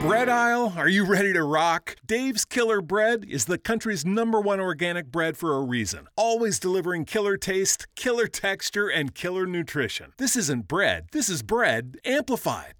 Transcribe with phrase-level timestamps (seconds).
[0.00, 1.96] Bread aisle, are you ready to rock?
[2.06, 6.06] Dave's Killer Bread is the country's number one organic bread for a reason.
[6.14, 10.12] Always delivering killer taste, killer texture, and killer nutrition.
[10.16, 12.74] This isn't bread, this is bread amplified.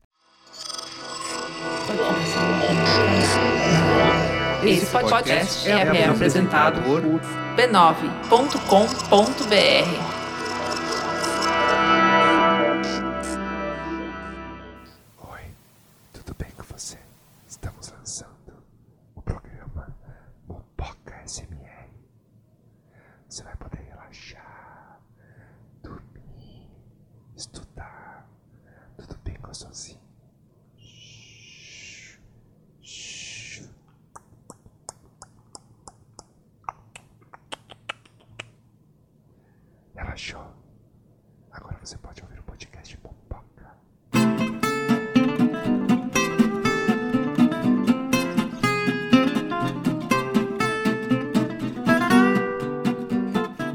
[4.65, 8.29] Esse podcast é, é apresentado por b9.com.br.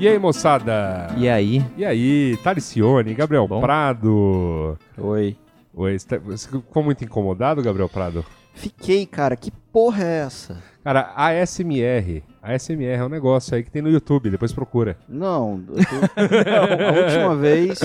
[0.04, 1.14] E aí, moçada?
[1.16, 1.66] E aí?
[1.78, 3.62] E aí, Taricione, Gabriel Bom?
[3.62, 4.78] Prado.
[4.98, 5.38] Oi.
[5.73, 8.26] Oi, você ficou muito incomodado, Gabriel Prado?
[8.54, 9.38] Fiquei, cara.
[9.38, 10.62] Que porra é essa?
[10.84, 12.22] Cara, a ASMR.
[12.42, 14.98] A ASMR é um negócio aí que tem no YouTube, depois procura.
[15.08, 17.80] Não, tô- a última vez.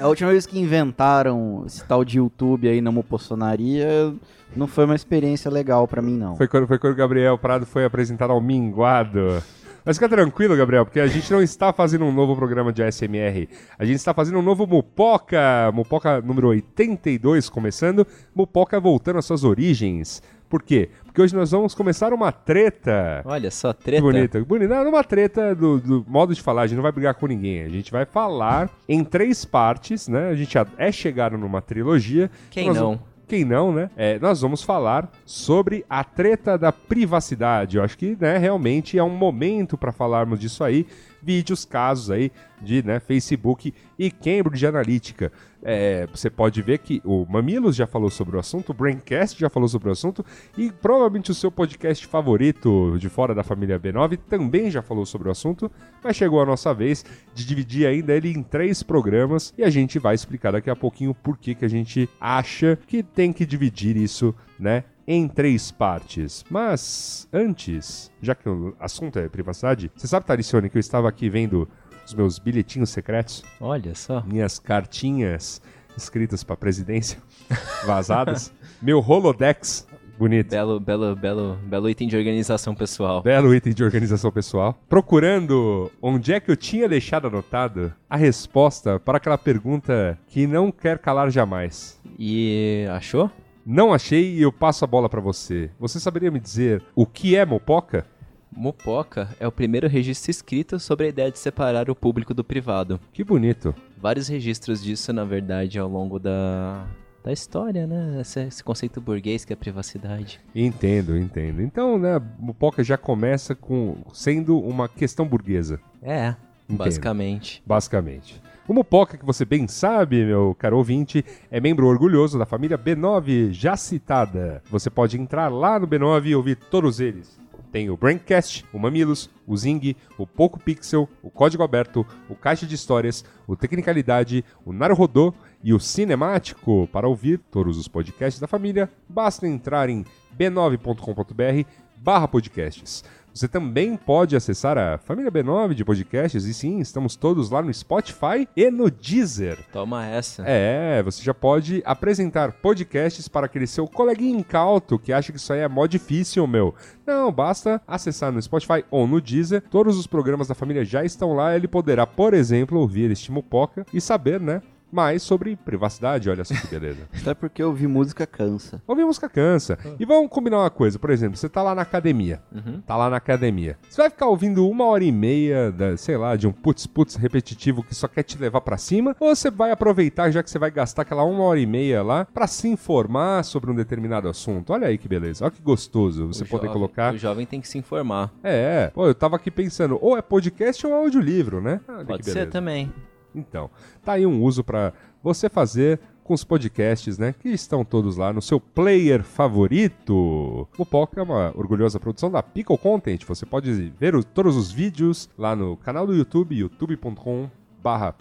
[0.00, 4.14] A última vez que inventaram esse tal de YouTube aí na mopossonaria,
[4.56, 6.34] não foi uma experiência legal pra mim, não.
[6.34, 9.42] Foi quando, foi quando o Gabriel Prado foi apresentado ao Minguado.
[9.84, 13.48] Mas fica tranquilo, Gabriel, porque a gente não está fazendo um novo programa de ASMR.
[13.78, 19.44] A gente está fazendo um novo Mupoca, Mupoca número 82 começando, Mupoca voltando às suas
[19.44, 20.22] origens.
[20.48, 20.88] Por quê?
[21.04, 23.22] Porque hoje nós vamos começar uma treta.
[23.24, 24.00] Olha só, treta.
[24.00, 24.70] bonito, que bonito.
[24.70, 27.62] Não, numa treta do, do modo de falar, a gente não vai brigar com ninguém.
[27.62, 30.28] A gente vai falar em três partes, né?
[30.28, 32.30] A gente já é chegado numa trilogia.
[32.50, 32.84] Quem Nós não?
[32.84, 33.90] vamos- Quem não, né?
[33.96, 37.76] É, nós vamos falar sobre a treta da privacidade.
[37.76, 40.86] Eu acho que, né, realmente é um momento para falarmos disso aí.
[41.24, 42.30] Vídeos, casos aí
[42.60, 45.32] de né, Facebook e Cambridge Analytica.
[45.62, 49.48] É, você pode ver que o Mamilos já falou sobre o assunto, o Braincast já
[49.48, 50.24] falou sobre o assunto
[50.58, 55.28] e provavelmente o seu podcast favorito de fora da família B9 também já falou sobre
[55.28, 57.04] o assunto, mas chegou a nossa vez
[57.34, 61.14] de dividir ainda ele em três programas e a gente vai explicar daqui a pouquinho
[61.14, 64.84] por que, que a gente acha que tem que dividir isso, né?
[65.06, 66.44] Em três partes.
[66.48, 71.28] Mas antes, já que o assunto é privacidade, você sabe, Taricione, que eu estava aqui
[71.28, 71.68] vendo
[72.06, 73.42] os meus bilhetinhos secretos?
[73.60, 74.22] Olha só.
[74.22, 75.60] minhas cartinhas
[75.96, 77.18] escritas para presidência
[77.86, 79.86] vazadas, meu Rolodex
[80.18, 80.50] bonito.
[80.50, 83.22] Belo, belo, belo, belo item de organização pessoal.
[83.22, 84.78] Belo item de organização pessoal.
[84.88, 90.70] Procurando onde é que eu tinha deixado anotado a resposta para aquela pergunta que não
[90.70, 92.00] quer calar jamais.
[92.18, 93.30] E achou?
[93.66, 95.70] Não achei e eu passo a bola para você.
[95.78, 98.06] Você saberia me dizer o que é mopoca?
[98.52, 103.00] Mopoca é o primeiro registro escrito sobre a ideia de separar o público do privado.
[103.12, 103.74] Que bonito.
[103.96, 106.86] Vários registros disso, na verdade, ao longo da,
[107.24, 108.20] da história, né?
[108.20, 110.40] Esse, esse conceito burguês que é privacidade.
[110.54, 111.62] Entendo, entendo.
[111.62, 115.80] Então, né, mopoca já começa com sendo uma questão burguesa.
[116.02, 116.36] É,
[116.68, 116.78] Entendo.
[116.78, 117.62] basicamente.
[117.66, 118.40] basicamente.
[118.66, 123.50] O Mupoca, que você bem sabe, meu caro ouvinte, é membro orgulhoso da família B9
[123.52, 124.62] já citada.
[124.70, 127.38] Você pode entrar lá no B9 e ouvir todos eles.
[127.70, 132.64] Tem o Braincast, o Mamilos, o Zing, o Poco Pixel, o Código Aberto, o Caixa
[132.64, 136.88] de Histórias, o Tecnicalidade, o Naruhodô e o Cinemático.
[136.90, 140.06] Para ouvir todos os podcasts da família, basta entrar em
[140.38, 143.04] b9.com.br barra podcasts.
[143.34, 147.74] Você também pode acessar a família B9 de podcasts, e sim, estamos todos lá no
[147.74, 149.58] Spotify e no Deezer.
[149.72, 150.44] Toma essa.
[150.46, 155.52] É, você já pode apresentar podcasts para aquele seu coleguinha incauto que acha que isso
[155.52, 156.76] aí é mó difícil, meu.
[157.04, 159.64] Não, basta acessar no Spotify ou no Deezer.
[159.68, 161.56] Todos os programas da família já estão lá.
[161.56, 164.62] Ele poderá, por exemplo, ouvir este Mupoca e saber, né?
[164.94, 167.08] Mais sobre privacidade, olha só que beleza.
[167.20, 168.80] Até porque ouvir música cansa.
[168.86, 169.76] Ouvir música cansa.
[169.98, 172.40] E vamos combinar uma coisa, por exemplo, você tá lá na academia.
[172.86, 173.76] Tá lá na academia.
[173.90, 177.82] Você vai ficar ouvindo uma hora e meia, da, sei lá, de um putz-putz repetitivo
[177.82, 179.16] que só quer te levar pra cima?
[179.18, 182.24] Ou você vai aproveitar, já que você vai gastar aquela uma hora e meia lá,
[182.26, 184.72] pra se informar sobre um determinado assunto?
[184.72, 185.44] Olha aí que beleza.
[185.44, 187.14] Olha que gostoso você O poder jovem- colocar.
[187.14, 188.32] O jovem tem que se informar.
[188.44, 191.80] É, pô, eu tava aqui pensando, ou é podcast ou é audiolivro, né?
[191.88, 192.92] Olha Pode que ser também.
[193.34, 193.70] Então,
[194.04, 194.92] tá aí um uso para
[195.22, 197.34] você fazer com os podcasts, né?
[197.38, 200.66] Que estão todos lá no seu player favorito.
[200.78, 203.24] O Poca é uma orgulhosa produção da Pickle Content.
[203.26, 207.50] Você pode ver o- todos os vídeos lá no canal do YouTube, youtube.com
[207.82, 208.14] barra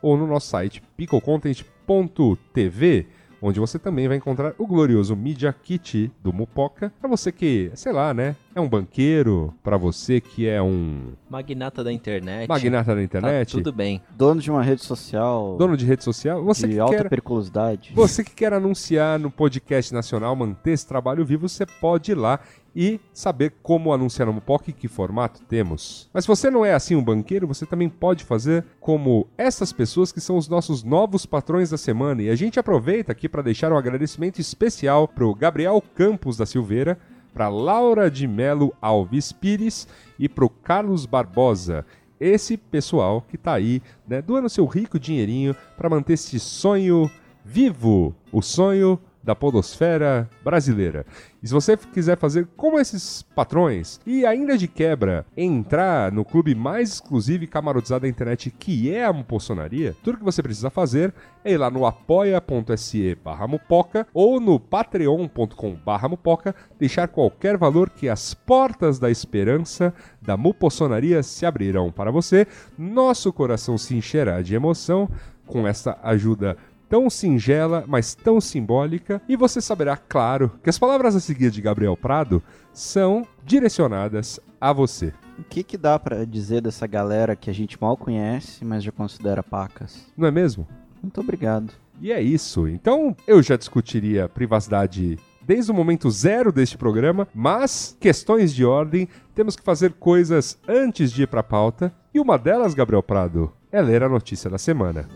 [0.00, 3.06] ou no nosso site picklecontent.tv
[3.42, 6.92] onde você também vai encontrar o glorioso Media Kit do Mupoca.
[7.00, 11.82] Pra você que, sei lá, né, é um banqueiro, pra você que é um Magnata
[11.82, 12.48] da internet.
[12.48, 14.00] magnata da Tá internet, tudo bem.
[14.16, 17.92] Dono de uma rede social dono de rede social, você de que alta quer periculosidade.
[17.94, 22.38] Você que quer anunciar no podcast nacional, manter esse trabalho vivo, você pode ir lá
[22.74, 26.08] e saber como anunciar no Mupoca e que formato temos.
[26.12, 30.10] Mas se você não é assim um banqueiro, você também pode fazer como essas pessoas
[30.10, 32.22] que são os nossos novos patrões da semana.
[32.22, 36.46] E a gente aproveita aqui para deixar um agradecimento especial para o Gabriel Campos da
[36.46, 36.98] Silveira,
[37.32, 41.84] para Laura de Melo Alves Pires e para o Carlos Barbosa.
[42.20, 47.10] Esse pessoal que tá aí, né, doando seu rico dinheirinho para manter esse sonho
[47.44, 51.06] vivo, o sonho da podosfera brasileira.
[51.42, 56.54] E se você quiser fazer como esses patrões e ainda de quebra entrar no clube
[56.54, 61.12] mais exclusivo e camarotizado da internet que é a Mupossonaria, tudo que você precisa fazer
[61.44, 67.90] é ir lá no apoia.se barra mupoca ou no patreon.com barra mupoca, deixar qualquer valor
[67.90, 72.46] que as portas da esperança da Mupossonaria se abrirão para você.
[72.78, 75.08] Nosso coração se encherá de emoção
[75.46, 76.56] com essa ajuda
[76.92, 81.62] tão singela, mas tão simbólica, e você saberá, claro, que as palavras a seguir de
[81.62, 85.14] Gabriel Prado são direcionadas a você.
[85.38, 88.92] O que, que dá pra dizer dessa galera que a gente mal conhece, mas já
[88.92, 90.04] considera pacas?
[90.14, 90.68] Não é mesmo?
[91.02, 91.72] Muito obrigado.
[91.98, 92.68] E é isso.
[92.68, 99.08] Então, eu já discutiria privacidade desde o momento zero deste programa, mas questões de ordem,
[99.34, 103.50] temos que fazer coisas antes de ir para a pauta, e uma delas, Gabriel Prado,
[103.72, 105.08] é ler a notícia da semana.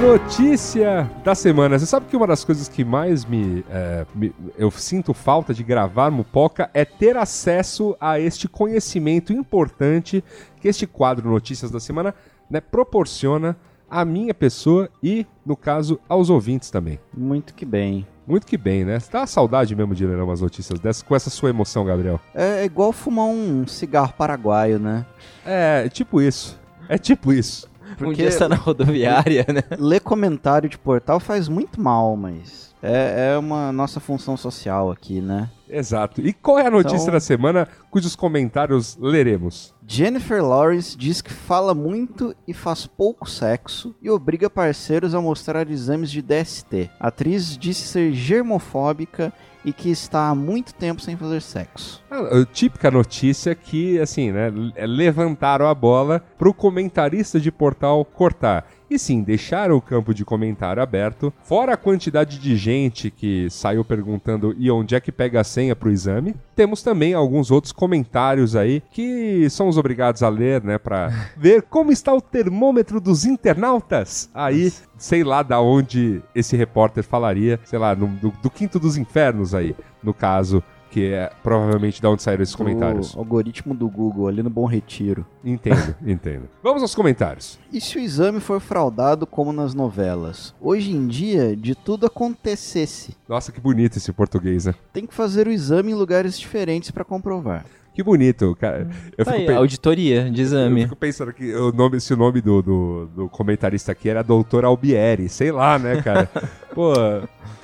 [0.00, 1.78] Notícia da semana.
[1.78, 5.64] Você sabe que uma das coisas que mais me, é, me- eu sinto falta de
[5.64, 10.22] gravar Mupoca é ter acesso a este conhecimento importante
[10.60, 12.14] que este quadro Notícias da Semana
[12.50, 13.56] né, proporciona
[13.90, 17.00] à minha pessoa e, no caso, aos ouvintes também.
[17.16, 18.06] Muito que bem.
[18.26, 19.00] Muito que bem, né?
[19.00, 22.20] Você tá a saudade mesmo de ler umas notícias dessas com essa sua emoção, Gabriel.
[22.34, 25.06] É igual fumar um cigarro paraguaio, né?
[25.44, 26.58] É, tipo isso.
[26.88, 27.68] É tipo isso.
[27.92, 29.62] Um Porque dia está na rodoviária, né?
[29.78, 35.20] ler comentário de portal faz muito mal, mas é, é uma nossa função social aqui,
[35.20, 35.48] né?
[35.68, 36.20] Exato.
[36.20, 39.74] E qual é a notícia Então- da semana cujos comentários leremos?
[39.86, 45.70] Jennifer Lawrence diz que fala muito e faz pouco sexo e obriga parceiros a mostrar
[45.70, 46.90] exames de DST.
[46.98, 49.32] A atriz disse ser germofóbica
[49.64, 52.00] e que está há muito tempo sem fazer sexo.
[52.08, 58.04] A, a típica notícia que, assim, né, l- levantaram a bola pro comentarista de portal
[58.04, 58.68] cortar.
[58.88, 63.84] E sim, deixaram o campo de comentário aberto, fora a quantidade de gente que saiu
[63.84, 66.36] perguntando e onde é que pega senha pro exame.
[66.54, 71.90] Temos também alguns outros comentários aí que somos obrigados a ler, né, pra ver como
[71.90, 74.28] está o termômetro dos internautas.
[74.34, 78.98] Aí, sei lá da onde esse repórter falaria, sei lá, no- do, do quinto dos
[78.98, 80.62] infernos aí, no caso,
[80.96, 83.14] que é provavelmente da onde saíram esses comentários.
[83.14, 85.26] O algoritmo do Google ali no Bom Retiro.
[85.44, 86.48] Entendo, entendo.
[86.62, 87.58] Vamos aos comentários.
[87.70, 90.54] E se o exame for fraudado como nas novelas?
[90.58, 93.14] Hoje em dia, de tudo acontecesse.
[93.28, 94.74] Nossa, que bonito esse português, né?
[94.90, 97.66] Tem que fazer o exame em lugares diferentes para comprovar.
[97.92, 98.88] Que bonito, cara.
[99.18, 100.82] Eu Tá fico, aí, pe- auditoria de eu exame.
[100.84, 104.64] fico pensando que o nome, se o nome do, do, do comentarista aqui era Doutor
[104.64, 106.26] Albieri, sei lá, né, cara?
[106.74, 106.92] Pô,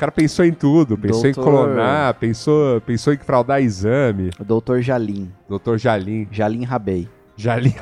[0.03, 4.31] o cara pensou em tudo, pensou em Doutor- clonar, pensou, pensou em fraudar exame.
[4.41, 5.31] O doutor Jalim.
[5.49, 6.27] Doutor Jalim.
[6.33, 7.09] Jalim Rabei.
[7.37, 7.73] Jalim,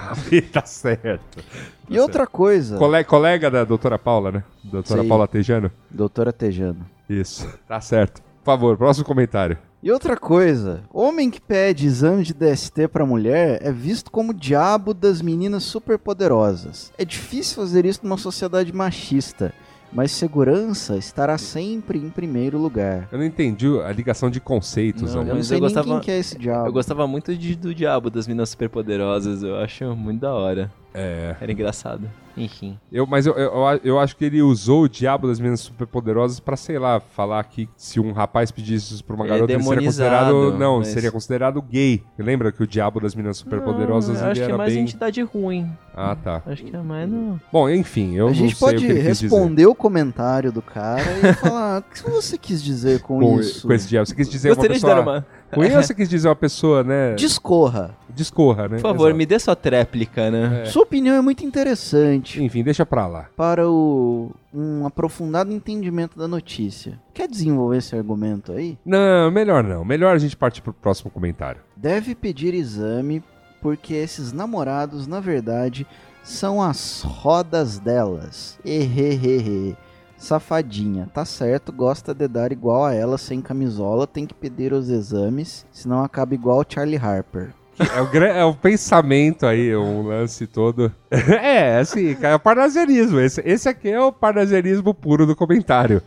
[0.52, 1.42] tá certo.
[1.88, 4.44] E outra coisa, Cole- colega da doutora Paula, né?
[4.62, 5.08] Doutora Sim.
[5.08, 5.70] Paula Tejano.
[5.90, 6.86] doutora Tejano.
[7.08, 8.20] Isso, tá certo.
[8.20, 9.56] Por favor, próximo comentário.
[9.82, 14.34] E outra coisa, homem que pede exame de DST pra mulher é visto como o
[14.34, 16.92] diabo das meninas superpoderosas.
[16.98, 19.52] É difícil fazer isso numa sociedade machista,
[19.92, 23.08] mas segurança estará sempre em primeiro lugar.
[23.10, 25.22] Eu não entendi a ligação de conceitos Não.
[25.22, 26.66] Eu não Mas sei eu nem gostava- quem que é esse diabo.
[26.68, 29.42] Eu gostava muito de- do Diabo das Minas Superpoderosas.
[29.42, 30.70] Eu acho muito da hora.
[30.92, 31.36] É.
[31.40, 32.08] Era engraçado.
[32.36, 32.78] Enfim.
[32.92, 33.52] Eu, mas eu, eu,
[33.84, 37.68] eu acho que ele usou o diabo das meninas superpoderosas pra, sei lá, falar que
[37.76, 40.58] se um rapaz pedisse isso pra uma Ele é garota, ele seria considerado.
[40.58, 42.02] Não, mas- seria considerado gay.
[42.16, 44.82] Lembra que o diabo das meninas superpoderosas Não, ele acho que era é mais bem.
[44.82, 45.70] entidade ruim.
[45.94, 46.40] Ah, tá.
[46.46, 47.38] Acho que é mais no...
[47.52, 51.80] Bom, enfim, eu a gente não sei pode responder o comentário do cara e falar
[51.80, 53.66] o que você quis dizer com, Com, isso.
[53.66, 54.06] com esse diabo.
[54.06, 54.94] Você quis dizer uma Gostaria de pessoa.
[54.94, 55.26] dar uma...
[55.56, 57.14] Você quis dizer uma pessoa, né?
[57.14, 57.96] Discorra.
[58.08, 58.76] Discorra, né?
[58.76, 59.16] Por favor, Exato.
[59.16, 60.64] me dê sua tréplica, né?
[60.66, 63.28] Sua opinião é muito interessante Enfim, deixa pra lá.
[63.36, 66.98] para o, um aprofundado entendimento da notícia.
[67.14, 68.78] Quer desenvolver esse argumento aí?
[68.84, 69.84] Não, melhor não.
[69.84, 71.60] Melhor a gente partir pro próximo comentário.
[71.76, 73.22] Deve pedir exame
[73.60, 75.86] porque esses namorados, na verdade,
[76.22, 78.58] são as rodas delas.
[78.64, 79.76] Ehehehe.
[80.20, 84.90] Safadinha, tá certo, gosta de dar igual a ela sem camisola, tem que pedir os
[84.90, 87.54] exames, senão acaba igual Charlie Harper.
[87.94, 90.92] É o, é o pensamento aí, um lance todo.
[91.10, 93.18] é, assim, é o parnasianismo.
[93.18, 96.02] Esse, esse aqui é o parnasianismo puro do comentário.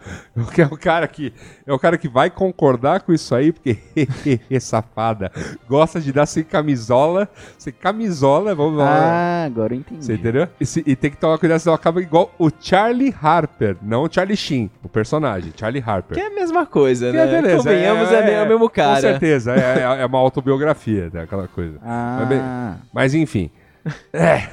[0.53, 1.33] Que é o cara que
[1.65, 3.77] é o cara que vai concordar com isso aí, porque
[4.61, 5.31] safada,
[5.67, 7.27] gosta de dar sem camisola,
[7.57, 8.89] sem camisola, vamos lá.
[8.89, 10.05] Ah, agora eu entendi.
[10.05, 10.47] Você entendeu?
[10.59, 14.09] E, se- e tem que tomar cuidado, senão acaba igual o Charlie Harper, não o
[14.11, 16.15] Charlie Sheen, o personagem, Charlie Harper.
[16.17, 17.23] Que é a mesma coisa, Que né?
[17.23, 17.57] é beleza.
[17.57, 18.95] Convenhamos, é, é, o mesmo cara.
[18.95, 21.62] Com certeza, é, é- é uma autobiografia, né, aquela coisa.
[21.81, 23.49] Mas, bem, Ah, mas enfim.
[24.13, 24.47] É.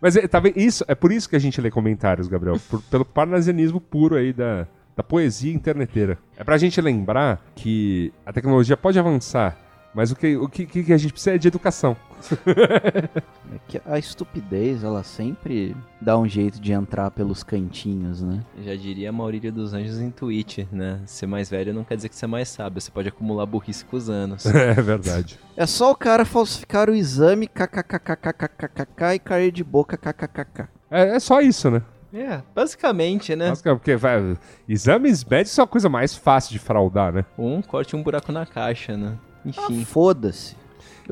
[0.00, 0.40] Mas é, tá?
[0.54, 2.56] Isso, é por isso que a gente lê comentários, Gabriel.
[2.68, 4.66] por- pelo parnasianismo puro aí da,
[4.96, 6.18] da poesia interneteira.
[6.36, 9.56] É pra gente lembrar que a tecnologia pode avançar,
[9.94, 11.96] mas o que, o que, que a gente precisa é de educação.
[13.54, 18.40] é que a estupidez, ela sempre dá um jeito de entrar pelos cantinhos, né?
[18.62, 21.00] Já diria a Maurília dos Anjos em tweet, né?
[21.06, 23.84] Ser mais velho não quer dizer que você é mais sábio, você pode acumular burrice
[23.84, 24.44] com os anos.
[24.60, 25.38] É verdade.
[25.56, 30.68] É só o cara falsificar o exame, kkkkkkk e cair de boca, kkkk.
[30.90, 31.82] É, é só isso, né?
[32.12, 33.48] é, basicamente, né?
[33.48, 34.36] Nossa, Porque vai,
[34.68, 37.24] exames médicos é a coisa mais fácil de fraudar, né?
[37.38, 39.16] Um corte um buraco na caixa, né?
[39.44, 39.82] Enfim.
[39.82, 40.56] Ah, Foda-se.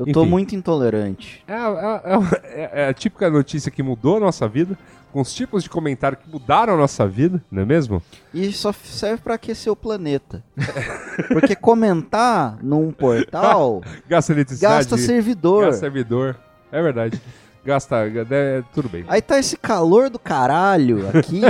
[0.05, 0.29] Eu tô Enfim.
[0.29, 1.43] muito intolerante.
[1.47, 4.77] É, a- é a- é- é a típica notícia que mudou a nossa vida,
[5.11, 8.01] com os tipos de comentário que mudaram a nossa vida, não é mesmo?
[8.33, 10.43] E só serve pra aquecer o planeta.
[11.33, 14.75] Porque comentar num portal Gasta eletricidade.
[14.75, 15.65] gasta servidor.
[15.65, 16.35] Gasta servidor.
[16.71, 17.19] É verdade.
[17.65, 17.97] Gasta.
[18.29, 19.03] É, tudo bem.
[19.07, 21.41] Aí tá esse calor do caralho aqui,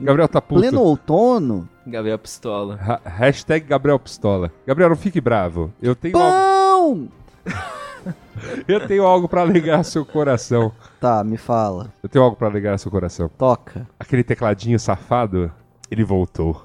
[0.00, 0.60] Gabriel tá puto.
[0.60, 1.68] pleno outono.
[1.86, 2.78] Gabriel Pistola.
[2.80, 4.50] Ha- hashtag Gabriel Pistola.
[4.66, 5.72] Gabriel, não fique bravo.
[5.82, 7.08] Eu tenho, Pão!
[8.66, 10.72] Eu tenho algo pra alegrar seu coração.
[11.00, 11.92] Tá, me fala.
[12.02, 13.28] Eu tenho algo pra alegrar seu coração.
[13.38, 13.86] Toca.
[13.98, 15.50] Aquele tecladinho safado,
[15.90, 16.62] ele voltou.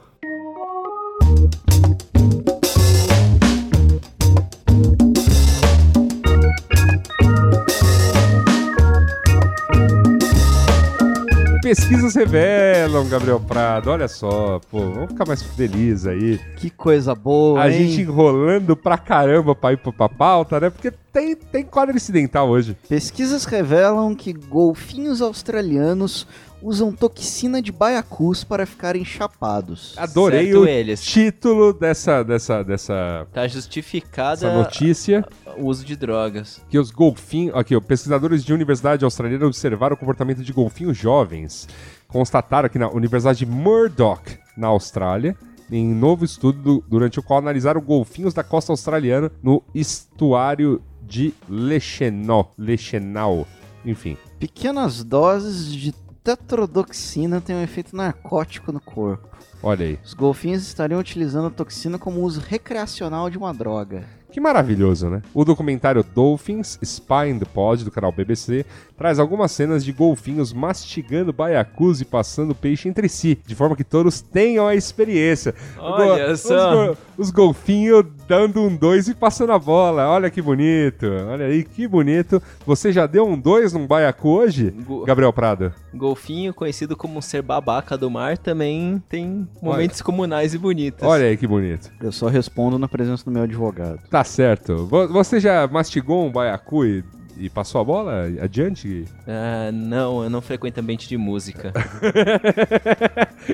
[11.62, 13.90] Pesquisas revelam, Gabriel Prado.
[13.90, 16.40] Olha só, pô, vamos ficar mais feliz aí.
[16.56, 17.90] Que coisa boa, A hein?
[17.90, 20.70] gente enrolando pra caramba pra ir pra, pra pauta, né?
[20.70, 22.78] Porque tem, tem quadro incidental hoje.
[22.88, 26.28] Pesquisas revelam que golfinhos australianos
[26.62, 29.96] usam toxina de baiacus para ficarem chapados.
[29.98, 31.02] Adorei Certo o eles.
[31.04, 35.26] título dessa, dessa, dessa, Tá justificada dessa notícia.
[35.58, 36.62] o uso de drogas.
[36.70, 37.56] que os golfinhos.
[37.56, 41.68] Aqui, ó, pesquisadores de universidade australiana observaram o comportamento de golfinhos jovens.
[42.08, 44.22] Constataram que na Universidade de Murdoch,
[44.56, 45.36] na Austrália,
[45.72, 51.34] em novo estudo du- durante o qual analisaram golfinhos da costa australiana no estuário de
[51.48, 52.54] Lechenau.
[52.58, 53.48] Lechenau.
[53.86, 54.18] Enfim.
[54.38, 59.30] Pequenas doses de tetrodoxina têm um efeito narcótico no corpo.
[59.64, 60.00] Olha aí.
[60.04, 64.04] Os golfinhos estariam utilizando a toxina como uso recreacional de uma droga.
[64.32, 65.22] Que maravilhoso, né?
[65.34, 68.66] O documentário Dolphins Spy in the Pod, do canal BBC,
[68.98, 73.84] traz algumas cenas de golfinhos mastigando baiacus e passando peixe entre si, de forma que
[73.84, 75.56] todos tenham a experiência.
[75.78, 76.88] Olha os só.
[76.92, 80.08] go- Os, golfinhos dando um dois e passando a bola.
[80.10, 81.06] Olha que bonito.
[81.30, 82.42] Olha aí, que bonito.
[82.66, 85.74] Você já deu um dois num baiacu hoje, Go- Gabriel Prado?
[85.94, 91.02] Golfinho, conhecido como ser babaca do mar, também tem momentos comunais e bonitos.
[91.08, 91.90] Olha aí que bonito.
[92.02, 94.00] Eu só respondo na presença do meu advogado.
[94.12, 94.86] Tá certo.
[94.88, 97.04] Vo- Você já mastigou um baiacu e,
[97.38, 99.06] e passou a bola adiante?
[99.28, 101.72] Ah, não, eu não frequento ambiente de música.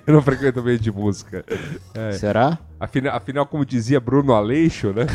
[0.08, 1.46] Eu não frequento meio de música.
[2.14, 2.58] Será?
[2.80, 5.06] Afinal, afinal, como dizia Bruno Aleixo, né?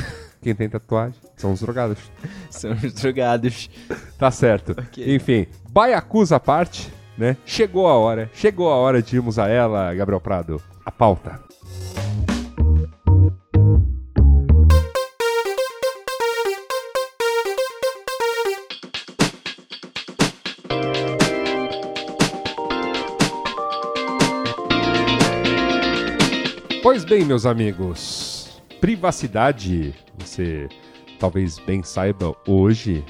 [0.41, 1.99] Quem tem tatuagem são os drogados.
[2.49, 3.69] São os drogados.
[4.17, 4.77] Tá certo.
[4.79, 5.15] Ok.
[5.17, 7.37] Enfim, baiacus à parte, né?
[7.45, 8.31] Chegou a hora.
[8.33, 10.63] Chegou a hora de irmos a ela, Gabriel Prado.
[10.87, 11.41] A pauta.
[26.91, 30.67] Pois bem, meus amigos, privacidade, você
[31.19, 33.05] talvez bem saiba hoje,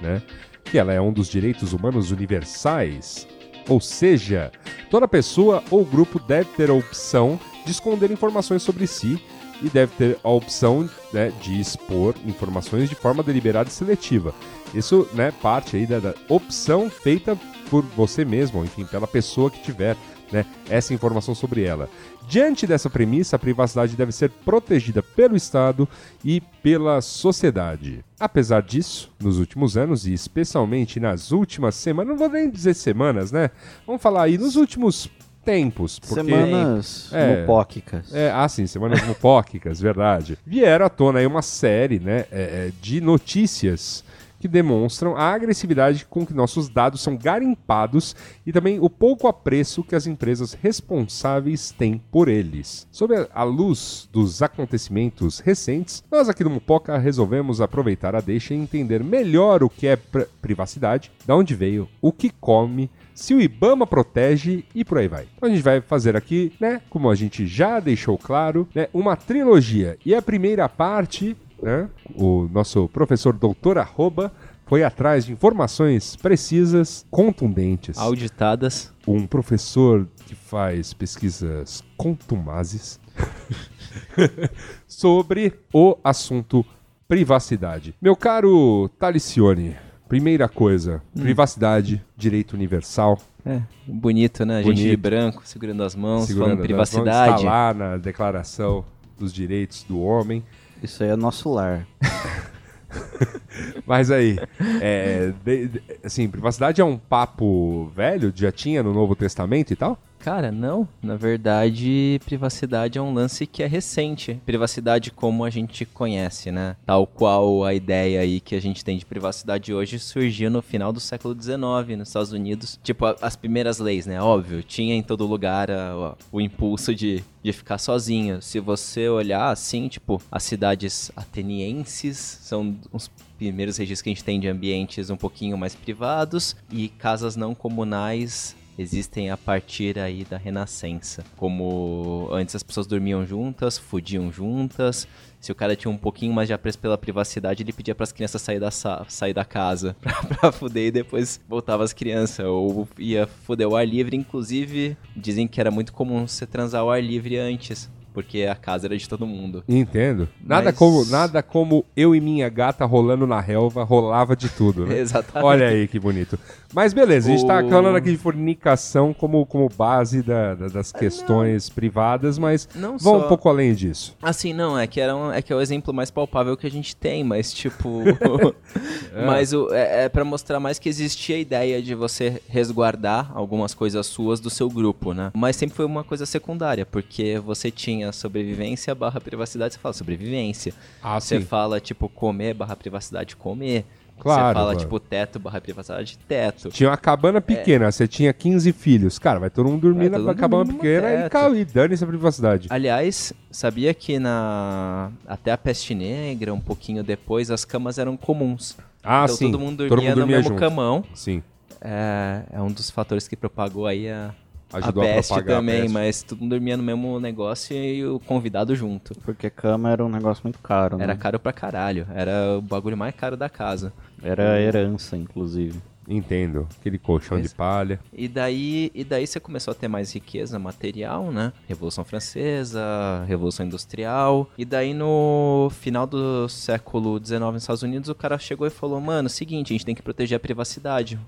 [0.00, 0.22] né,
[0.64, 3.26] que ela é um dos direitos humanos universais.
[3.68, 4.52] Ou seja,
[4.88, 7.36] toda pessoa ou grupo deve ter a opção
[7.66, 9.20] de esconder informações sobre si
[9.60, 14.32] e deve ter a opção né, de expor informações de forma deliberada e seletiva.
[14.72, 17.36] Isso né, parte aí da, da opção feita
[17.68, 19.96] por você mesmo, enfim, pela pessoa que tiver
[20.32, 21.88] né, essa informação sobre ela.
[22.28, 25.88] Diante dessa premissa, a privacidade deve ser protegida pelo Estado
[26.24, 28.04] e pela sociedade.
[28.18, 33.30] Apesar disso, nos últimos anos e especialmente nas últimas semanas, não vou nem dizer semanas,
[33.30, 33.50] né?
[33.86, 35.10] Vamos falar aí nos últimos
[35.44, 35.98] tempos.
[35.98, 37.40] Porque, Semanas É.
[37.40, 38.14] mupóquicas.
[38.14, 40.38] É, ah, sim, semanas mupóquicas, verdade.
[40.46, 44.03] Vieram à tona aí uma série né, é, é, de notícias
[44.44, 49.82] que demonstram a agressividade com que nossos dados são garimpados e também o pouco apreço
[49.82, 52.86] que as empresas responsáveis têm por eles.
[52.92, 58.56] Sob a- luz dos acontecimentos recentes, nós aqui do Mupoca resolvemos aproveitar a deixa e
[58.58, 63.40] entender melhor o que é pr- privacidade, de onde veio, o que come, se o
[63.40, 65.26] IBAMA protege e por aí vai.
[65.36, 69.16] Então a gente vai fazer aqui, né, como a gente já deixou claro, né, uma
[69.16, 69.96] trilogia.
[70.04, 74.32] E a primeira parte, né, o nosso professor doutor Arroba
[74.66, 77.98] foi atrás de informações precisas, contundentes.
[77.98, 78.92] Auditadas.
[79.06, 82.98] Um professor que faz pesquisas contumazes
[84.88, 86.64] sobre o assunto
[87.06, 87.94] privacidade.
[88.00, 89.76] Meu caro Talicione,
[90.08, 94.58] primeira coisa, privacidade, direito universal, É, bonito, né?
[94.58, 97.30] A gente de branco, segurando as mãos, segurando falando privacidade.
[97.30, 98.84] mãos, Está lá na declaração
[99.18, 100.42] dos direitos do homem.
[100.84, 101.86] Isso aí é nosso lar.
[103.86, 104.38] Mas aí,
[104.80, 109.76] é, de- de- assim, privacidade é um papo velho, já tinha no Novo Testamento e
[109.76, 109.98] tal?
[110.24, 110.88] Cara, não.
[111.02, 114.40] Na verdade, privacidade é um lance que é recente.
[114.46, 116.76] Privacidade como a gente conhece, né?
[116.86, 120.94] Tal qual a ideia aí que a gente tem de privacidade hoje surgiu no final
[120.94, 122.80] do século XIX nos Estados Unidos.
[122.82, 124.18] Tipo, as primeiras leis, né?
[124.18, 128.40] Óbvio, tinha em todo lugar a- o impulso de, de ficar sozinho.
[128.40, 134.24] Se você olhar assim, tipo, as cidades atenienses são os primeiros registros que a gente
[134.24, 140.24] tem de ambientes um pouquinho mais privados e casas não comunais existem a partir aí
[140.24, 141.24] da Renascença.
[141.36, 145.06] Como antes as pessoas dormiam juntas, fudiam juntas.
[145.40, 148.12] Se o cara tinha um pouquinho mais de apreço pela privacidade, ele pedia para as
[148.12, 152.44] crianças sair da, sa- sair da casa pra, pra fuder e depois voltava as crianças.
[152.46, 154.16] Ou ia fuder o ar livre.
[154.16, 157.90] Inclusive, dizem que era muito comum você transar ao ar livre antes.
[158.14, 159.62] Porque a casa era de todo mundo.
[159.68, 160.28] Entendo.
[160.42, 164.86] Nada, Mas- como, nada como eu e minha gata rolando na relva, rolava de tudo,
[164.86, 164.96] né?
[165.02, 165.44] Exatamente.
[165.44, 166.38] Olha aí que bonito.
[166.72, 170.68] Mas beleza, a gente tá O- falando aqui de fornicação como, como base da- da-
[170.68, 174.16] das questões privadas, mas Não vamos só- um pouco além disso.
[174.22, 176.70] Assim, não, é que, era um- é que é o exemplo mais palpável que a
[176.70, 178.02] gente tem, mas tipo.
[179.26, 183.74] mas o, é, é para mostrar mais que existia a ideia de você resguardar algumas
[183.74, 185.30] coisas suas do seu grupo, né?
[185.34, 190.72] Mas sempre foi uma coisa secundária, porque você tinha sobrevivência barra privacidade, você fala sobrevivência.
[191.02, 191.44] Ah, Você sim.
[191.46, 193.84] fala, tipo, comer barra privacidade, comer.
[194.18, 194.78] Claro, Você fala, claro.
[194.78, 196.68] tipo, teto barra privacidade, teto.
[196.68, 199.18] Tinha uma cabana pequena, você tinha 15 filhos.
[199.18, 200.08] Cara, vai todo mundo dormir É.
[200.10, 201.30] Vai na todo mundo cabana pequena e, teta.
[201.30, 202.68] ca- e dane-se a privacidade.
[202.70, 208.76] Aliás, sabia que na até a peste negra, um pouquinho depois, as camas eram comuns.
[209.02, 209.50] Ah, então sim.
[209.50, 210.60] todo mundo dormia, no mesmo junto.
[210.60, 211.04] camão.
[211.12, 211.42] Sim.
[211.80, 214.32] É, é um dos fatores que propagou aí a,
[214.76, 215.92] Ajudou a a peste propagar a também, peste.
[215.92, 219.14] mas todo mundo dormia no mesmo negócio e o convidado junto.
[219.20, 221.04] Porque cama era um negócio muito caro, né?
[221.04, 222.06] Era caro pra caralho.
[222.14, 223.92] Era o bagulho mais caro da casa.
[224.22, 225.80] Era herança, inclusive.
[226.08, 226.68] Entendo.
[226.78, 227.98] Aquele colchão de palha.
[228.12, 231.52] E daí, e daí você começou a ter mais riqueza material, né?
[231.66, 234.48] Revolução Francesa, Revolução Industrial.
[234.56, 239.00] E daí no final do século XIX nos Estados Unidos, o cara chegou e falou:
[239.00, 241.18] Mano, seguinte, a gente tem que proteger a privacidade.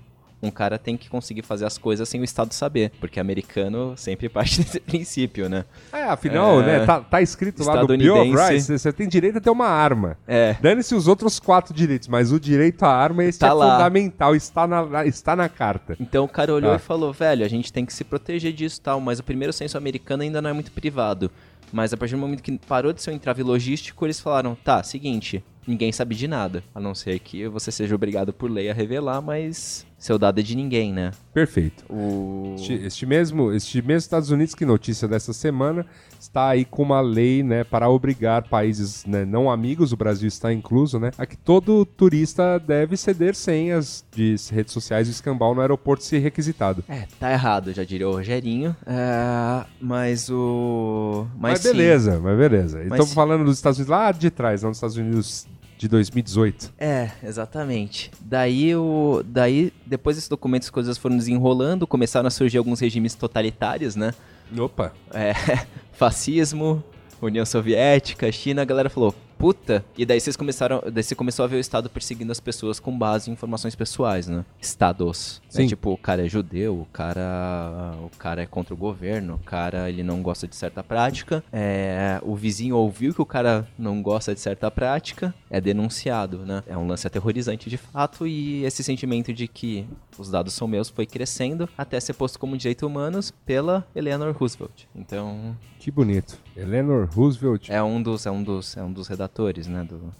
[0.41, 2.91] Um cara tem que conseguir fazer as coisas sem o Estado saber.
[2.99, 5.65] Porque americano sempre parte desse princípio, né?
[5.91, 6.65] É, afinal, É.
[6.79, 8.31] né, tá, tá escrito lá no Bill of.
[8.35, 10.15] Rights, você tem direito a ter uma arma.
[10.27, 10.55] É.
[10.61, 13.71] Dane-se os outros quatro direitos, mas o direito à arma esse Tá é lá.
[13.77, 15.95] fundamental, está na, está na carta.
[15.99, 16.75] Então o cara olhou Tá.
[16.77, 19.51] e falou, velho, a gente tem que se proteger disso e tal, mas o primeiro
[19.51, 21.31] censo americano ainda não é muito privado.
[21.73, 24.81] Mas a partir do momento que parou de ser um entrave logístico, eles falaram, tá,
[24.83, 26.63] seguinte, ninguém sabe de nada.
[26.73, 30.43] A não ser que você seja obrigado por lei a revelar, mas seu dado é
[30.43, 31.11] de ninguém, né?
[31.33, 31.83] Perfeito.
[31.89, 32.53] O...
[32.55, 35.85] Este, este mesmo, este mesmo Estados Unidos, que notícia dessa semana,
[36.19, 40.53] está aí com uma lei, né, para obrigar países né, não amigos, o Brasil está
[40.53, 45.61] incluso, né, a que todo turista deve ceder senhas de redes sociais e escambau no
[45.61, 46.83] aeroporto se requisitado.
[46.87, 48.75] É, tá errado, já diria o Rogerinho.
[48.85, 51.25] É, mas o...
[51.35, 51.69] Mas, Mas, sim.
[51.69, 52.77] beleza, mas beleza.
[52.77, 53.15] Mas Estamos sim.
[53.15, 55.47] falando dos Estados Unidos lá de trás, não dos Estados Unidos
[55.77, 56.73] de 2018.
[56.77, 58.11] É, exatamente.
[58.19, 63.13] Daí o, daí depois desse documento as coisas foram desenrolando, começaram a surgir alguns regimes
[63.13, 64.13] totalitários, né?
[64.57, 64.93] Opa.
[65.13, 65.33] É,
[65.93, 66.83] fascismo,
[67.21, 69.83] União Soviética, China, a galera falou, puta.
[69.97, 70.81] E daí vocês começaram.
[70.91, 74.27] Daí você começou a ver o Estado perseguindo as pessoas com base em informações pessoais,
[74.27, 74.43] né?
[74.59, 75.41] Estados.
[75.57, 75.67] É Sim.
[75.67, 77.93] tipo, o cara é judeu, o cara.
[78.03, 81.43] O cara é contra o governo, o cara ele não gosta de certa prática.
[81.51, 86.63] É, o vizinho ouviu que o cara não gosta de certa prática, é denunciado, né?
[86.67, 89.85] É um lance aterrorizante de fato, e esse sentimento de que
[90.17, 94.85] os dados são meus foi crescendo até ser posto como direito humanos pela Eleanor Roosevelt.
[94.95, 96.37] Então, Que bonito.
[96.55, 97.69] Eleanor Roosevelt.
[97.69, 100.13] é um dos, é um dos, é um dos redatores, né, do,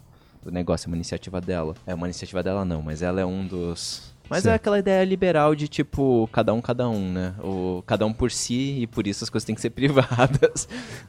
[0.43, 1.76] do negócio, é uma iniciativa dela.
[1.86, 4.15] É uma iniciativa dela não, mas ela é um dos...
[4.29, 4.55] Mas é Certo.
[4.55, 7.33] aquela ideia liberal de tipo, cada um, cada um, né?
[7.43, 10.67] O, cada um por si e por isso as coisas têm que ser privadas.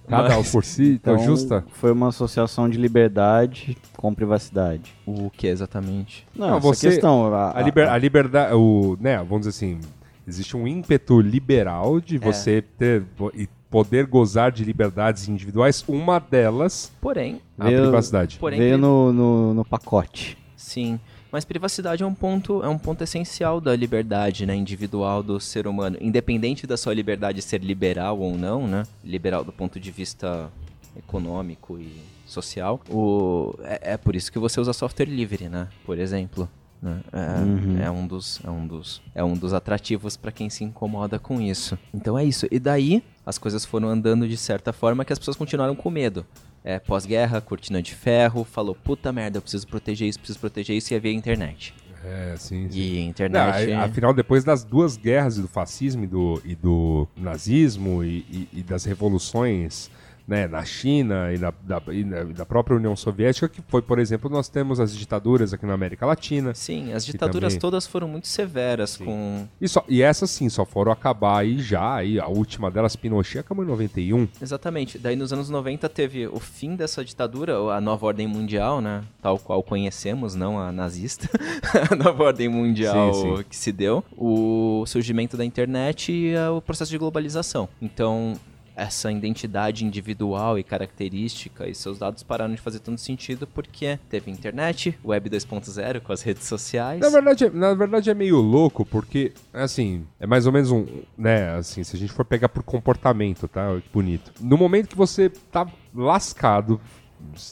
[0.08, 1.64] Cada um Mas- por si, então, Então, justa.
[1.72, 4.92] foi uma associação de liberdade com privacidade.
[5.06, 6.26] O que exatamente?
[6.34, 7.32] Não, Não, você- questão...
[7.34, 9.80] A, A, liber, a liberdade, o, né, vamos dizer assim,
[10.26, 13.02] existe um ímpeto liberal de você ter
[13.34, 15.84] e poder gozar de liberdades individuais.
[15.86, 18.38] Uma delas, Porém, a Veio- privacidade.
[18.38, 20.38] porém veio no, no, no pacote.
[20.56, 20.98] Sim,
[21.32, 25.66] mas privacidade é um ponto, é um ponto essencial da liberdade, né, individual do ser
[25.66, 30.50] humano, independente da sua liberdade ser liberal ou não, né, liberal do ponto de vista
[30.96, 32.80] econômico e social.
[32.90, 36.48] O é, é por isso que você usa software livre, né, por exemplo.
[36.82, 37.00] né?
[37.12, 37.80] É, Uhum.
[37.82, 41.40] é um dos é um dos é um dos atrativos para quem se incomoda com
[41.40, 41.76] isso.
[41.92, 42.46] Então é isso.
[42.50, 46.24] E daí as coisas foram andando de certa forma que as pessoas continuaram com medo
[46.68, 50.92] é, pós-guerra, cortina de ferro, falou, puta merda, eu preciso proteger isso, preciso proteger isso,
[50.92, 51.74] e havia internet.
[52.04, 52.78] É, sim, sim.
[52.78, 53.72] E Não, internet...
[53.72, 58.48] a- afinal, depois das duas guerras do fascismo e do, e do nazismo e, e-
[58.52, 59.90] e das revoluções
[60.28, 63.98] né, na China e, na, da, e na- da própria União Soviética, que foi, por
[63.98, 66.54] exemplo, nós temos as ditaduras aqui na América Latina.
[66.54, 69.48] Sim, as ditaduras também- todas foram muito severas com...
[69.58, 73.38] E, só, e essas sim, só foram acabar aí já, aí, a última delas, Pinochet,
[73.38, 74.28] acabou em 91.
[74.42, 74.98] Exatamente.
[74.98, 79.02] Daí nos anos 90 teve o fim dessa ditadura, a nova ordem mundial, né?
[79.22, 81.26] Tal qual conhecemos, não a nazista.
[81.90, 83.44] a nova ordem mundial Sim, sim.
[83.48, 84.04] que se deu.
[84.14, 87.66] O surgimento da internet e eh, o processo de globalização.
[87.80, 88.34] Então,
[88.78, 94.30] essa identidade individual e característica e seus dados pararam de fazer tanto sentido porque teve
[94.30, 97.00] internet, web 2.0 com as redes sociais.
[97.00, 100.86] Na verdade, é- na verdade é meio louco, porque, assim, é mais ou menos um,
[101.16, 104.32] né, assim, se a gente for pegar por comportamento, tá, que bonito.
[104.40, 106.80] No momento que você tá lascado,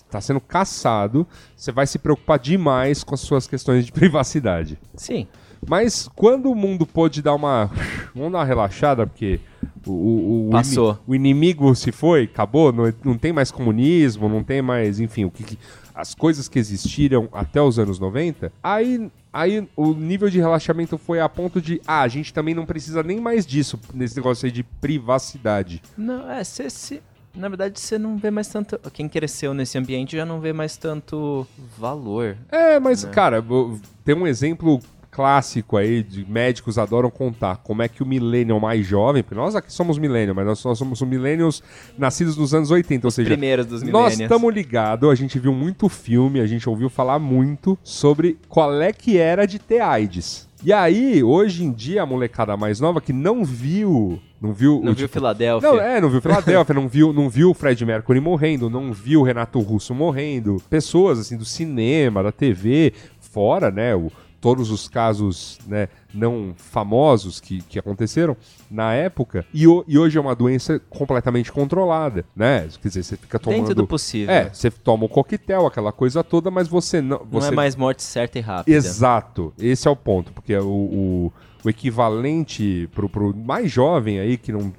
[0.09, 4.79] tá sendo caçado, você vai se preocupar demais com as suas questões de privacidade.
[4.95, 5.27] Sim.
[5.69, 7.67] Mas quando o mundo pôde dar uma,
[8.15, 9.39] vamos dar uma relaxada, porque
[9.87, 10.91] o, o, o, Passou.
[10.93, 15.25] ini- o inimigo se foi, acabou, não, não tem mais comunismo, não tem mais, enfim,
[15.25, 15.59] o que, que-
[15.95, 21.21] as coisas que existiram até os anos 90, aí, aí o nível de relaxamento foi
[21.21, 24.53] a ponto de, ah, a gente também não precisa nem mais disso, nesse negócio aí
[24.53, 25.81] de privacidade.
[25.97, 27.01] Não, é, cê, se,
[27.35, 28.79] na verdade você não vê mais tanto.
[28.93, 31.47] Quem cresceu nesse ambiente já não vê mais tanto
[31.79, 32.37] valor.
[32.51, 34.81] É, mas, cara, vou- tem um exemplo
[35.17, 39.57] clássico aí de médicos adoram contar como é que o millennial mais jovem, porque nós
[39.57, 41.63] aqui somos millennial, mas nós, nós somos millennials
[41.97, 45.89] nascidos nos anos 80, ou seja, Primeiros dos nós estamos ligados, a gente viu muito
[45.89, 50.47] filme, a gente ouviu falar muito sobre qual é que era de ter AIDS.
[50.63, 54.93] E aí, hoje em dia, a molecada mais nova que não viu, não viu, Não
[54.93, 55.71] o viu tipo- Filadélfia?
[55.71, 59.21] não, é, não viu Philadelphia, não viu, não viu o Fred Mercury morrendo, não viu
[59.21, 60.57] o Renato Russo morrendo.
[60.69, 64.11] Pessoas, assim, do cinema, da TV, fora, né, o-
[64.47, 68.37] todos os casos, né, não famosos que, que aconteceram
[68.71, 69.45] na época.
[69.53, 72.69] E, ho- e hoje é uma doença completamente controlada, né?
[72.81, 73.59] Quer dizer, você fica tomando...
[73.59, 74.33] Dentro do possível.
[74.33, 77.19] É, você toma o coquetel, aquela coisa toda, mas você não...
[77.19, 78.77] Não Você é mais morte certa e rápida.
[78.77, 81.33] Exato, esse é o ponto, porque o, o,
[81.65, 84.73] o equivalente pro, pro mais jovem aí, que não.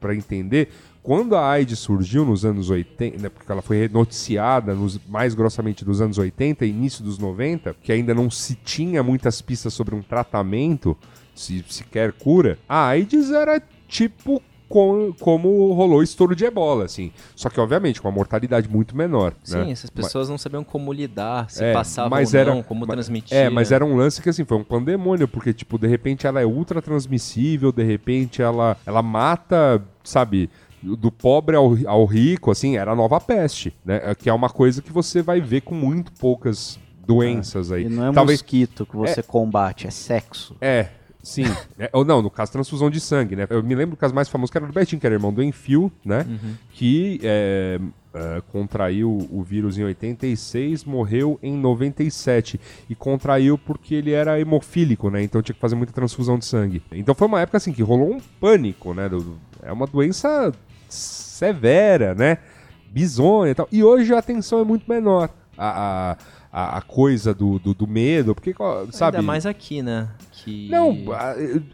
[0.00, 0.70] Pra entender,
[1.06, 5.84] quando a AIDS surgiu nos anos 80, né, porque ela foi noticiada nos, mais grossamente
[5.84, 9.94] dos anos 80 e início dos 90, que ainda não se tinha muitas pistas sobre
[9.94, 10.96] um tratamento,
[11.32, 17.12] se sequer cura, a AIDS era tipo com- como rolou o estouro de ebola, assim.
[17.36, 19.32] Só que, obviamente, com uma mortalidade muito menor.
[19.44, 19.70] Sim, né?
[19.70, 23.32] essas pessoas não sabiam como lidar, se É, passava mas ou era- não, como transmitir.
[23.36, 26.40] É, mas era um lance que assim, foi um pandemônio, porque, tipo, de repente ela
[26.40, 30.50] é ultra transmissível, de repente ela, ela mata, sabe,
[30.82, 34.00] do pobre ao, ao rico, assim, era a nova peste, né?
[34.04, 37.84] É, Que é uma coisa que você vai ver com muito poucas doenças aí.
[37.84, 40.56] E não é Talvez, mosquito que você combate, é sexo.
[40.60, 40.88] é,
[41.22, 41.44] sim.
[41.78, 43.46] É, ou não, no caso, transfusão de sangue, né?
[43.50, 45.42] Eu me lembro do caso mais famoso que era do Betinho, que era irmão do
[45.42, 46.24] Enfio, né?
[46.72, 47.78] Que é,
[48.14, 52.58] é, contraiu o vírus em 86, morreu em 97.
[52.88, 55.22] E contraiu porque ele era hemofílico, né?
[55.22, 56.82] Então tinha que fazer muita transfusão de sangue.
[56.92, 59.08] Então foi uma época, assim, que rolou um pânico, né?
[59.08, 60.52] do- do- é uma doença
[60.96, 62.38] severa, né?
[62.96, 63.68] bizonha e tal.
[63.70, 65.28] E hoje a atenção é muito menor.
[65.58, 66.16] A,
[66.52, 68.54] a, a, coisa do, do, do medo, porque,
[68.90, 69.16] sabe...
[69.16, 70.08] Ainda mais aqui, né?
[70.32, 70.68] Que...
[70.70, 70.96] Não,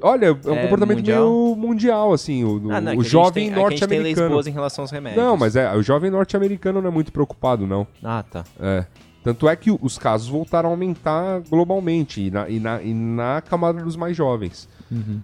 [0.01, 1.23] olha, é um É comportamento mundial?
[1.23, 4.41] meio mundial, assim, o, Ah, não, é o jovem é norte-americano.
[4.49, 5.23] em relação aos remédios.
[5.23, 7.87] Não, mas é, o jovem norte-americano não é muito preocupado, não.
[8.03, 8.45] Ah, tá.
[8.61, 8.85] É.
[9.23, 13.41] Tanto é que os casos voltaram a aumentar globalmente e na, e na, e na
[13.41, 14.69] camada dos mais jovens.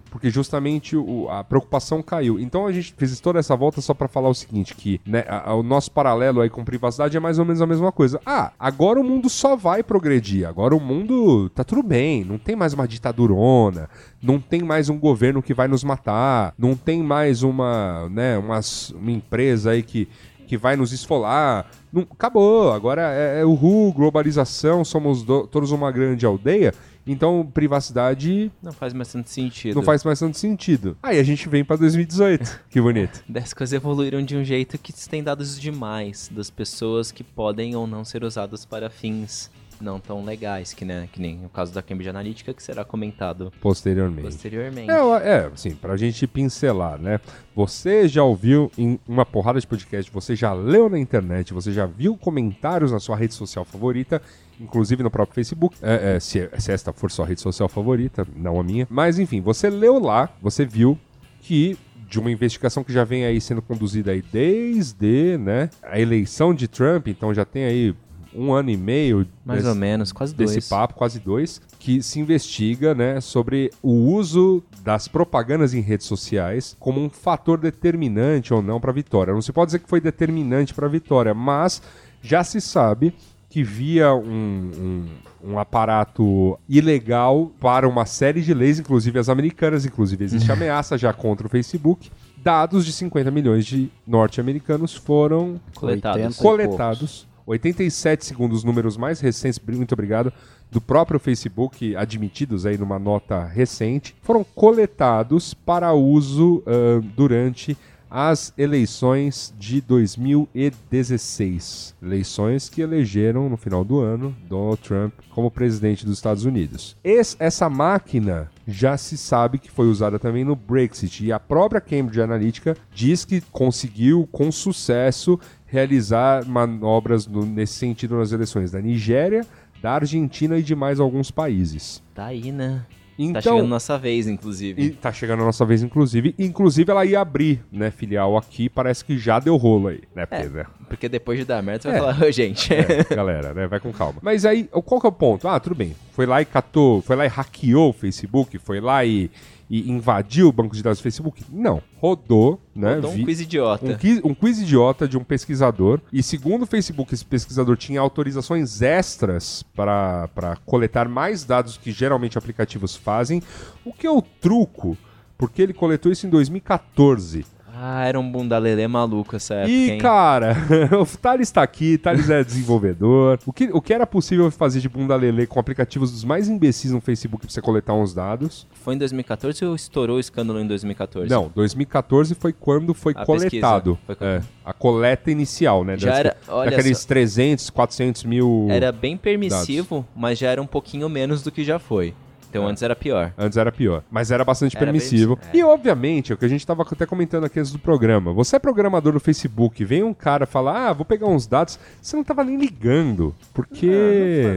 [0.09, 2.39] Porque justamente o- a preocupação caiu.
[2.39, 5.51] Então a gente fez toda essa volta só pra falar o seguinte: que né, a-
[5.51, 8.19] a- o nosso paralelo aí com privacidade é mais ou menos a mesma coisa.
[8.25, 10.47] Ah, agora o mundo só vai progredir.
[10.47, 12.23] Agora o mundo tá tudo bem.
[12.23, 13.89] Não tem mais uma ditadurona.
[14.21, 16.53] Não tem mais um governo que vai nos matar.
[16.57, 20.07] Não tem mais uma, né, uma empresa aí que
[20.47, 21.67] que vai nos esfolar.
[21.93, 26.73] Não, acabou, agora é, é o RU, globalização, somos do- todos uma grande aldeia.
[27.05, 29.75] Então, privacidade Não faz mais tanto sentido.
[29.75, 30.97] não faz mais tanto sentido.
[31.01, 32.59] Aí a gente vem pra 2018.
[32.69, 33.23] Que bonito.
[33.35, 37.87] As coisas evoluíram de um jeito que tem dados demais das pessoas que podem ou
[37.87, 39.49] não ser usadas para fins
[39.81, 43.51] não tão legais, que, né, que nem o caso da Cambridge Analytica, que será comentado
[43.61, 44.23] Posteriormente.
[44.23, 44.91] posteriormente.
[44.91, 47.19] É, é, assim, pra gente pincelar, né?
[47.55, 51.85] Você já ouviu em uma porrada de podcast, você já leu na internet, você já
[51.85, 54.21] viu comentários na sua rede social favorita,
[54.59, 58.59] inclusive no próprio Facebook, é, é, se, se esta for sua rede social favorita, não
[58.59, 58.87] a minha.
[58.89, 60.97] Mas enfim, você leu lá, você viu
[61.41, 61.77] que
[62.09, 66.67] de uma investigação que já vem aí sendo conduzida aí desde, né, a eleição de
[66.67, 67.95] Trump, então já tem aí
[68.33, 70.67] um ano e meio Mais desse- ou menos, quase desse dois.
[70.69, 76.75] papo, quase dois, que se investiga né, sobre o uso das propagandas em redes sociais
[76.79, 79.33] como um fator determinante ou não para a vitória.
[79.33, 81.81] Não se pode dizer que foi determinante para a vitória, mas
[82.21, 83.13] já se sabe
[83.49, 85.09] que via um,
[85.43, 90.97] um, um aparato ilegal para uma série de leis, inclusive as americanas, inclusive existe ameaça
[90.97, 92.11] já contra o Facebook.
[92.37, 96.21] Dados de 50 milhões de norte-americanos foram Coletados.
[96.21, 97.27] 80 e coletados.
[97.45, 100.31] 87 segundo os números mais recentes, muito obrigado,
[100.71, 107.75] do próprio Facebook, admitidos aí numa nota recente, foram coletados para uso ah, durante
[108.09, 111.95] as eleições de 2016.
[112.01, 116.95] Eleições que elegeram no final do ano Donald Trump como presidente dos Estados Unidos.
[117.03, 121.81] Es- essa máquina já se sabe que foi usada também no Brexit e a própria
[121.81, 128.81] Cambridge Analytica diz que conseguiu com sucesso realizar manobras no- nesse sentido nas eleições da
[128.81, 129.45] Nigéria,
[129.81, 132.01] da Argentina e de mais alguns países.
[132.13, 132.81] Tá aí, né?
[133.19, 134.81] Tá Então, chegando nossa vez, inclusive.
[134.81, 136.33] e tá chegando a nossa vez, inclusive.
[136.39, 138.69] Inclusive, ela ia abrir, né, filial aqui.
[138.69, 140.25] Parece que já deu rolo aí, né?
[140.25, 140.65] Porque, né?
[140.87, 141.99] Porque depois de dar merda, você vai É.
[141.99, 142.73] falar, ô, gente.
[142.73, 143.67] É, galera, né?
[143.67, 144.19] Vai com calma.
[144.21, 145.47] Mas aí, qual que é o ponto?
[145.47, 145.93] Ah, tudo bem.
[146.13, 149.29] Foi lá e catou, foi lá e hackeou o Facebook, foi lá e,
[149.69, 151.43] e invadiu o banco de dados do Facebook?
[151.51, 151.81] Não.
[152.01, 152.95] Rodou, né?
[152.95, 153.85] Rodou um vi- quiz idiota.
[153.85, 156.01] um quiz, um quiz idiota de um pesquisador.
[156.11, 161.91] E segundo o Facebook, esse pesquisador tinha autorizações extras para para coletar mais dados que
[161.91, 163.41] geralmente aplicativos fazem.
[163.85, 164.97] O que é o truco?
[165.37, 167.45] Porque ele coletou isso em 2014.
[167.81, 169.97] Ah, era um bundalelê maluco essa época, E, hein?
[169.99, 170.53] cara,
[171.01, 173.39] o Thales tá aqui, Thales é desenvolvedor.
[173.45, 176.91] O que, o que era possível fazer de bunda lelê com aplicativos dos mais imbecis
[176.91, 178.67] no Facebook pra você coletar uns dados?
[178.73, 181.29] Foi em 2014 ou estourou o escândalo em 2014?
[181.29, 183.97] Não, 2014 foi quando foi A coletado.
[184.05, 185.97] Foi quando- É, a coleta inicial, né?
[185.97, 187.07] Já Das- era- olha daqueles só.
[187.07, 188.67] 300, 400 mil.
[188.69, 192.13] Era bem permissivo, mas já era um pouquinho menos do que já foi.
[192.49, 192.71] Então É.
[192.71, 193.31] antes era pior.
[193.37, 195.35] Antes era pior, mas era bastante Era permissivo.
[195.37, 195.59] permissivo, é.
[195.59, 198.33] E obviamente, é o que a gente tava até comentando aqui antes do programa.
[198.33, 201.79] Você é programador do Facebook, vem um cara falar: "Ah, vou pegar uns dados".
[202.01, 203.89] Você não tava nem ligando, porque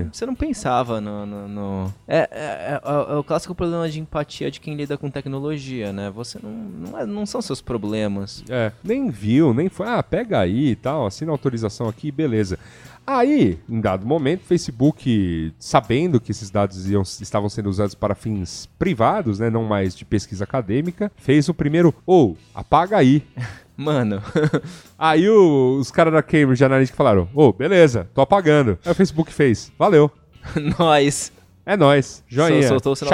[0.06, 1.26] Ah, Você não pensava no.
[1.26, 5.10] no- no- É, é- é- é o clássico problema de empatia de quem lida com
[5.10, 6.10] tecnologia, né?
[6.14, 6.50] Você não.
[6.52, 8.42] Não, é- não são seus problemas.
[8.48, 12.58] É, nem viu, nem foi, ah, pega aí e tal, assina autorização aqui, beleza.
[13.06, 18.14] Aí, em dado momento, o Facebook, sabendo que esses dados iam- estavam sendo usados para
[18.14, 23.22] fins privados, né, não mais de pesquisa acadêmica, fez o primeiro, ou, apaga aí.
[23.76, 24.22] Mano,
[24.98, 28.78] Aí o- os caras da Cambridge Analytica falaram, ô, beleza, tô apagando.
[28.84, 30.10] Aí o Facebook fez, valeu.
[30.78, 31.32] nós.
[31.64, 32.62] É nóis, joinha.
[32.62, 33.10] Sol- soltou o sinal.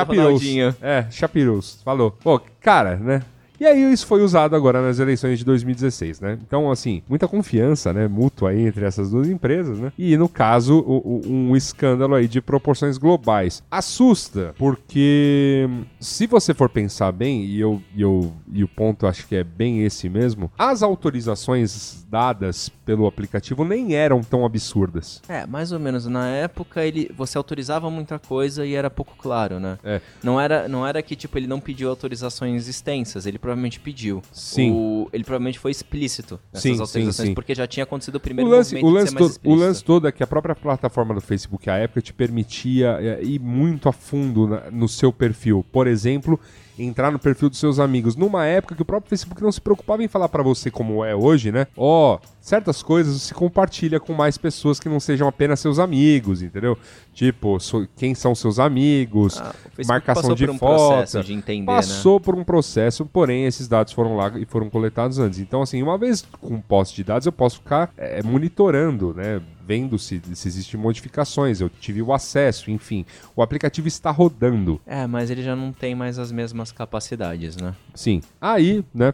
[0.80, 2.10] É, Chapirous, falou.
[2.10, 3.22] Pô, cara, né?
[3.60, 6.38] E aí isso foi usado agora nas eleições de 2016, né?
[6.46, 9.92] Então, assim, muita confiança, né, mútua aí entre essas duas empresas, né?
[9.98, 13.62] E, no caso, o- o- um escândalo aí de proporções globais.
[13.70, 15.68] Assusta, porque
[16.00, 19.42] se você for pensar bem, e, eu, e, eu, e o ponto acho que é
[19.44, 25.20] bem esse mesmo, as autorizações dadas pelo aplicativo nem eram tão absurdas.
[25.28, 26.06] É, mais ou menos.
[26.06, 29.78] Na época, ele, você autorizava muita coisa e era pouco claro, né?
[29.84, 30.00] É.
[30.22, 33.26] Não era, não era que, tipo, ele não pediu autorizações extensas.
[33.26, 34.22] Ele provavelmente pediu.
[34.32, 34.70] Sim.
[34.72, 37.34] O- ele provavelmente foi explícito nessas Sim, sim, autorizações, sim.
[37.34, 39.54] porque já tinha acontecido o O primeiro lance, o, de lance ser mais todo, o
[39.54, 43.38] lance todo é que a própria plataforma do Facebook à época te permitia é, ir
[43.40, 45.64] muito a fundo na- no seu perfil.
[45.72, 46.38] Por exemplo,
[46.78, 48.14] entrar no perfil dos seus amigos.
[48.16, 51.14] Numa época que o próprio Facebook não se preocupava em falar pra você como é
[51.14, 51.66] hoje, né?
[51.76, 56.78] Ó, certas coisas se compartilha com mais pessoas que não sejam apenas seus amigos, entendeu?
[57.12, 59.52] Tipo, so- quem são seus amigos, Ah,
[59.86, 61.22] marcação de um foto.
[61.22, 61.76] de entender, né?
[61.76, 65.38] Passou por um processo, porém esses dados foram lá e foram coletados antes.
[65.40, 69.40] Então, assim, uma vez com posse de dados, eu posso ficar é, monitorando, né?
[69.68, 73.04] Vendo se, se existem modificações, eu tive o acesso, enfim.
[73.36, 74.80] O aplicativo está rodando.
[74.86, 77.74] É, mas ele já não tem mais as mesmas capacidades, né?
[77.94, 78.22] Sim.
[78.40, 79.12] Aí, né,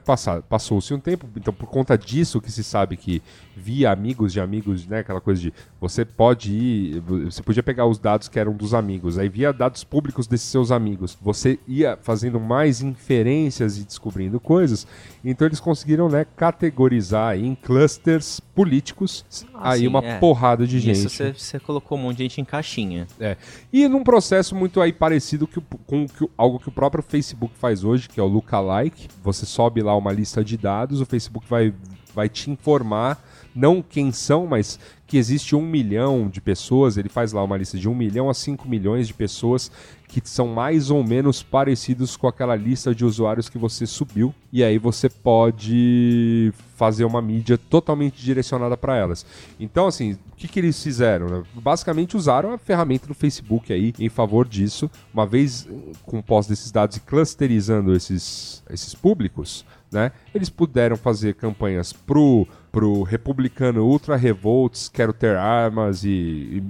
[0.49, 3.21] passou-se um tempo, então por conta disso que se sabe que
[3.57, 7.99] via amigos de amigos, né, aquela coisa de você pode ir, você podia pegar os
[7.99, 12.39] dados que eram dos amigos, aí via dados públicos desses seus amigos, você ia fazendo
[12.39, 14.87] mais inferências e descobrindo coisas,
[15.25, 20.19] então eles conseguiram, né, categorizar em clusters políticos, Ah, aí sim, uma é.
[20.19, 21.09] porrada de Isso gente.
[21.11, 23.07] você- você colocou um monte de gente em caixinha.
[23.19, 23.37] É.
[23.73, 27.83] E num processo muito aí parecido que com que algo que o próprio Facebook faz
[27.85, 29.09] hoje, que é o lookalike.
[29.23, 31.73] Você sobe lá uma lista de dados, o Facebook vai,
[32.15, 33.23] vai te informar,
[33.55, 36.97] não quem são, mas que existe um milhão de pessoas.
[36.97, 39.71] Ele faz lá uma lista de um milhão a cinco milhões de pessoas
[40.21, 44.35] que são mais ou menos parecidos com aquela lista de usuários que você subiu.
[44.53, 49.25] E aí você pode fazer uma mídia totalmente direcionada para elas.
[49.59, 51.29] Então, assim, o que, que eles fizeram?
[51.29, 51.43] né?
[51.55, 54.91] Basicamente usaram a ferramenta do Facebook aí em favor disso.
[55.13, 60.13] Uma vez eh, com posse desses dados e clusterizando esses, esses públicos, né?
[60.35, 66.09] Eles puderam fazer campanhas pro, pro republicano ultra revolts, quero ter armas e,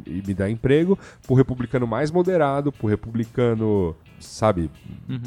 [0.06, 4.70] e- e me dar emprego, pro republicano mais moderado, pro republicano, sabe,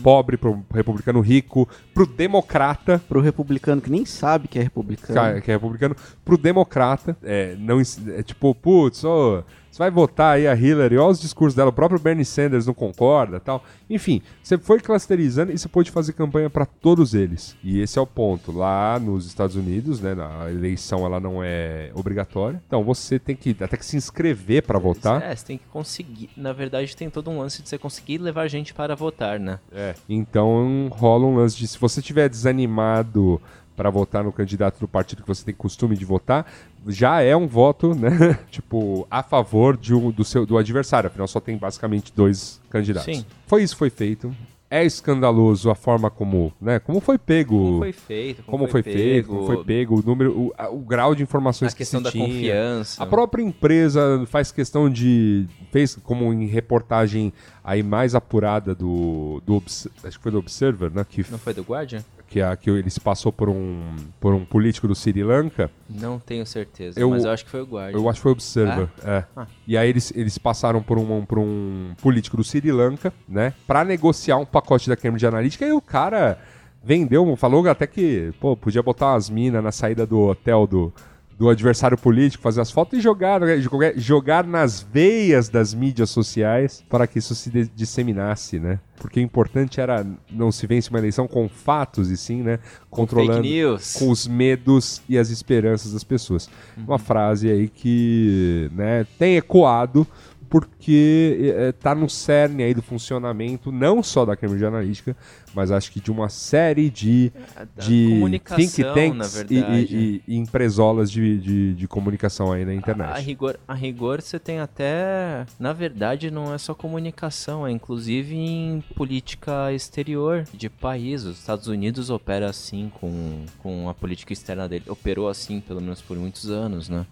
[0.03, 5.13] pobre, pro republicano rico, pro democrata, Pro republicano que nem sabe que é republicano.
[5.19, 9.43] Ca- que é republicano, pro democrata, é, não, é tipo, putz, ô,
[9.77, 12.73] você vai votar aí a Hillary, olha os discursos dela, o próprio Bernie Sanders não
[12.73, 13.63] concorda tal.
[13.87, 17.55] Enfim, você foi clusterizando e você pode fazer campanha para todos eles.
[17.63, 18.51] E esse é o ponto.
[18.51, 22.61] Lá nos Estados Unidos, né, a eleição ela não é obrigatória.
[22.65, 25.21] Então você tem que até que se inscrever para votar.
[25.21, 26.31] É, você tem que conseguir.
[26.35, 29.59] Na verdade, tem todo um lance de você conseguir levar gente para votar, né?
[29.71, 29.93] É.
[30.09, 33.39] Então rola um lance de se você tiver desanimado
[33.77, 36.45] para votar no candidato do partido que você tem costume de votar,
[36.87, 38.37] já é um voto, né?
[38.51, 41.07] tipo, a favor de um, do seu do adversário.
[41.07, 43.15] Afinal, só tem basicamente dois candidatos.
[43.15, 43.23] Sim.
[43.45, 44.35] Foi isso que foi feito.
[44.69, 46.77] É escandaloso a forma como, né?
[46.79, 47.55] Como foi pego.
[47.57, 50.79] Como foi feito, como, como foi feito, como foi pego, o número, o, a- o
[50.79, 52.27] grau de informações A questão que da se tinha.
[52.27, 53.01] confiança.
[53.01, 55.47] A própria empresa faz questão de.
[55.71, 57.31] fez como em reportagem
[57.63, 59.41] aí mais apurada do.
[59.45, 61.05] do acho que foi do Observer, né?
[61.07, 62.03] Que, Não foi do Guardian?
[62.27, 65.71] Que, a, que ele se passou por um, por um político do Sri Lanka.
[65.89, 67.97] Não tenho certeza, Eu- mas eu acho que foi o Guardian.
[67.99, 68.89] Eu acho que foi o Observer.
[69.03, 69.23] É.
[69.35, 69.47] Ah.
[69.67, 73.53] E aí eles, eles passaram por um, por um político do Sri Lanka, né?
[73.65, 76.37] Pra negociar um pacote da Cambridge Analytica e o cara
[76.83, 80.93] vendeu, falou até que, pô, podia botar umas minas na saída do hotel do,
[81.37, 86.09] do adversário político, fazer as fotos e jogar, né, jogar, jogar nas veias das mídias
[86.09, 88.79] sociais para que isso se disseminasse, né?
[88.97, 92.57] Porque o importante era não se vence uma eleição com fatos e sim, né?
[92.89, 93.93] Controlando news.
[93.93, 96.49] com os medos e as esperanças das pessoas.
[96.75, 100.07] Uma frase aí que né, tem ecoado
[100.49, 105.15] porque é, tá no cerne aí do funcionamento não só da Cambridge Analytica,
[105.53, 107.31] mas acho que de uma série de,
[107.75, 112.73] da de think tanks e, e- e- e empresolas de, de, de comunicação aí na
[112.73, 113.09] internet.
[113.09, 115.45] A, a rigor, a rigor você tem até.
[115.59, 121.23] Na verdade, não é só comunicação, é inclusive em política exterior de país.
[121.25, 124.85] Os Estados Unidos opera assim com, com a política externa dele.
[124.87, 127.05] Operou assim, pelo menos por muitos anos, né?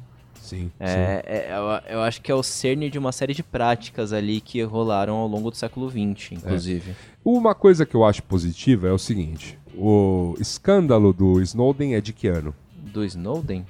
[0.46, 1.48] Sim, É, é,
[1.90, 5.16] eu, eu acho que é o cerne de uma série de práticas ali que rolaram
[5.16, 6.94] ao longo do século XX, inclusive.
[7.24, 12.14] Uma coisa que eu acho positiva é o seguinte: o escândalo do Snowden é de
[12.14, 12.54] que ano?
[12.94, 13.66] Do Snowden,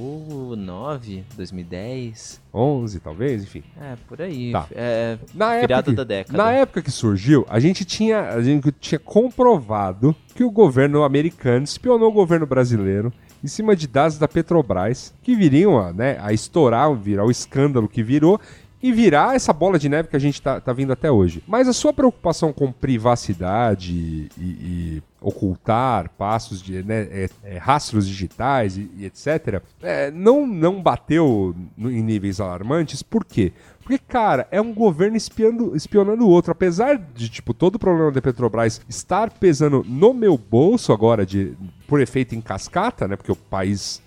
[0.00, 2.40] 2009, 2010.
[2.52, 3.62] 11, talvez, enfim.
[3.80, 4.52] É, por aí.
[4.52, 4.66] Tá.
[4.72, 6.38] É, Na época, que- da década.
[6.38, 11.64] Na época que surgiu, a gente tinha, a gente tinha comprovado que o governo americano
[11.64, 13.12] espionou o governo brasileiro
[13.42, 17.88] em cima de dados da Petrobras que viriam a, né, a estourar, virar o escândalo
[17.88, 18.40] que virou
[18.82, 21.42] e virar essa bola de neve que a gente tá, tá vindo até hoje.
[21.46, 28.08] Mas a sua preocupação com privacidade e, e ocultar passos de né, é, é, rastros
[28.08, 29.62] digitais e, e etc.
[29.82, 33.02] É, não, não bateu em níveis alarmantes.
[33.02, 33.52] Por quê?
[33.90, 36.52] Porque, cara, é um governo espiando, espionando o outro.
[36.52, 41.54] Apesar de, tipo, todo o problema da Petrobras estar pesando no meu bolso agora, de,
[41.88, 43.16] por efeito em cascata, né?
[43.16, 44.00] Porque o país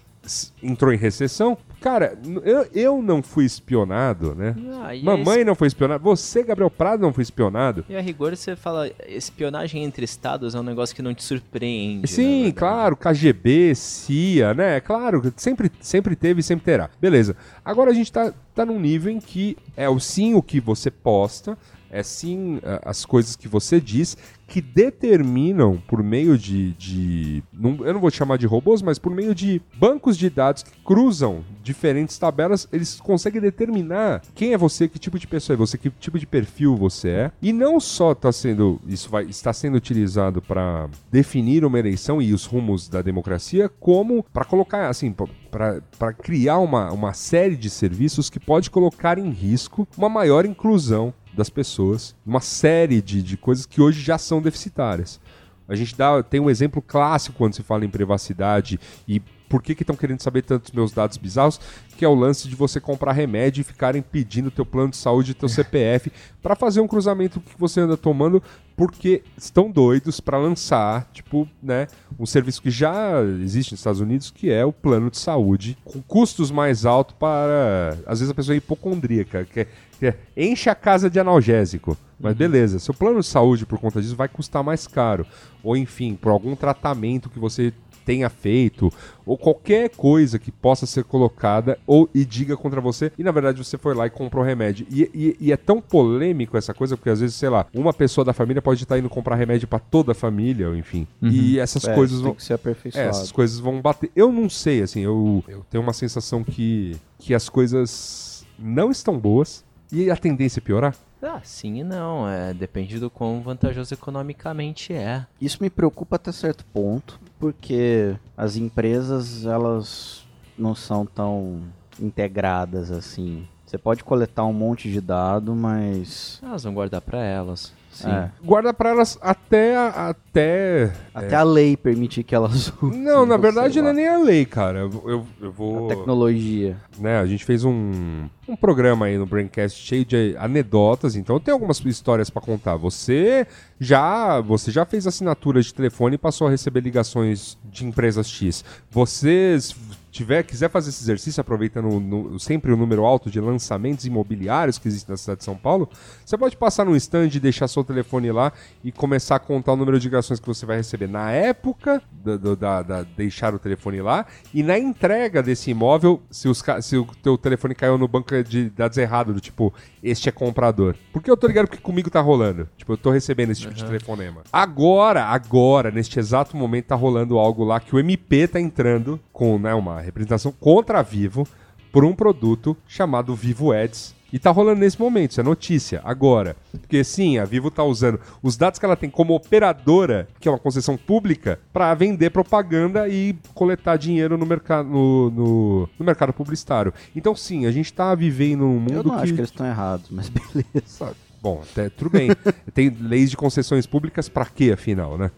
[0.61, 1.57] entrou em recessão.
[1.83, 4.55] Cara, eu, eu não fui espionado, né?
[4.71, 5.45] Ah, Mamãe es...
[5.45, 6.01] não foi espionada.
[6.01, 7.83] Você, Gabriel Prado, não foi espionado.
[7.89, 12.07] E a rigor você fala, espionagem entre estados é um negócio que não te surpreende.
[12.07, 14.79] Sim, né, claro, KGB, CIA, né?
[14.79, 16.89] Claro, sempre, sempre teve e sempre terá.
[17.01, 17.35] Beleza.
[17.65, 20.89] Agora a gente tá, tá num nível em que é o sim o que você
[20.89, 21.57] posta,
[21.93, 24.17] é sim as coisas que você diz
[24.47, 29.33] que determinam por meio de, de eu não vou chamar de robôs, mas por meio
[29.33, 34.99] de bancos de dados que cruzam diferentes tabelas, eles conseguem determinar quem é você, que
[34.99, 37.31] tipo de pessoa é você, que tipo de perfil você é.
[37.41, 42.33] E não só está sendo isso vai está sendo utilizado para definir uma eleição e
[42.33, 45.15] os rumos da democracia, como para colocar assim
[45.51, 51.13] para criar uma, uma série de serviços que pode colocar em risco uma maior inclusão
[51.35, 55.19] das pessoas, uma série de, de coisas que hoje já são deficitárias.
[55.67, 59.21] A gente dá, tem um exemplo clássico quando se fala em privacidade e
[59.53, 61.61] por que estão que querendo saber tantos meus dados bizarros,
[61.95, 65.35] que é o lance de você comprar remédio e ficarem pedindo teu plano de saúde,
[65.35, 68.41] teu CPF, para fazer um cruzamento que você anda tomando,
[68.75, 71.85] porque estão doidos para lançar, tipo, né,
[72.19, 76.01] um serviço que já existe nos Estados Unidos, que é o plano de saúde, com
[76.01, 79.67] custos mais altos para, às vezes a pessoa é hipocondríaca, que, é,
[79.99, 81.95] que é, enche a casa de analgésico.
[82.19, 82.37] Mas uhum.
[82.39, 85.27] beleza, seu plano de saúde por conta disso vai custar mais caro.
[85.61, 87.71] Ou enfim, por algum tratamento que você
[88.05, 88.91] tenha feito,
[89.25, 93.63] ou qualquer coisa que possa ser colocada ou e diga contra você, e na verdade
[93.63, 94.85] você foi lá e comprou remédio.
[94.89, 98.25] E, e, e é tão polêmico essa coisa, porque às vezes, sei lá, uma pessoa
[98.25, 101.07] da família pode estar indo comprar remédio para toda a família, enfim.
[101.21, 101.29] Uhum.
[101.29, 102.35] E essas é, coisas vão.
[102.37, 102.59] ser
[102.95, 104.11] é, essas coisas vão bater.
[104.15, 109.17] Eu não sei, assim, eu, eu tenho uma sensação que, que as coisas não estão
[109.17, 110.95] boas e a tendência é piorar.
[111.23, 112.27] Ah, sim e não.
[112.27, 115.25] É, depende do quão vantajoso economicamente é.
[115.39, 120.25] Isso me preocupa até certo ponto, porque as empresas, elas
[120.57, 121.61] não são tão
[121.99, 123.47] integradas assim.
[123.65, 126.39] Você pode coletar um monte de dado, mas.
[126.43, 127.73] Elas vão guardar para elas.
[127.93, 128.09] Sim.
[128.09, 128.31] É.
[128.43, 129.77] Guarda para elas até.
[129.77, 131.35] Até, até é.
[131.35, 132.99] a lei permitir que elas usem.
[132.99, 134.79] Não, na verdade não é nem a lei, cara.
[134.79, 135.85] Eu, eu, eu, vou.
[135.85, 136.75] A tecnologia.
[136.97, 141.53] Né, a gente fez um, um programa aí no Braincast cheio de anedotas, então tem
[141.53, 142.75] algumas histórias para contar.
[142.77, 143.45] Você
[143.79, 148.65] já, você já fez assinatura de telefone e passou a receber ligações de empresas X.
[148.89, 149.75] Vocês
[150.13, 154.87] tiver, quiser fazer esse exercício, aproveitando no, sempre o número alto de lançamentos imobiliários que
[154.87, 155.89] existe na cidade de São Paulo,
[156.23, 158.53] você pode passar no stand deixar seu telefone lá
[158.83, 162.37] e começar a contar o número de ligações que você vai receber na época da,
[162.37, 167.05] da, da deixar o telefone lá e na entrega desse imóvel, se, os, se o
[167.21, 170.95] teu telefone caiu no banco de dados errado, do tipo, este é comprador.
[171.11, 172.69] Porque eu tô ligado que comigo tá rolando.
[172.77, 173.77] Tipo, eu tô recebendo esse tipo uhum.
[173.77, 174.43] de telefonema.
[174.51, 179.57] Agora, agora, neste exato momento, tá rolando algo lá que o MP tá entrando com
[179.57, 181.47] né, uma representação contra a Vivo
[181.91, 184.15] por um produto chamado Vivo Ads.
[184.33, 186.55] E tá rolando nesse momento, isso é notícia, agora.
[186.71, 190.51] Porque sim, a Vivo tá usando os dados que ela tem como operadora, que é
[190.51, 196.33] uma concessão pública, para vender propaganda e coletar dinheiro no mercado, no, no, no, mercado
[196.33, 196.91] publicitário.
[197.15, 199.21] Então sim, a gente tá vivendo num mundo Eu não que...
[199.21, 201.15] acho que eles estão errados, mas beleza.
[201.39, 202.29] Bom, até, tudo bem.
[202.73, 205.29] tem leis de concessões públicas para quê, afinal, né?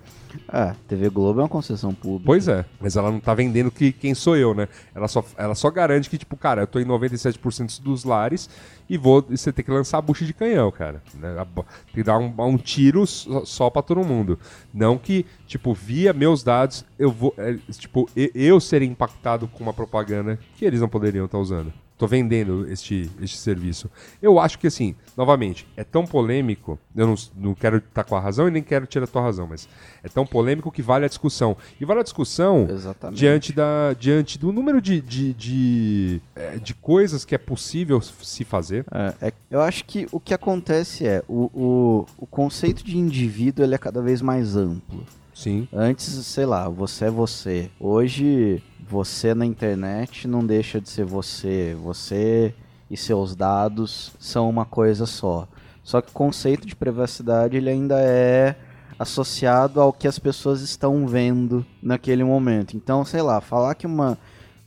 [0.47, 2.25] Ah, TV Globo é uma concessão pública.
[2.25, 4.67] Pois é, mas ela não tá vendendo que, quem sou eu, né?
[4.93, 8.49] Ela só, ela só garante que, tipo, cara, eu tô em 97% dos lares
[8.89, 9.25] e vou.
[9.29, 11.01] E você tem que lançar a bucha de canhão, cara.
[11.15, 11.35] Né?
[11.55, 14.39] Tem que dar um, um tiro só, pra todo mundo.
[14.73, 17.33] Não que, tipo, via meus dados, eu vou.
[17.37, 21.84] É, tipo, eu ser impactado com uma propaganda que eles não poderiam estar tá usando
[21.97, 23.89] tô vendendo este, este serviço.
[24.21, 28.19] Eu acho que, assim, novamente, é tão polêmico, eu não, não quero estar com a
[28.19, 29.67] razão e nem quero tirar a tua razão, mas
[30.03, 31.55] é tão polêmico que vale a discussão.
[31.79, 32.67] E vale a discussão
[33.13, 38.43] diante, da, diante do número de, de, de, é, de coisas que é possível se
[38.43, 38.85] fazer.
[38.91, 43.63] É, é, eu acho que o que acontece é, o, o, o conceito de indivíduo
[43.63, 45.05] ele é cada vez mais amplo.
[45.33, 45.67] Sim.
[45.71, 47.69] Antes, sei lá, você é você.
[47.77, 51.75] Hoje você na internet não deixa de ser você.
[51.83, 52.53] Você
[52.89, 55.47] e seus dados são uma coisa só.
[55.83, 58.55] Só que o conceito de privacidade ele ainda é
[58.97, 62.77] associado ao que as pessoas estão vendo naquele momento.
[62.77, 64.17] Então, sei lá, falar que uma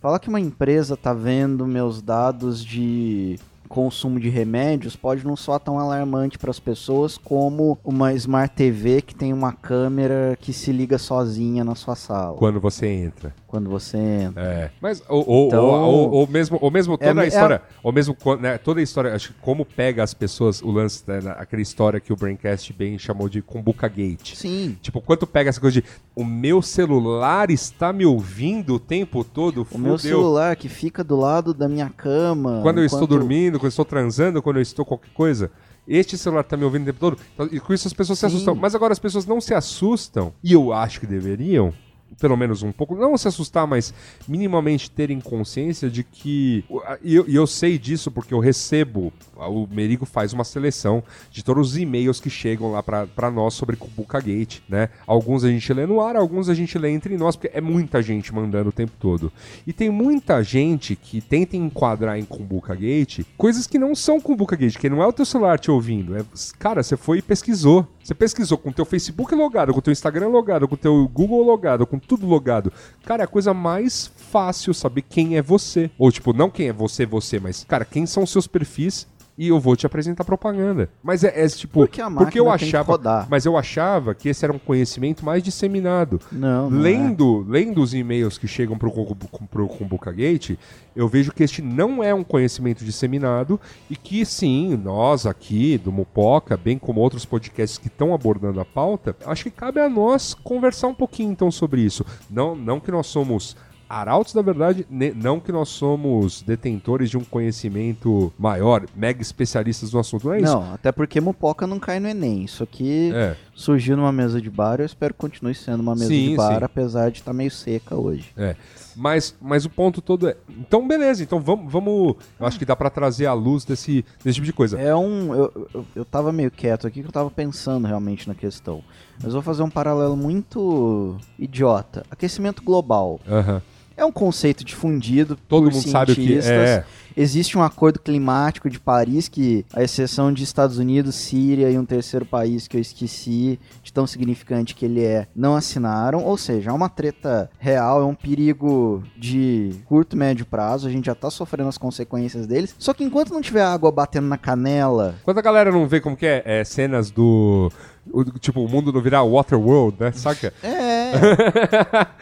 [0.00, 3.38] falar que uma empresa está vendo meus dados de
[3.68, 9.02] consumo de remédios pode não soar tão alarmante para as pessoas como uma Smart TV
[9.02, 13.34] que tem uma câmera que se liga sozinha na sua sala Quando você entra.
[13.48, 14.42] Quando você entra.
[14.42, 14.70] É.
[14.80, 18.16] Mas, ou, ou, Então- ou, mesmo, ou mesmo toda É- a é- história, ou mesmo
[18.38, 21.98] né, toda a história, acho que como pega as pessoas, o lance, né, aquela história
[21.98, 24.34] que o Braincast bem chamou de Kumbuka Gate.
[24.36, 24.76] Sim.
[24.80, 29.66] Tipo, quanto pega essa coisa de o meu celular está me ouvindo o tempo todo,
[29.72, 32.60] O meu celular que fica do lado da minha cama.
[32.62, 35.50] Quando eu estou enquanto- dormindo, quando eu estou transando, quando eu estou qualquer coisa.
[35.90, 37.16] Este celular tá me ouvindo o tempo todo.
[37.32, 38.34] Então, e com isso as pessoas se Sim.
[38.34, 38.54] assustam.
[38.54, 40.34] Mas agora as pessoas não se assustam.
[40.44, 41.72] E eu acho que deveriam.
[42.20, 42.94] Pelo menos um pouco.
[42.94, 43.92] Não se assustar, mas
[44.26, 46.64] minimamente terem consciência de que.
[47.02, 49.12] E eu, eu sei disso porque eu recebo.
[49.36, 53.76] O Merigo faz uma seleção de todos os e-mails que chegam lá pra nós sobre
[53.76, 54.88] Kubuka Gate, né?
[55.06, 58.02] Alguns a gente lê no ar, alguns a gente lê entre nós, porque é muita
[58.02, 59.32] gente mandando o tempo todo.
[59.66, 64.56] E tem muita gente que tenta enquadrar em Kumbuka Gate coisas que não são Kumbuka
[64.56, 66.16] Gate, que não é o teu celular te ouvindo.
[66.16, 66.24] É,
[66.58, 67.86] cara, você foi e pesquisou.
[68.08, 71.06] Você pesquisou com o teu Facebook logado, com o teu Instagram logado, com o teu
[71.08, 72.72] Google logado, com tudo logado.
[73.04, 75.90] Cara, é a coisa mais fácil saber quem é você.
[75.98, 79.06] Ou, tipo, não quem é você, você, mas, cara, quem são seus perfis
[79.38, 80.90] e eu vou te apresentar propaganda.
[81.00, 81.80] Mas é, é tipo.
[81.80, 83.26] Porque a máquina eu achava.
[83.30, 86.20] Mas eu achava que esse era um conhecimento mais disseminado.
[86.32, 86.82] Não, não é.
[86.82, 89.16] Lendo, lendo os e-mails que chegam pro, pro,
[89.48, 90.58] pro Kumbuka Gate,
[90.96, 95.92] eu vejo que este não é um conhecimento disseminado e que sim, nós aqui do
[95.92, 100.34] Mupoca, bem como outros podcasts que estão abordando a pauta, acho que cabe a nós
[100.34, 102.04] conversar um pouquinho então sobre isso.
[102.28, 103.56] Não, não que nós somos
[103.88, 104.86] arautos da verdade,
[105.16, 110.40] não que nós somos detentores de um conhecimento maior, mega especialistas no assunto, não é
[110.40, 110.52] isso?
[110.52, 112.44] Não, até porque Mupoca não cai no Enem.
[112.44, 113.34] Isso aqui É.
[113.54, 116.58] surgiu numa mesa de bar, eu espero que continue sendo uma mesa Sim, de bar,
[116.58, 116.64] sim.
[116.64, 118.30] apesar de estar meio seca hoje.
[118.36, 118.54] É.
[118.94, 120.36] Mas, mas o ponto todo é.
[120.48, 121.22] Então, beleza.
[121.22, 121.70] Então vamos.
[121.72, 124.76] vamos eu acho que dá pra trazer a luz desse, desse tipo de coisa.
[124.76, 125.32] É um.
[125.32, 128.82] Eu, eu, eu tava meio quieto aqui que eu tava pensando realmente na questão.
[129.22, 132.04] Mas vou fazer um paralelo muito idiota.
[132.10, 133.20] Aquecimento global.
[133.28, 133.62] Aham.
[133.98, 136.84] É um conceito difundido Todo por mundo sabe o que é.
[137.20, 141.84] Existe um acordo climático de Paris que, a exceção de Estados Unidos, Síria e um
[141.84, 146.22] terceiro país que eu esqueci, de tão significante que ele é, não assinaram.
[146.22, 150.86] Ou seja, é uma treta real, é um perigo de curto, médio prazo.
[150.86, 152.72] A gente já tá sofrendo as consequências deles.
[152.78, 156.16] Só que enquanto não tiver água batendo na canela, Quando a galera não vê como
[156.16, 157.68] que é, é, cenas do.
[158.12, 160.12] o- tipo, o mundo não virar Waterworld, né?
[160.12, 160.54] Saca?
[160.62, 160.78] É.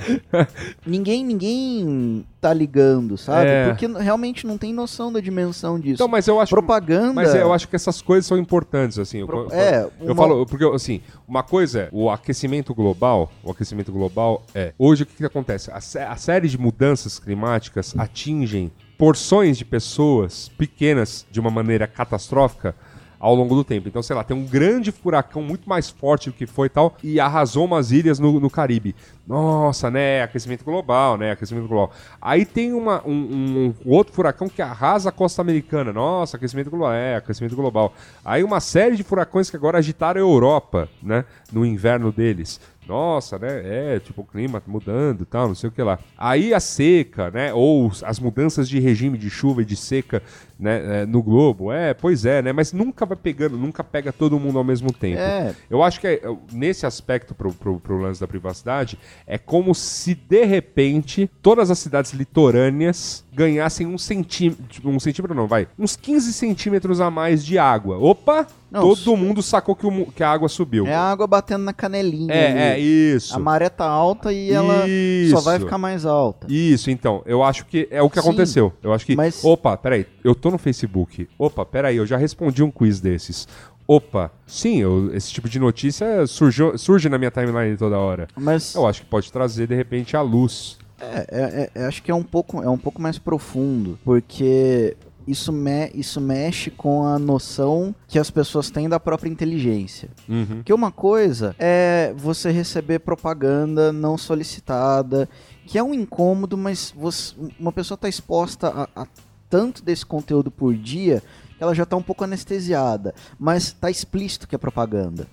[0.86, 3.48] ninguém, ninguém tá ligando, sabe?
[3.48, 3.68] É.
[3.68, 5.94] Porque realmente não tem noção da dimensão disso.
[5.94, 6.50] Então, mas eu acho.
[6.50, 7.12] Propaganda.
[7.12, 9.18] Mas eu acho que essas coisas são importantes, assim.
[9.18, 13.32] Eu- Pro- eu, é, eu uma- falo, porque, assim, uma coisa é o aquecimento global.
[13.42, 14.72] O aquecimento global é.
[14.78, 15.70] Hoje, o que, que acontece?
[15.72, 15.78] A,
[16.12, 22.74] a série de mudanças climáticas atingem porções de pessoas pequenas de uma maneira catastrófica
[23.18, 23.88] ao longo do tempo.
[23.88, 26.96] Então, sei lá, tem um grande furacão muito mais forte do que foi e tal,
[27.02, 28.94] e arrasou umas ilhas no, no Caribe.
[29.26, 30.22] Nossa, né?
[30.22, 31.32] Aquecimento global, né?
[31.32, 31.90] Aquecimento global.
[32.20, 35.92] Aí tem uma, um, um- outro furacão que arrasa a costa americana.
[35.92, 36.92] Nossa, aquecimento global.
[36.92, 37.92] É, aquecimento global.
[38.24, 41.24] Aí uma série de furacões que agora agitaram a Europa, né?
[41.52, 42.60] No inverno deles.
[42.86, 43.94] Nossa, né?
[43.96, 45.98] É, tipo, o clima tá mudando e tal, não sei o que lá.
[46.16, 47.52] Aí a seca, né?
[47.52, 50.22] Ou as mudanças de regime de chuva e de seca
[50.58, 51.72] né, é, no globo.
[51.72, 52.52] É, pois é, né?
[52.52, 55.20] Mas nunca vai pegando, nunca pega todo mundo ao mesmo tempo.
[55.20, 55.54] É.
[55.68, 56.20] Eu acho que é,
[56.52, 61.78] nesse aspecto pro, pro, pro lance da privacidade, é como se de repente todas as
[61.78, 64.88] cidades litorâneas ganhassem um centímetro.
[64.88, 65.68] Um centímetro não, vai.
[65.78, 67.98] Uns 15 centímetros a mais de água.
[67.98, 68.46] Opa!
[68.70, 70.86] Não, todo mundo sacou que, o que a água subiu.
[70.86, 72.32] É a água batendo na canelinha.
[72.34, 73.34] É, é, isso.
[73.34, 75.36] A maré tá alta e ela Isso.
[75.36, 76.46] só vai ficar mais alta.
[76.50, 78.72] Isso, então, eu acho que é o que Sim, aconteceu.
[78.82, 79.14] Eu acho que.
[79.14, 81.28] mas- Opa, peraí, eu tô no Facebook.
[81.38, 83.46] Opa, peraí, eu já respondi um quiz desses.
[83.88, 88.26] Opa, sim, eu- esse tipo de notícia surgiu, surge na minha timeline toda hora.
[88.36, 90.76] Mas Eu acho que pode trazer, de repente, a luz.
[91.00, 94.96] é, é- é- acho que é um pouco, é um pouco mais profundo, porque
[95.28, 100.08] isso, me, isso mexe com a noção que as pessoas têm da própria inteligência.
[100.28, 100.46] Uhum.
[100.56, 105.28] Porque uma coisa é você receber propaganda não solicitada,
[105.66, 109.06] que é um incômodo, mas você- uma pessoa está exposta a, a
[109.48, 111.22] tanto desse conteúdo por dia
[111.56, 115.26] que ela já está um pouco anestesiada, mas está explícito que é propaganda.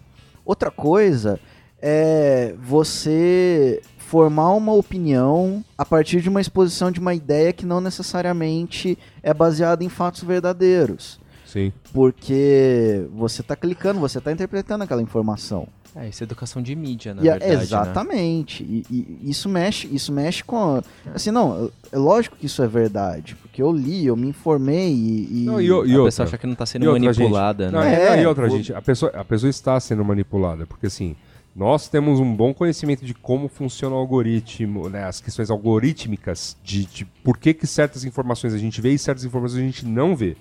[0.45, 1.39] Outra coisa
[1.81, 7.81] é você formar uma opinião a partir de uma exposição de uma ideia que não
[7.81, 11.73] necessariamente é baseada em fatos verdadeiros Sim.
[11.91, 15.67] porque você está clicando, você está interpretando aquela informação.
[15.95, 17.61] É, isso é educação de mídia, na E verdade, né?
[17.61, 18.63] exatamente.
[18.63, 20.81] E, e isso mexe, isso mexe com.
[21.13, 23.35] Assim, não, é lógico que isso é verdade.
[23.35, 25.43] Porque eu li, eu me informei e.
[25.43, 26.05] e- Não, e, o- e a outra?
[26.05, 27.73] pessoa acha que não tá sendo outra, manipulada, gente?
[27.73, 27.93] Não, né?
[27.93, 30.87] é, não, É, e outra, o- gente, a pessoa, a pessoa está sendo manipulada, porque
[30.87, 31.15] assim,
[31.55, 36.85] nós temos um bom conhecimento de como funciona o algoritmo, né, as questões algorítmicas, de,
[36.85, 40.15] de por que, que certas informações a gente vê e certas informações a gente não
[40.15, 40.35] vê.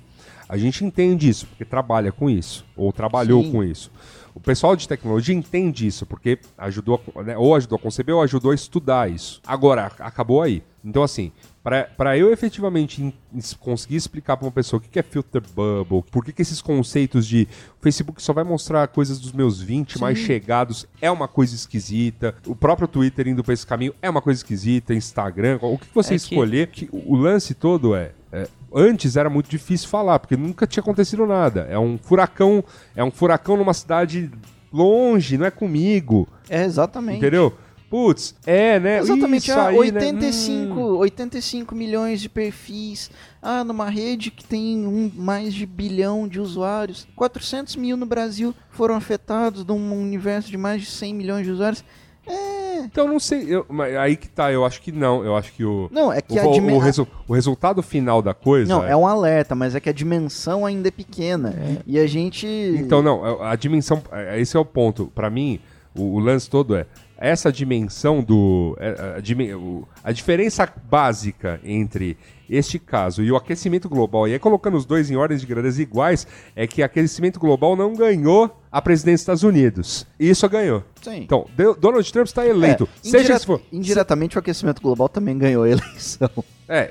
[0.49, 3.53] A gente entende isso, porque trabalha com isso, ou trabalhou Sim.
[3.53, 3.91] com isso.
[4.35, 8.51] O pessoal de tecnologia entende isso, porque ajudou, né, ou ajudou a conceber ou ajudou
[8.51, 9.41] a estudar isso.
[9.47, 10.63] Agora, acabou aí.
[10.85, 11.31] Então, assim,
[11.63, 13.15] para eu efetivamente
[13.61, 16.61] conseguir explicar para uma pessoa o que, que é filter bubble, por que, que esses
[16.61, 17.47] conceitos de
[17.79, 22.35] o Facebook só vai mostrar coisas dos meus 20 mais chegados é uma coisa esquisita,
[22.47, 26.15] o próprio Twitter indo para esse caminho é uma coisa esquisita, Instagram, o que você
[26.15, 30.37] É que- escolher, que o lance todo é, é, Antes era muito difícil falar, porque
[30.37, 31.67] nunca tinha acontecido nada.
[31.69, 32.65] É um furacão,
[32.97, 34.31] é um furacão numa cidade
[34.73, 36.27] longe, não é comigo.
[36.49, 37.19] É, exatamente.
[37.19, 37.53] Entendeu?
[37.91, 39.01] Putz, é, né?
[39.01, 40.83] Exatamente, Isso ah, aí, 85, Né?
[40.83, 40.97] Hum.
[40.97, 43.11] 85 milhões de perfis.
[43.43, 47.07] Ah, numa rede que tem um, mais de bilhão de usuários.
[47.15, 51.85] 400 mil no Brasil foram afetados num universo de mais de 100 milhões de usuários.
[52.27, 52.62] É.
[52.85, 55.65] Então não sei, eu- mas aí que tá, eu acho que não, eu acho que
[55.65, 56.79] o Não, é que o, a o, dimensão.
[56.81, 60.67] resu- o resultado final da coisa Não, é um alerta, mas é que a dimensão
[60.67, 61.55] ainda é pequena.
[61.87, 62.47] E a gente.
[62.79, 64.03] Então, não, a dimensão.
[64.13, 65.11] é- Esse é o ponto.
[65.15, 65.61] Pra mim,
[65.97, 66.87] o, o lance todo é.
[67.23, 68.77] Essa dimensão do.
[68.81, 72.17] é, A, o- a diferença básica entre
[72.51, 75.81] este caso e o aquecimento global, e aí colocando os dois em ordens de grandeza
[75.81, 80.07] iguais, é que aquecimento global não ganhou a presidência dos Estados Unidos.
[80.21, 80.83] Isso ganhou.
[81.01, 81.23] Sim.
[81.23, 81.47] Então,
[81.79, 82.87] Donald Trump está eleito.
[83.05, 83.61] É, seja se for.
[83.73, 86.29] Indiretamente, o aquecimento global também ganhou a eleição.
[86.73, 86.91] É,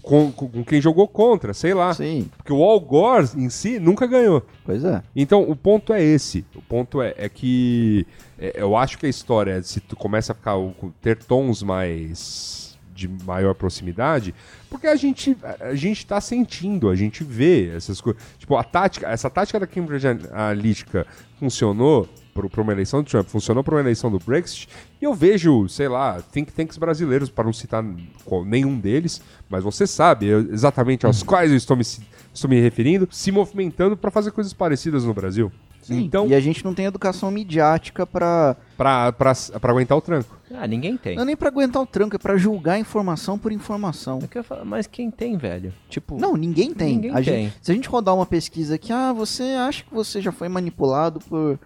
[0.00, 1.92] com, com quem jogou contra, sei lá.
[1.92, 4.42] Sim, Porque o Al Gore em si nunca ganhou.
[4.64, 5.02] pois é.
[5.14, 6.46] Então, o ponto é esse.
[6.54, 8.06] O ponto é, é que
[8.38, 10.54] é, eu acho que a história, se tu começa a ficar,
[11.02, 14.34] ter tons mais de maior proximidade,
[14.70, 18.22] porque a gente a, a gente tá sentindo, a gente vê essas coisas.
[18.38, 21.06] Tipo, a tática, essa tática da Cambridge Analytica
[21.38, 22.08] funcionou
[22.50, 24.68] para uma eleição do Trump, funcionou para uma eleição do Brexit,
[25.00, 27.84] e eu vejo, sei lá, think tanks brasileiros, para não citar
[28.24, 32.60] qual- nenhum deles, mas você sabe eu- exatamente aos quais eu estou me, estou me
[32.60, 35.50] referindo, se movimentando para fazer coisas parecidas no Brasil.
[35.82, 36.02] Sim.
[36.02, 38.56] Então, E a gente não tem educação midiática pra.
[38.76, 40.36] pra, pra, pra aguentar o tranco.
[40.52, 41.14] Ah, ninguém tem.
[41.14, 44.18] Não é nem pra aguentar o tranco, é pra julgar informação por informação.
[44.20, 45.72] É que falo, mas quem tem, velho?
[45.88, 46.94] Tipo, Não, ninguém tem.
[46.96, 47.24] Ninguém A tem.
[47.24, 50.48] gente- se a gente rodar uma pesquisa aqui, ah, você acha que você já foi
[50.48, 51.56] manipulado por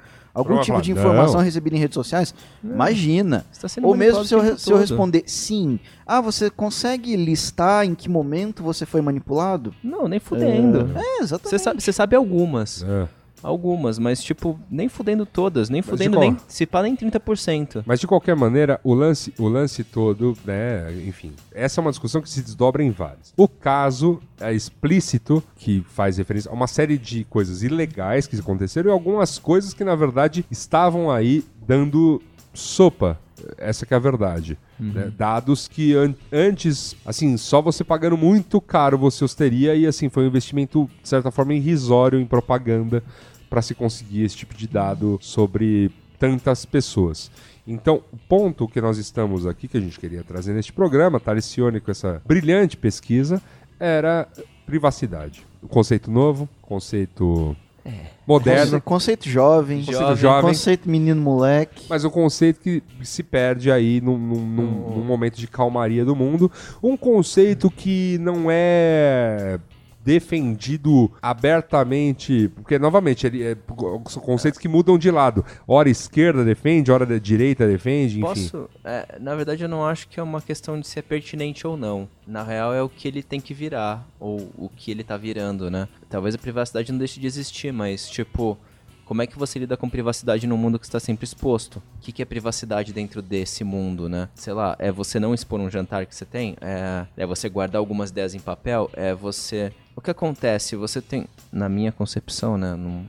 [0.40, 1.00] algum Vamos tipo de não.
[1.00, 2.34] informação recebida em redes sociais?
[2.62, 3.44] Imagina.
[3.50, 7.86] você tá sendo Ou mesmo se eu, se eu responder sim, ah, você consegue listar
[7.86, 9.74] em que momento você foi manipulado?
[9.82, 10.90] Não, nem fudendo.
[10.96, 11.50] É, exatamente.
[11.50, 12.82] Você sabe, você sabe algumas.
[12.82, 13.19] É.
[13.42, 16.30] Algumas, mas tipo, nem fudendo todas, nem de fudendo qual?
[16.30, 16.36] nem.
[16.46, 17.82] Se pá, nem 30%.
[17.86, 22.20] Mas de qualquer maneira, o lance, o lance todo, né, enfim, essa é uma discussão
[22.20, 23.32] que se desdobra em vários.
[23.36, 28.90] O caso é explícito, que faz referência a uma série de coisas ilegais que aconteceram
[28.90, 32.20] e algumas coisas que, na verdade, estavam aí dando
[32.52, 33.18] sopa.
[33.56, 34.58] Essa que é a verdade.
[34.78, 35.10] né?
[35.16, 40.10] Dados que an- antes, assim, só você pagando muito caro você os teria e, assim,
[40.10, 43.02] foi um investimento, de certa forma, irrisório em propaganda
[43.50, 47.30] para se conseguir esse tipo de dado sobre tantas pessoas.
[47.66, 51.80] Então, o ponto que nós estamos aqui, que a gente queria trazer neste programa, Talicione
[51.80, 53.42] com essa brilhante pesquisa,
[53.78, 54.26] era
[54.66, 55.44] privacidade.
[55.62, 57.56] O conceito novo, conceito
[58.26, 58.80] moderno, Conce-
[59.16, 61.86] Conceito jovem, conceito jovem, conceito menino moleque.
[61.88, 66.14] mas um conceito que se perde aí num, num- num- num momento de calmaria do
[66.14, 66.50] mundo.
[66.82, 69.58] Um conceito que não é
[70.04, 73.56] defendido abertamente, porque novamente ele é,
[74.08, 75.44] são conceitos que mudam de lado.
[75.66, 78.20] Hora esquerda defende, hora direita defende, enfim.
[78.20, 78.68] Posso?
[78.84, 82.08] é, na verdade, eu não acho que é uma questão de ser pertinente ou não.
[82.26, 85.70] Na real, é o que ele tem que virar, ou o que ele tá virando,
[85.70, 85.88] né?
[86.08, 88.56] Talvez a privacidade não deixe de existir, mas, tipo,
[89.10, 91.82] como é que você lida com privacidade num mundo que está sempre exposto?
[91.96, 94.28] O que, que é privacidade dentro desse mundo, né?
[94.36, 96.56] Sei lá, é você não expor um jantar que você tem?
[96.60, 98.88] É, é você guardar algumas ideias em papel?
[98.92, 99.72] É você.
[99.96, 100.76] O que acontece?
[100.76, 101.26] Você tem.
[101.50, 102.76] Na minha concepção, né?
[102.76, 103.04] Num,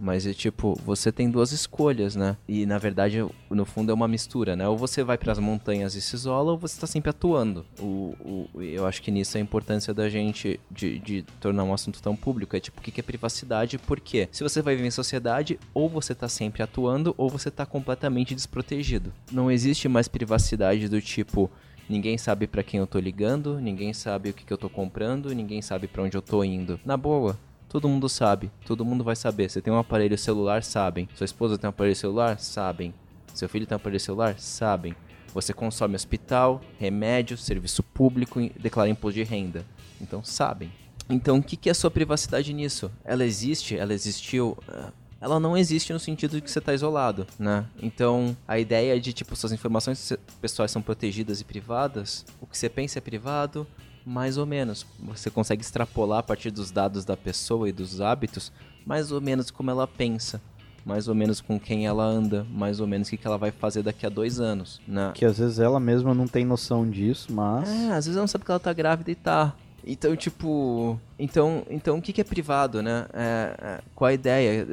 [0.00, 2.36] mas é tipo, você tem duas escolhas, né?
[2.48, 4.66] E na verdade, no fundo é uma mistura, né?
[4.66, 7.66] Ou você vai pras montanhas e se isola, ou você tá sempre atuando.
[7.78, 11.74] O, o, eu acho que nisso é a importância da gente de, de tornar um
[11.74, 12.56] assunto tão público.
[12.56, 13.78] É tipo, o que é privacidade?
[13.78, 14.28] Por quê?
[14.32, 18.34] Se você vai viver em sociedade, ou você tá sempre atuando, ou você tá completamente
[18.34, 19.12] desprotegido.
[19.30, 21.50] Não existe mais privacidade do tipo.
[21.88, 25.34] Ninguém sabe pra quem eu tô ligando, ninguém sabe o que, que eu tô comprando,
[25.34, 26.78] ninguém sabe pra onde eu tô indo.
[26.84, 27.36] Na boa,
[27.70, 29.48] Todo mundo sabe, todo mundo vai saber.
[29.48, 31.08] Você tem um aparelho celular, sabem.
[31.14, 32.92] Sua esposa tem um aparelho celular, sabem.
[33.32, 34.92] Seu filho tem um aparelho celular, sabem.
[35.32, 39.64] Você consome hospital, remédio, serviço público, declara imposto de renda.
[40.00, 40.72] Então sabem.
[41.08, 42.90] Então o que, que é a sua privacidade nisso?
[43.04, 43.76] Ela existe?
[43.76, 44.58] Ela existiu?
[44.68, 44.90] Ah,
[45.20, 47.64] Ela não existe no sentido de que você está isolado, né?
[47.80, 52.68] Então a ideia de tipo suas informações pessoais são protegidas e privadas, o que você
[52.68, 53.64] pensa é privado,
[54.04, 54.86] mais ou menos.
[55.00, 58.52] Você consegue extrapolar a partir dos dados da pessoa e dos hábitos,
[58.84, 60.40] mais ou menos como ela pensa,
[60.84, 63.50] mais ou menos com quem ela anda, mais ou menos o que, que ela vai
[63.50, 65.12] fazer daqui a dois anos, né?
[65.14, 67.68] Que às vezes ela mesma não tem noção disso, mas.
[67.68, 69.54] É, às vezes ela não sabe que ela tá grávida e tá.
[69.86, 70.98] Então, tipo.
[71.18, 73.06] Então, então o que, que é privado, né?
[73.12, 74.66] É, é, qual a ideia?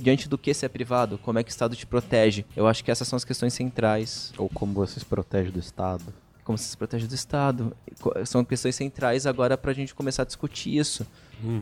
[0.00, 1.18] Diante do que se é privado?
[1.18, 2.44] Como é que o Estado te protege?
[2.56, 4.32] Eu acho que essas são as questões centrais.
[4.36, 6.04] Ou como você se protege do Estado.
[6.44, 7.76] Como se protege do Estado.
[8.24, 11.06] São questões centrais agora pra gente começar a discutir isso.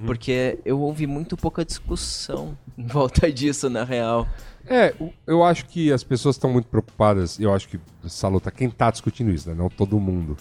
[0.06, 4.28] Porque eu ouvi muito pouca discussão em volta disso, na real.
[4.68, 4.94] É,
[5.26, 7.38] eu acho que as pessoas estão muito preocupadas.
[7.40, 9.54] Eu acho que, Saluta, quem tá discutindo isso, né?
[9.54, 10.34] Não todo mundo.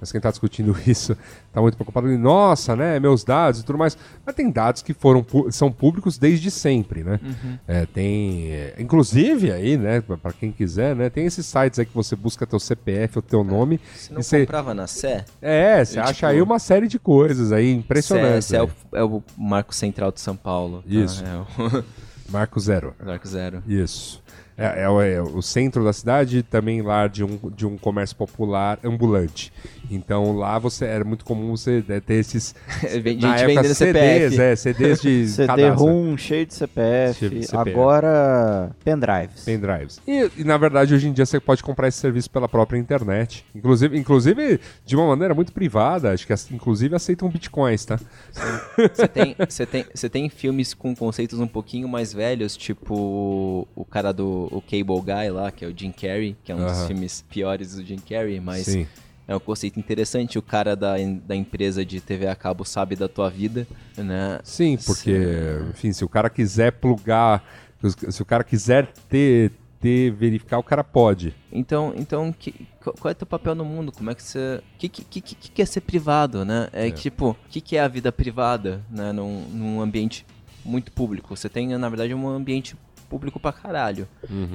[0.00, 1.16] Mas quem tá discutindo isso
[1.52, 2.10] tá muito preocupado.
[2.10, 2.98] em, Nossa, né?
[2.98, 3.96] Meus dados e tudo mais.
[4.26, 7.20] Mas tem dados que foram são públicos desde sempre, né?
[7.68, 8.50] É, tem.
[8.50, 10.00] é, inclusive aí, né?
[10.00, 11.08] Pra quem quiser, né?
[11.10, 13.78] Tem esses sites aí que você busca teu CPF, o teu nome.
[13.94, 15.24] Você não e você- comprava na Sé?
[15.40, 18.46] É, você acha tipo, aí uma série de coisas aí impressionantes.
[18.46, 18.72] Sé, Sé é, né?
[18.92, 20.78] o, é o marco central de São Paulo.
[20.82, 20.84] tá?
[20.88, 21.22] Isso.
[21.24, 21.84] É o
[22.30, 22.94] Marco Zero.
[23.04, 23.62] marco zero.
[23.66, 24.22] Isso.
[24.60, 28.14] É, é o- é o centro da cidade, também lá de um, de um comércio
[28.14, 29.52] popular ambulante.
[29.90, 32.54] Então lá você era muito comum você né, ter esses.
[33.02, 34.40] Vem na gente época, vendendo CDs, CPF.
[34.40, 37.18] é, CDs de CD-ROM cheio de CPF.
[37.28, 37.56] CPF.
[37.56, 39.44] Agora, pendrives.
[39.44, 40.00] pendrives.
[40.06, 43.44] E, e, na verdade hoje em dia você pode comprar esse serviço pela própria internet.
[43.54, 47.98] Inclusive, inclusive de uma maneira muito privada, acho que inclusive aceitam bitcoins, tá?
[48.94, 53.84] Você tem, você tem, você tem filmes com conceitos um pouquinho mais velhos, tipo o
[53.84, 56.78] cara do o Cable Guy lá, que é o Jim Carrey, que é um dos
[56.78, 56.86] Aham.
[56.86, 58.86] filmes piores do Jim Carrey, mas Sim.
[59.26, 60.38] é um conceito interessante.
[60.38, 60.94] O cara da,
[61.24, 64.40] da empresa de TV a cabo sabe da tua vida, né?
[64.42, 65.16] Sim, porque,
[65.70, 67.44] enfim, se o cara quiser plugar,
[68.10, 71.34] se o cara quiser ter, ter verificar, o cara pode.
[71.52, 73.92] Então, então que, qual é teu papel no mundo?
[73.92, 74.60] Como é que você.
[74.74, 76.68] O que, que, que, que é ser privado, né?
[76.72, 79.12] É, tipo, o que, que é a vida privada, né?
[79.12, 80.26] Num, num ambiente
[80.64, 81.34] muito público.
[81.34, 82.76] Você tem, na verdade, um ambiente
[83.10, 84.08] público pra caralho.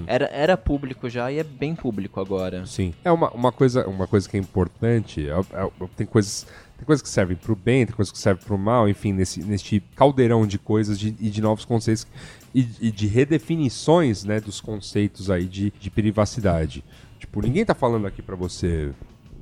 [0.07, 2.65] Era, era público já e é bem público agora.
[2.65, 2.93] Sim.
[3.03, 6.47] É uma, uma, coisa, uma coisa que é importante, é- é- tem coisas.
[6.77, 9.79] Tem coisas que servem pro bem, tem coisas que servem pro mal, enfim, nesse, neste
[9.95, 12.05] caldeirão de coisas de- e de novos conceitos
[12.53, 16.83] e, e de redefinições né, dos conceitos aí de, de privacidade.
[17.17, 18.91] Tipo, ninguém tá falando aqui pra você.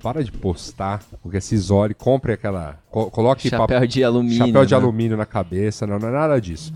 [0.01, 2.78] Para de postar, porque se isole, compre aquela.
[2.91, 4.38] co- coloque Chapéu de alumínio.
[4.45, 4.78] chapéu de né?
[4.82, 6.74] alumínio na cabeça, não, não é nada disso.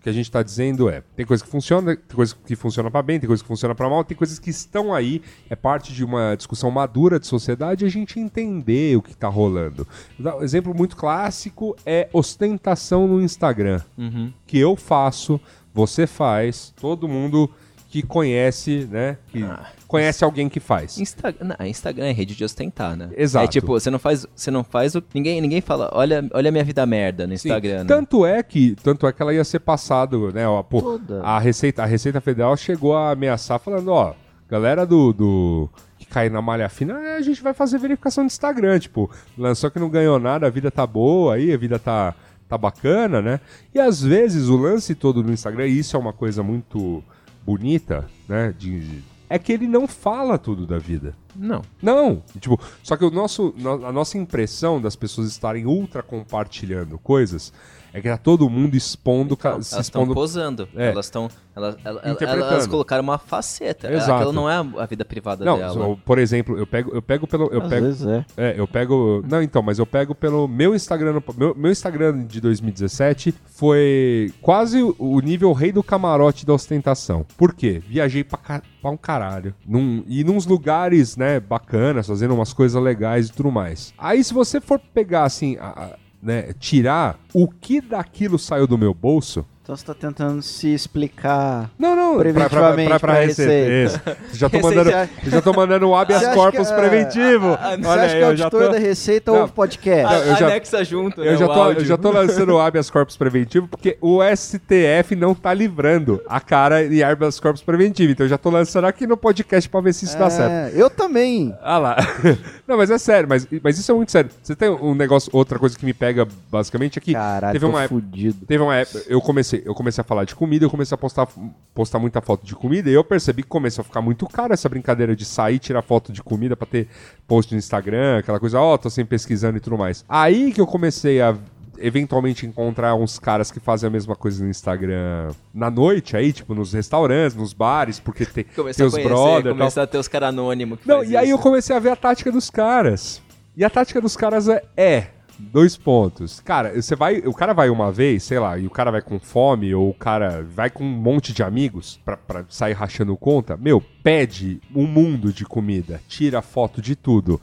[0.00, 2.90] O que a gente está dizendo é, tem coisa que funciona, tem coisa que funciona
[2.90, 5.20] para bem, tem coisa que funciona para mal, tem coisas que estão aí,
[5.50, 9.86] é parte de uma discussão madura de sociedade, a gente entender o que está rolando.
[10.18, 14.32] Um exemplo muito clássico é ostentação no Instagram, Uhum.
[14.46, 15.38] que eu faço,
[15.74, 17.50] você faz, todo mundo
[17.90, 19.66] que conhece, né, que Ah.
[19.90, 20.98] Conhece alguém que faz.
[21.00, 23.10] Insta não, Instagram é rede de ostentar, né?
[23.16, 23.44] Exato.
[23.44, 26.52] É tipo, você não faz, você não faz o ninguém, ninguém fala, olha, olha a
[26.52, 27.78] minha vida merda no Instagram.
[27.78, 27.84] né?
[27.88, 30.46] Tanto é que, tanto é que ela ia ser passado, né?
[30.46, 31.22] Ó, pô, Toda.
[31.22, 34.14] a Receita, a Receita Federal chegou a ameaçar falando, ó,
[34.48, 35.68] galera do, do
[35.98, 39.72] que cai na malha fina, é, a gente vai fazer verificação de Instagram, tipo, lançou
[39.72, 42.14] que não ganhou nada, a vida tá boa aí, a vida tá
[42.48, 43.38] tá bacana, né?
[43.72, 47.02] E às vezes o lance todo do Instagram, e isso é uma coisa muito
[47.46, 51.14] bonita, né, de é que ele não fala tudo da vida.
[51.36, 51.62] Não.
[51.82, 56.98] Não, tipo, só que o nosso, no- a nossa impressão das pessoas estarem ultra compartilhando
[56.98, 57.52] coisas
[57.92, 60.14] é que tá todo mundo expondo, Então, se elas estão expondo.
[60.14, 60.68] posando.
[60.76, 60.90] É.
[60.90, 61.28] Elas estão.
[61.56, 63.92] Elas, elas, elas, colocaram uma faceta.
[63.92, 64.12] Exato.
[64.12, 65.72] Aquela não é a vida privada Não, dela.
[65.74, 68.24] só, por exemplo, eu pego, eu pego pelo, eu Às pego, vezes é.
[68.36, 72.40] é, eu pego, não, então, mas eu pego pelo meu Instagram, meu, meu Instagram de
[72.40, 73.34] 2017
[73.70, 77.26] foi quase o- nível rei do camarote da ostentação.
[77.36, 77.82] Por quê?
[77.86, 83.28] Viajei pra, pra um caralho, num, e nos lugares, né, bacanas, fazendo umas coisas legais
[83.28, 83.92] e tudo mais.
[83.98, 88.78] Aí se você for pegar assim, a- a- né, tirar o que daquilo saiu do
[88.78, 91.70] meu bolso, Então você tá tentando se explicar.
[91.78, 93.72] Não, não, pra, pra, pra, Preventivamente pra, receita.
[93.72, 94.36] Isso.
[94.36, 94.90] Já tô mandando,
[95.22, 97.50] você já tô mandando o habeas Você acha corpus que, preventivo.
[97.50, 98.72] Você Olha acha aí, que é eu já auditor tô...
[98.72, 99.42] da Receita Não.
[99.42, 100.28] ou podcast?
[100.28, 101.84] eu já- Anexa junto, Eu né, já, o tô, eu áudio.
[101.84, 106.88] já tô lançando o habeas corpus preventivo porque o STF não tá livrando a cara
[106.88, 108.10] de habeas corpus preventivo.
[108.10, 110.50] Então eu já tô lançando aqui no podcast pra ver se isso dá certo.
[110.50, 111.54] É, eu também.
[111.62, 111.96] Ah lá.
[112.66, 114.30] Não, mas é sério, mas, mas isso é muito sério.
[114.42, 117.70] Você tem um negócio, outra coisa que me pega basicamente é que Caralho, teve tô
[117.70, 118.00] uma época.
[118.00, 118.46] fudido.
[118.46, 121.28] Teve uma época, eu comecei, eu comecei a falar de comida, eu comecei a postar,
[121.74, 124.68] postar muita foto de comida, e eu percebi que começou a ficar muito caro essa
[124.68, 126.88] brincadeira de sair, tirar foto de comida pra ter
[127.26, 130.04] post no Instagram, aquela coisa, ó, tô sempre pesquisando e tudo mais.
[130.08, 131.36] Aí que eu comecei a
[131.80, 136.54] eventualmente encontrar uns caras que fazem a mesma coisa no Instagram na noite aí, tipo
[136.54, 139.52] nos restaurantes, nos bares, porque tem, tem os conhecer, brother, tal.
[139.56, 141.42] começar a ter os caras anônimos Não, e aí eu isso.
[141.42, 143.22] comecei a ver a tática dos caras.
[143.56, 145.06] E a tática dos caras é, é
[145.40, 146.40] dois pontos.
[146.40, 149.18] Cara, você vai, o cara vai uma vez, sei lá, e o cara vai com
[149.18, 153.56] fome ou o cara vai com um monte de amigos pra, pra sair rachando conta.
[153.56, 157.40] Meu, pede um mundo de comida, tira foto de tudo.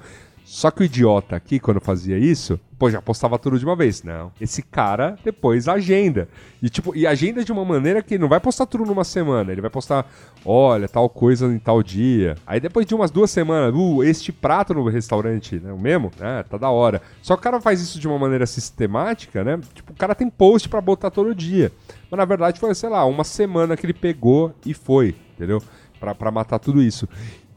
[0.50, 4.02] Só que o idiota aqui, quando fazia isso, pô, já postava tudo de uma vez.
[4.02, 4.32] Não.
[4.40, 6.30] Esse cara depois agenda.
[6.62, 9.52] E tipo, e agenda de uma maneira que não vai postar tudo numa semana.
[9.52, 10.10] Ele vai postar,
[10.46, 12.36] olha, tal coisa em tal dia.
[12.48, 15.74] Aí depois de umas duas semanas, uh, este prato no restaurante, né?
[15.74, 16.14] O mesmo?
[16.22, 17.02] Ah, tá da hora.
[17.22, 19.60] Só que o cara faz isso de uma maneira sistemática, né?
[19.74, 21.74] Tipo, o cara tem post pra botar todo dia.
[22.10, 25.62] Mas na verdade foi, sei lá, uma semana que ele pegou e foi, entendeu?
[26.00, 27.06] Pra matar tudo isso.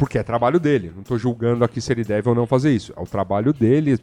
[0.00, 0.90] Porque é trabalho dele.
[0.96, 2.90] Não tô julgando aqui se ele deve ou não fazer isso.
[2.96, 3.98] É o trabalho dele,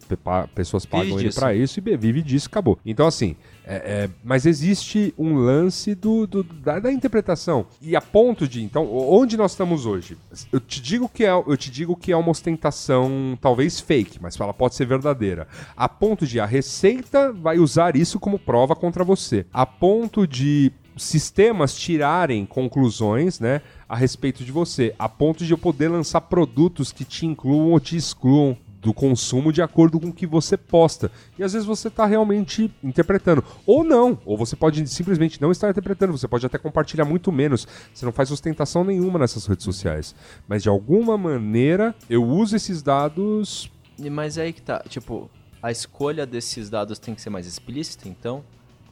[0.53, 1.39] pessoas pagam ele disso.
[1.39, 2.77] pra isso e vive disso, acabou.
[2.85, 3.35] Então, assim,
[3.65, 7.65] é- é, mas existe um lance do, do- da, da interpretação.
[7.81, 10.15] E a ponto de, então, onde nós estamos hoje?
[10.51, 14.39] Eu te digo que é, eu te digo que é uma ostentação talvez fake, mas
[14.39, 15.47] ela pode ser verdadeira.
[15.75, 19.47] A ponto de a Receita vai usar isso como prova contra você.
[19.51, 25.57] A ponto de sistemas tirarem conclusões, né, a respeito de você, a ponto de eu
[25.57, 30.13] poder lançar produtos que te incluam ou te excluam do consumo de acordo com o
[30.13, 31.11] que você posta.
[31.38, 33.43] E às vezes você está realmente interpretando.
[33.65, 34.17] Ou não.
[34.25, 36.17] Ou você pode simplesmente não estar interpretando.
[36.17, 37.67] Você pode até compartilhar muito menos.
[37.93, 40.15] Você não faz ostentação nenhuma nessas redes sociais.
[40.47, 43.71] Mas de alguma maneira eu uso esses dados.
[43.99, 45.29] Mas aí que tá, tipo,
[45.61, 48.43] a escolha desses dados tem que ser mais explícita, então.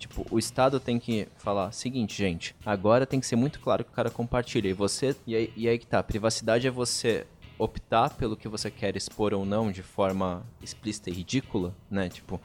[0.08, 3.90] Tipo, o Estado tem que falar, seguinte, gente, agora tem que ser muito claro que
[3.90, 4.70] o cara compartilha.
[4.70, 5.16] E você.
[5.26, 7.26] E aí, e aí que tá, privacidade é você
[7.58, 12.08] optar pelo que você quer expor ou não de forma explícita e ridícula, né?
[12.10, 12.40] Tipo,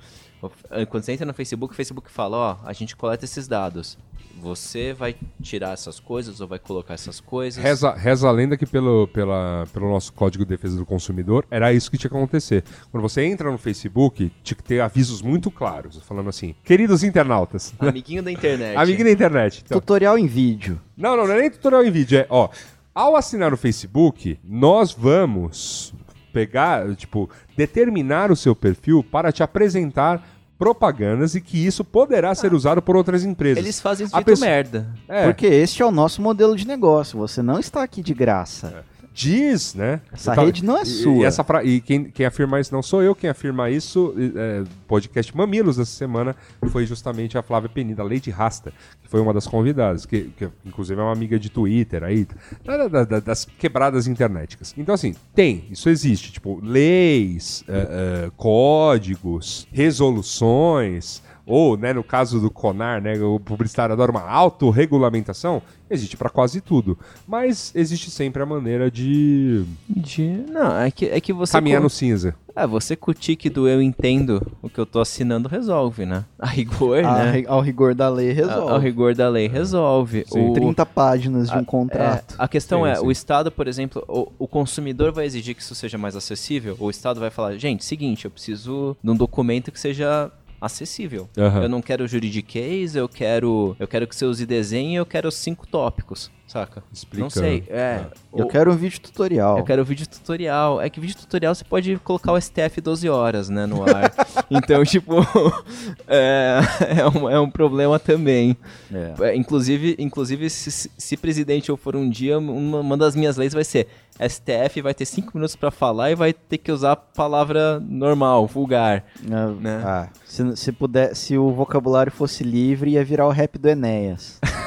[0.89, 3.99] quando você entra no Facebook, o Facebook fala, ó, a gente coleta esses dados.
[4.41, 7.63] Você vai tirar essas coisas ou vai colocar essas coisas?
[7.63, 11.73] Reza, reza a lenda que pelo, pela, pelo nosso Código de Defesa do Consumidor era
[11.75, 12.65] isso que tinha que acontecer.
[12.91, 17.75] Quando você entra no Facebook, tinha que ter avisos muito claros, falando assim: queridos internautas,
[17.79, 18.77] Amiguinho da internet.
[18.79, 19.63] amigo da internet.
[19.65, 20.81] Então, Tutorial em vídeo.
[20.97, 22.49] Não, não, não é nem tutorial em vídeo, é, ó,
[22.95, 25.95] ao assinar o Facebook, nós vamos
[26.31, 30.27] pegar, tipo, determinar o seu perfil para te apresentar
[30.59, 33.65] propagandas e que isso poderá ser usado por outras empresas.
[33.65, 34.89] Eles fazem isso A de pessoa- merda.
[35.09, 37.19] É, Porque este é o nosso modelo de negócio.
[37.19, 38.85] Você não está aqui de graça.
[39.21, 40.01] Diz, né?
[40.13, 41.23] Essa tava- rede não é e- sua.
[41.23, 44.63] E, essa fra- e quem, quem afirma isso não sou eu, quem afirma isso, é,
[44.89, 46.35] podcast Mamilos dessa semana,
[46.71, 50.49] foi justamente a Flávia Penida, a Lady Rasta, que foi uma das convidadas, que, que
[50.65, 52.27] inclusive é uma amiga de Twitter aí,
[52.65, 54.75] da- da- das quebradas internéticas.
[54.79, 62.41] Então, assim, tem, isso existe, tipo, leis, é, é, códigos, resoluções, ou, né, no caso
[62.41, 66.99] do CONAR, né, o publicitário adora uma autorregulamentação, existe para quase tudo.
[67.27, 70.45] Mas existe sempre a maneira de De...
[70.51, 71.53] Não, é que, é que você.
[71.53, 72.35] caminhar co- no cinza.
[72.55, 76.25] É, você com o tique do eu entendo o que eu tô assinando resolve, né?
[76.39, 77.45] A rigor, A né?
[77.47, 78.73] ao rigor da lei A- resolve.
[78.73, 80.25] Ao rigor da lei resolve.
[80.27, 80.51] Sim.
[80.51, 82.35] O- 30 páginas de um a- contrato.
[82.39, 83.07] é, a questão Sim, é, sim.
[83.07, 86.77] o Estado, por exemplo, o, o consumidor vai exigir que isso seja mais acessível?
[86.81, 90.31] O Estado vai falar, gente, seguinte, eu preciso de um documento que seja
[90.61, 91.29] acessível.
[91.37, 91.63] Aham.
[91.63, 95.67] Eu não quero juridiquês, eu quero, eu quero que você use desenho, eu quero cinco
[95.67, 96.83] tópicos, saca?
[96.93, 97.25] Explicando.
[97.25, 98.07] Não sei, é.
[98.35, 99.59] Eu o- quero um vídeo tutorial.
[99.59, 100.81] eu quero vídeo tutorial.
[100.81, 104.13] É que vídeo tutorial você pode colocar o STF 12 horas, né, no ar.
[104.51, 105.15] então, tipo,
[106.09, 106.61] é,
[106.99, 108.57] é, um, é um problema também.
[108.93, 109.15] É.
[109.31, 113.53] É, inclusive, inclusive se, se- presidente eu for um dia, uma, uma das minhas leis
[113.53, 113.87] vai ser
[114.19, 118.47] STF vai ter 5 minutos pra falar e vai ter que usar a palavra normal,
[118.47, 119.05] vulgar.
[119.31, 119.83] Ah, Né?
[119.85, 124.39] ah, se, se puder, se o vocabulário fosse livre, ia virar o rap do Enéas.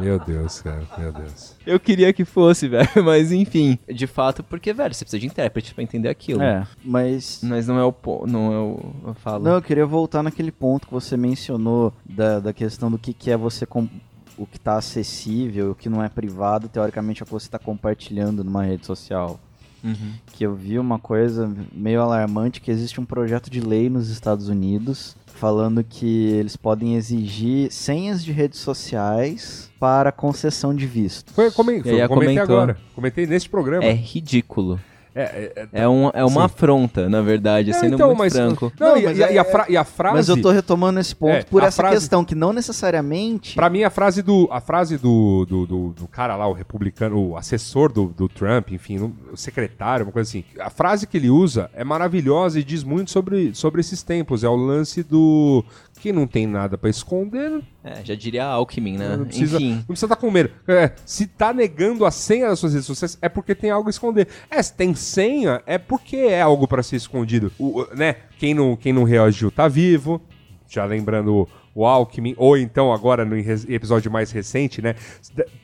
[0.00, 1.54] Meu Deus, cara, meu Deus.
[1.66, 3.78] Eu queria que fosse, velho, mas enfim.
[3.88, 6.42] De fato, porque, velho, você precisa de intérprete pra entender aquilo.
[6.42, 7.40] É, mas.
[7.42, 7.92] Mas não é o.
[7.92, 8.94] po- Não é o.
[9.08, 9.44] Eu falo.
[9.44, 13.30] Não, eu queria voltar naquele ponto que você mencionou da, da questão do que, que
[13.30, 13.64] é você.
[13.66, 13.88] com-
[14.36, 17.58] O que tá acessível, o que não é privado, teoricamente é o que você tá
[17.58, 19.38] compartilhando numa rede social.
[19.84, 20.12] Uhum.
[20.32, 24.48] Que eu vi uma coisa meio alarmante: que existe um projeto de lei nos Estados
[24.48, 31.32] Unidos falando que eles podem exigir senhas de redes sociais para concessão de visto.
[31.32, 32.56] Foi, foi, a comentei comentou.
[32.56, 32.78] agora.
[32.94, 33.82] Comentei nesse programa.
[33.82, 34.78] É ridículo.
[35.14, 36.46] É, é, é- É, um, é uma Sim.
[36.46, 38.72] afronta, na verdade, É, sendo então, muito mas- franco.
[38.80, 40.16] Não, Não, e, mas e a- é- e a fra- e a frase.
[40.16, 43.54] Mas eu tô retomando esse ponto É, por essa frase- questão, que não necessariamente.
[43.54, 47.30] Pra mim, a frase do, a frase do, do, do, do cara lá, o republicano,
[47.30, 50.44] o assessor do, do Trump, enfim, o secretário, uma coisa assim.
[50.58, 54.42] A frase que ele usa é maravilhosa e diz muito sobre, sobre esses tempos.
[54.44, 55.64] É o lance do.
[56.02, 59.16] Que não tem nada pra esconder, É, já diria Alckmin, né?
[59.16, 59.74] não precisa Enfim.
[59.76, 60.50] não precisa estar com medo.
[60.66, 63.90] É, se tá negando a senha das suas redes sociais, é porque tem algo a
[63.90, 64.26] esconder.
[64.50, 67.52] É, se tem senha, é porque é algo pra ser escondido.
[67.56, 68.16] O- né?
[68.36, 70.20] Quem não, quem não reagiu tá vivo.
[70.68, 74.94] Já lembrando o Alckmin, ou então agora no episódio mais recente, né?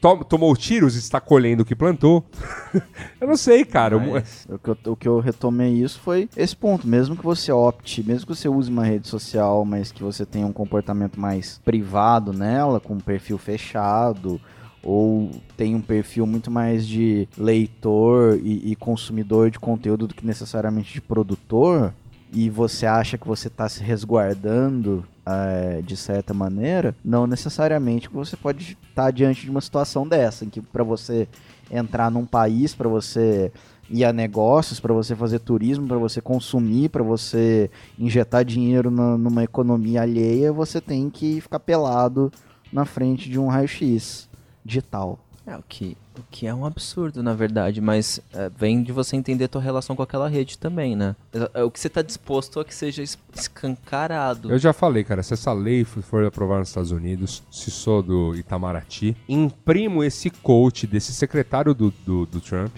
[0.00, 2.24] to- tomou tiros e está colhendo o que plantou.
[3.20, 3.98] eu não sei, cara.
[3.98, 6.86] Mas- O que, eu, o que eu retomei isso foi esse ponto.
[6.88, 10.46] Mesmo que você opte, mesmo que você use uma rede social, mas que você tenha
[10.46, 14.40] um comportamento mais privado nela, com um perfil fechado,
[14.82, 20.24] ou tem um perfil muito mais de leitor e, e consumidor de conteúdo do que
[20.24, 21.92] necessariamente de produtor,
[22.32, 28.36] e você acha que você está se resguardando eh, de certa maneira, não necessariamente você
[28.36, 31.28] pode estar diante de uma situação dessa, em que para você
[31.70, 33.52] entrar num país, para você
[33.90, 39.16] ir a negócios, para você fazer turismo, para você consumir, para você injetar dinheiro na-
[39.18, 42.30] numa economia alheia, você tem que ficar pelado
[42.72, 44.28] na frente de um raio-x
[44.64, 45.18] digital.
[45.46, 49.16] É, o que, o que é um absurdo, na verdade, mas é, vem de você
[49.16, 51.14] entender a tua relação com aquela rede também, né?
[51.32, 54.50] É, é o que você tá disposto a que seja es- escancarado.
[54.50, 58.34] Eu já falei, cara, se essa lei for- aprovada nos Estados Unidos, se sou do
[58.36, 62.76] Itamaraty, imprimo esse coach desse secretário do, do, do Trump,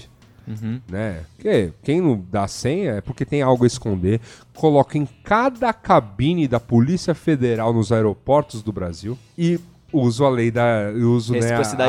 [0.49, 0.80] Uhum.
[0.88, 1.22] né?
[1.38, 4.20] Que quem não dá senha é porque tem algo a esconder.
[4.55, 9.61] Coloca em cada cabine da Polícia Federal nos aeroportos do Brasil e
[9.93, 10.91] uso a lei da.
[10.95, 11.41] Uso, né, a-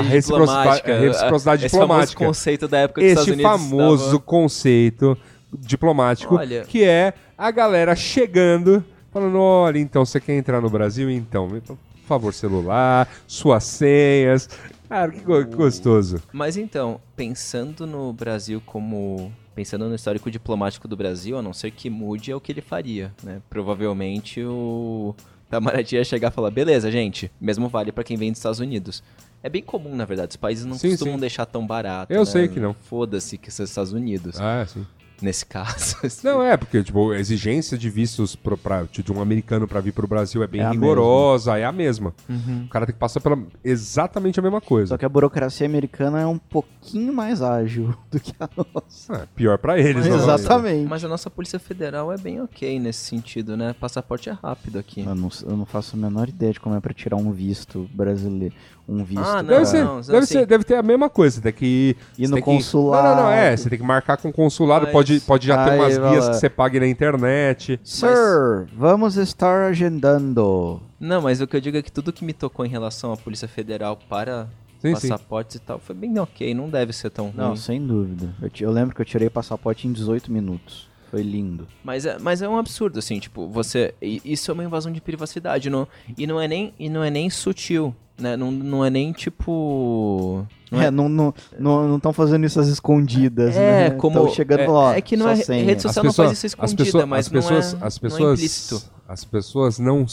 [0.01, 0.99] Reciprocidade diplomática.
[0.99, 5.17] reciprocidade Esse conceito da época que os Este Estados Unidos famoso estavam- conceito
[5.53, 11.09] diplomático Olha- que é a galera chegando falando, olha, então você quer entrar no Brasil?
[11.09, 11.77] Então, por
[12.07, 14.49] favor, celular, suas senhas.
[14.87, 16.21] Cara, que go- que gostoso.
[16.33, 19.31] Mas então, pensando no Brasil como.
[19.53, 22.61] Pensando no histórico diplomático do Brasil, a não ser que mude, é o que ele
[22.61, 23.41] faria, né?
[23.49, 25.13] Provavelmente o
[25.51, 29.03] Itamaraty ia chegar e falar: beleza, gente, mesmo vale pra quem vem dos Estados Unidos.
[29.43, 31.19] É bem comum, na verdade, os países não Sim, costumam sim.
[31.19, 32.13] deixar tão barato.
[32.13, 32.25] Eu né?
[32.25, 32.73] sei que não.
[32.73, 34.85] Foda-se que são os Estados Unidos, Ah, sim.
[35.21, 35.95] Nesse caso.
[36.23, 39.91] Não, é, porque, tipo, a exigência de vistos pro, pra, de um americano pra vir
[39.91, 42.13] pro Brasil é bem É a rigorosa, é a mesma.
[42.29, 42.63] Uhum.
[42.65, 44.89] O cara tem que passar pela exatamente a mesma coisa.
[44.89, 49.13] Só que a burocracia americana é um pouquinho mais ágil do que a nossa.
[49.13, 50.23] É, pior pra eles, novamente.
[50.23, 50.89] Exatamente.
[50.89, 53.73] Mas a nossa Polícia Federal é bem ok nesse sentido, né?
[53.73, 55.01] Passaporte é rápido aqui.
[55.01, 57.89] Eu não, eu não faço a menor ideia de como é pra tirar um visto
[57.93, 58.53] brasileiro.
[58.87, 59.23] Um visto.
[59.23, 61.95] Ah, não, Deve, ser, não, deve, assim- ser- deve ter a mesma coisa, tem que
[62.17, 63.07] Ir no tem que- consulado.
[63.07, 65.63] Não, não, não, é, você tem que marcar com o consulado, Mas- pode, pode já
[65.63, 66.31] ter Aí umas vai guias lá.
[66.31, 67.79] que você pague na internet.
[67.83, 70.81] Sir, vamos estar agendando.
[70.99, 73.17] Não, mas o que eu digo é que tudo que me tocou em relação à
[73.17, 74.47] Polícia Federal para
[74.79, 75.09] Sim, sim.
[75.09, 77.57] passaportes e tal foi bem ok, não deve ser tão Não, ruim.
[77.57, 78.33] sem dúvida.
[78.41, 80.89] Eu, eu lembro que eu tirei passaporte em 18 minutos.
[81.09, 81.67] Foi lindo.
[81.83, 83.93] Mas é, mas é um absurdo, assim, tipo, você.
[84.01, 85.85] Isso é uma invasão de privacidade, não,
[86.17, 88.35] e, não é nem, e não é nem sutil, né?
[88.37, 90.45] Não, não é nem tipo.
[90.71, 93.95] Não é, não estão não, não, tão fazendo isso às escondidas, É, né?
[93.95, 94.95] como- Tão chegando é- lá.
[94.95, 95.65] é que não é- senha.
[95.65, 98.39] rede social- não faz isso escondida, mas as não é- pessoas, não as é pessoas,
[98.39, 98.81] implícito.
[99.07, 100.05] as pessoas não,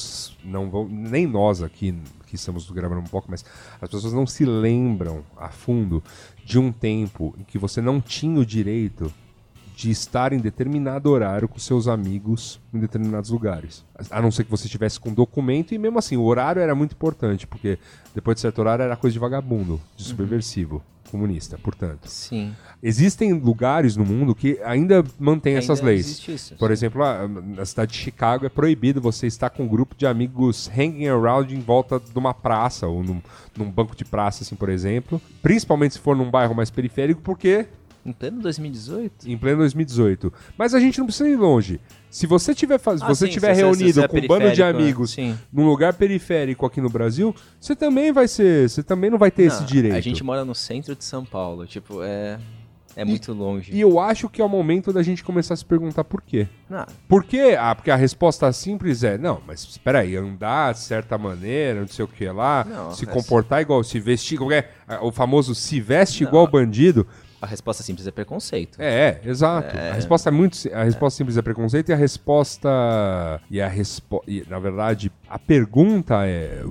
[0.44, 1.94] não vão, nem nós aqui
[2.26, 3.44] que estamos gravando um pouco, mas
[3.80, 6.02] as pessoas não se lembram a fundo
[6.44, 9.12] de um tempo em que você não tinha o direito
[9.78, 13.84] de estar em determinado horário com seus amigos em determinados lugares.
[14.10, 16.94] A não ser que você estivesse com documento, e mesmo assim, o horário era muito
[16.94, 17.78] importante, porque
[18.12, 20.08] depois de certo horário era coisa de vagabundo, de Uhum.
[20.08, 22.08] subversivo, comunista, portanto.
[22.08, 22.52] Sim.
[22.82, 26.26] Existem lugares no mundo que ainda mantêm essas leis.
[26.28, 27.00] isso, Por exemplo,
[27.56, 31.54] na cidade de Chicago é proibido você estar com um grupo de amigos hanging around
[31.54, 33.22] em volta de uma praça ou num,
[33.56, 35.22] num banco de praça, assim, por exemplo.
[35.40, 37.66] Principalmente se for num bairro mais periférico, porque
[38.08, 39.28] Em pleno 2018?
[39.30, 40.32] Em pleno 2018.
[40.56, 41.78] Mas a gente não precisa ir longe.
[42.10, 43.02] Se você tiver, faz...
[43.02, 44.68] Ah, você sim, tiver se reunido se você é com um bando de né?
[44.70, 45.36] amigos Sim.
[45.52, 49.42] num lugar periférico aqui no Brasil, você também vai ser, você também não vai ter
[49.42, 49.94] esse Não, direito.
[49.96, 52.38] A gente mora no centro de São Paulo, tipo, é,
[52.96, 53.70] é muito longe.
[53.74, 56.48] E eu acho que é o momento da gente começar a se perguntar por quê.
[56.70, 57.54] Não, Por quê?
[57.60, 61.88] Ah, porque a resposta simples é, não, mas espera aí, andar de certa maneira, não
[61.88, 65.12] sei o que lá, Não, se é- comportar igual, se vestir, como é, Ah, o
[65.12, 66.30] famoso se veste Não.
[66.30, 67.06] igual bandido.
[67.40, 68.80] A resposta simples é preconceito.
[68.80, 69.76] É, é, exato.
[69.76, 74.22] A resposta é muito, a resposta simples é preconceito e a resposta e a respo,
[74.26, 76.62] e, na verdade, a pergunta é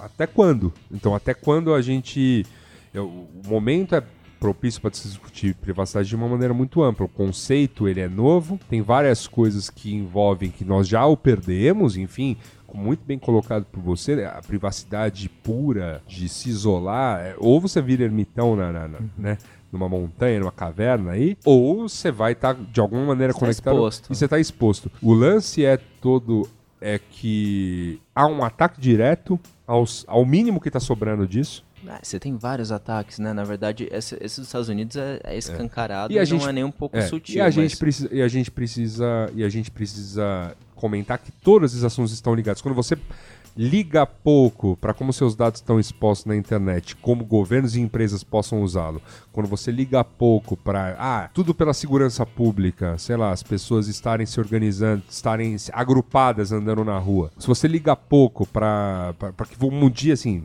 [0.00, 0.72] até quando?
[0.90, 2.44] Então, até quando a gente
[2.92, 4.02] eu- o momento é
[4.40, 7.06] propício para se discutir privacidade de uma maneira muito ampla.
[7.06, 11.96] O conceito ele é novo, tem várias coisas que envolvem que nós já o perdemos,
[11.96, 12.36] enfim,
[12.74, 17.80] muito bem colocado por você, né, a privacidade pura de se isolar, é, ou você
[17.80, 19.38] vira ermitão na, na- na- né,
[19.72, 23.74] numa montanha, numa caverna aí, ou você vai estar de alguma maneira Você tá conectado
[23.74, 24.12] exposto.
[24.12, 24.90] e você está exposto.
[25.02, 26.46] O lance é todo
[26.80, 31.64] é que há um ataque direto aos, ao mínimo que está sobrando disso.
[31.88, 33.32] Ah, você tem vários ataques, né?
[33.32, 36.48] Na verdade, esse, esse dos Estados Unidos é, é escancarado E e, a não gente-
[36.48, 37.36] é nem um pouco É, sutil.
[37.36, 41.30] e a mas- gente precisa e a gente precisa e a gente precisa comentar que
[41.32, 42.60] todos esses assuntos estão ligados.
[42.62, 42.96] Quando você
[43.56, 48.62] liga pouco para como seus dados estão expostos na internet, como governos e empresas possam
[48.62, 49.00] usá-lo.
[49.32, 54.26] Quando você liga pouco para ah, tudo pela segurança pública, sei lá, as pessoas estarem
[54.26, 57.30] se organizando, estarem agrupadas andando na rua.
[57.38, 59.14] Se você liga pouco para
[59.48, 60.42] que um dia assim,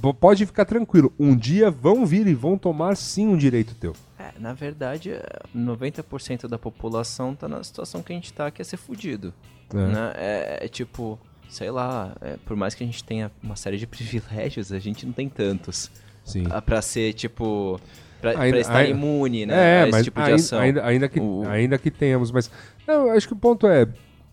[0.00, 1.12] P- Pode ficar tranquilo.
[1.18, 3.94] Um dia vão vir e vão tomar sim um direito teu.
[4.18, 5.22] É, na verdade, é,
[5.54, 9.32] 90% da população tá na situação que a gente tá, que é ser fudido.
[9.72, 9.76] É.
[9.76, 10.12] Né?
[10.14, 11.18] É, é tipo,
[11.52, 15.04] sei lá, é, por mais que a gente tenha uma série de privilégios, a gente
[15.06, 15.90] não tem tantos.
[16.24, 16.44] Sim.
[16.50, 17.80] Ah, Pra ser, tipo.
[18.20, 19.82] Pra, estar ainda- imune, né?
[19.82, 20.58] É, mas tipo de ainda, ação.
[20.60, 22.48] ainda, ainda que, O- ainda que tenhamos, mas
[22.86, 23.88] não, acho que o ponto é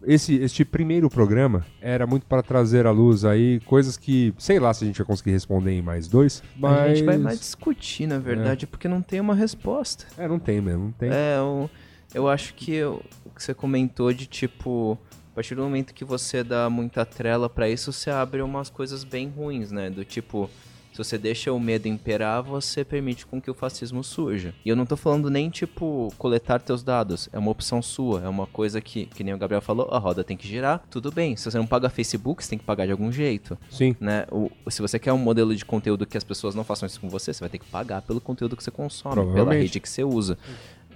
[0.05, 4.71] esse este primeiro programa era muito para trazer à luz aí coisas que sei lá
[4.75, 8.05] se a gente vai conseguir responder em mais dois, mas A gente vai mais discutir,
[8.07, 10.05] na verdade, porque não tem uma resposta.
[10.19, 11.09] é não tem mesmo, não tem.
[11.11, 11.67] É, eu,
[12.13, 14.99] eu acho que eu- o que você comentou de tipo,
[15.39, 19.29] partir do momento que você dá muita trela pra isso, você abre umas coisas bem
[19.29, 19.89] ruins, né?
[19.89, 20.49] Do tipo,
[20.91, 24.53] se você deixa o medo imperar, você permite com que o fascismo surja.
[24.65, 27.29] E eu não tô falando nem, tipo, coletar teus dados.
[27.31, 28.21] É uma opção sua.
[28.21, 30.83] É uma coisa que, que nem o Gabriel falou, a roda tem que girar.
[30.89, 31.37] Tudo bem.
[31.37, 33.57] Se você não paga Facebook, você tem que pagar de algum jeito.
[33.69, 33.95] Sim.
[33.97, 34.25] Né?
[34.29, 37.07] O, se você quer um modelo de conteúdo que as pessoas não façam isso com
[37.07, 40.03] você, você vai ter que pagar pelo conteúdo que você consome, pela rede que você
[40.03, 40.37] usa.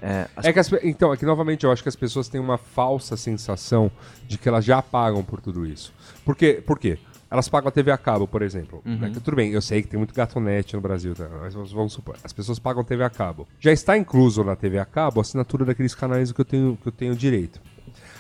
[0.02, 2.40] É, as É que as então, é que novamente eu acho que as pessoas têm
[2.42, 3.92] uma falsa sensação
[4.28, 5.94] de que elas já pagam por tudo isso.
[6.26, 6.62] Por quê?
[6.66, 6.98] Por quê?
[7.30, 8.82] Elas pagam a TV a cabo, por exemplo.
[8.86, 9.10] né?
[9.10, 11.28] Que Tudo bem, eu sei que tem muito gatonete no Brasil, tá?
[11.42, 12.16] mas vamos, supor.
[12.24, 13.48] As pessoas pagam TV a cabo.
[13.60, 16.88] Já está incluso na TV a cabo a assinatura daqueles canais que eu tenho, que
[16.88, 17.60] eu tenho direito.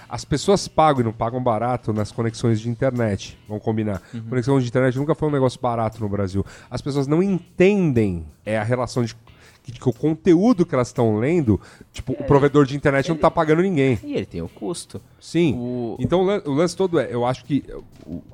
[0.09, 3.38] As pessoas pagam e não pagam barato nas conexões de internet.
[3.47, 4.01] Vamos combinar.
[4.30, 6.45] Conexão de internet nunca foi um negócio barato no Brasil.
[6.69, 9.15] As pessoas não entendem é, a relação de
[9.64, 11.59] que, que o conteúdo que elas estão lendo,
[11.93, 13.97] tipo, o provedor de internet não tá pagando ninguém.
[14.03, 15.01] E ele tem o custo.
[15.20, 15.55] Sim.
[15.57, 17.64] O- Então o lan- o lance todo é, eu acho que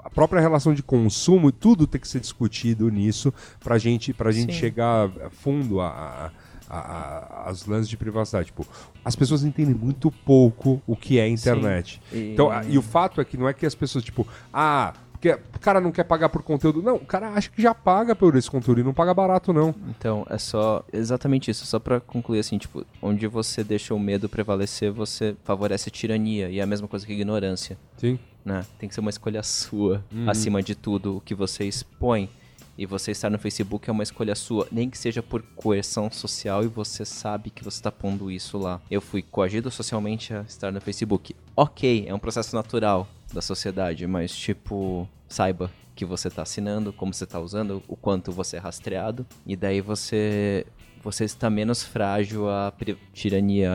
[0.04, 4.32] a própria relação de consumo e tudo tem que ser discutido nisso pra gente, pra
[4.32, 4.60] gente Sim.
[4.60, 6.32] chegar a fundo a,
[6.68, 8.48] a, a- as lances de privacidade.
[8.48, 8.66] Tipo,
[9.06, 12.02] as pessoas entendem muito pouco o que é internet.
[12.12, 14.94] E- Então, a- e o fato é que não é que as pessoas, tipo, ah,
[15.20, 16.82] porque o cara não quer pagar por conteúdo.
[16.82, 19.76] Não, o cara acha que já paga por esse conteúdo e não paga barato, não.
[19.90, 21.66] Então, é só exatamente isso.
[21.66, 26.50] Só pra concluir, assim, tipo, onde você deixa o medo prevalecer, você favorece a tirania.
[26.50, 28.18] E é a mesma coisa que a ignorância, Sim.
[28.46, 28.66] né?
[28.80, 30.30] Tem que ser uma escolha sua, Uhum.
[30.30, 32.30] acima de tudo, o que você expõe.
[32.78, 36.64] E você estar no Facebook é uma escolha sua, nem que seja por coerção social
[36.64, 38.80] e você sabe que você está pondo isso lá.
[38.90, 41.36] Eu fui coagido socialmente a estar no Facebook.
[41.58, 47.14] Ok, é um processo natural da sociedade, mas tipo, saiba que você está assinando, como
[47.14, 50.66] você está usando, o quanto você é rastreado, e daí você
[51.02, 52.74] você está menos frágil à
[53.14, 53.72] tirania,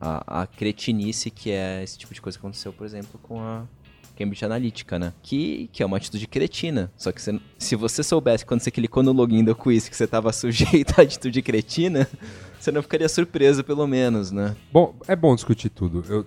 [0.00, 3.66] à, à cretinice que é esse tipo de coisa que aconteceu, por exemplo, com a
[4.22, 5.12] Cambridge Analytica, né?
[5.22, 6.90] Que, que é uma atitude cretina.
[6.96, 7.20] Só que
[7.58, 11.02] se você soubesse quando você clicou no login do quiz que você estava sujeito à
[11.02, 12.08] atitude cretina,
[12.58, 14.54] você não ficaria surpreso, pelo menos, né?
[14.72, 16.04] Bom, é bom discutir tudo.
[16.08, 16.26] Eu-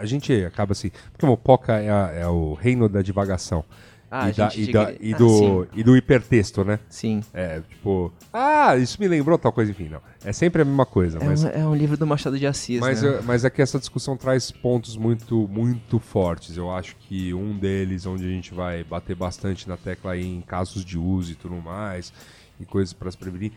[0.00, 0.90] a gente acaba assim.
[1.12, 3.64] Porque o Poca é, a- é o reino da divagação.
[4.12, 5.66] Ah, e, da- e da- e Ah, do, sim.
[5.72, 6.80] e do hipertexto, né?
[6.88, 7.22] Sim.
[7.32, 10.00] É, tipo, ah, isso me lembrou tal coisa, enfim, não.
[10.24, 12.80] É sempre a mesma coisa, É, mas, um, é um livro do Machado de Assis,
[12.80, 13.20] mas, né?
[13.24, 16.56] mas é que essa discussão traz pontos muito, muito fortes.
[16.56, 20.40] Eu acho que um deles, onde a gente vai bater bastante na tecla aí em
[20.40, 22.12] casos de uso e tudo mais,
[22.58, 23.52] e coisas para se prevenir,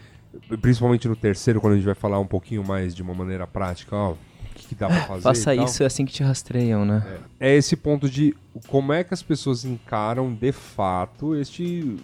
[0.62, 3.95] principalmente no terceiro, quando a gente vai falar um pouquinho mais de uma maneira prática,
[3.95, 4.16] ó,
[4.54, 5.22] que, que dá pra fazer.
[5.22, 7.20] Faça isso é assim que te rastreiam, né?
[7.39, 8.36] É esse ponto de
[8.68, 11.97] como é que as pessoas encaram de fato este,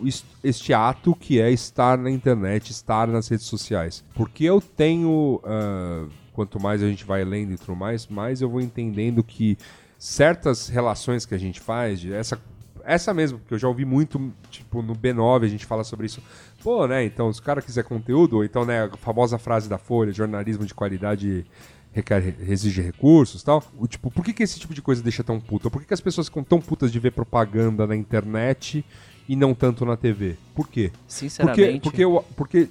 [0.43, 4.03] este ato que é estar na internet, estar nas redes sociais.
[4.13, 5.41] Porque eu tenho.
[5.45, 6.07] ah,
[6.39, 9.57] quanto mais a gente vai lendo e tudo mais, mais eu vou entendendo que
[9.97, 12.39] certas relações que a gente faz, essa,
[12.85, 16.23] essa mesmo, porque eu já ouvi muito, tipo, no B9 a gente fala sobre isso.
[16.63, 19.77] Pô, né, então, se o cara quiser conteúdo, ou então, né, a famosa frase da
[19.77, 21.45] Folha, jornalismo de qualidade
[21.91, 23.63] requer, exige recursos e tal.
[23.77, 25.69] O, tipo, por que, que esse tipo de coisa deixa tão puta?
[25.69, 28.85] Por que, que as pessoas ficam tão putas de ver propaganda na internet
[29.27, 30.35] e não tanto na TV?
[30.55, 30.89] Por quê?
[30.91, 31.79] Porque, Sinceramente.
[31.81, 32.69] porque, eu- porque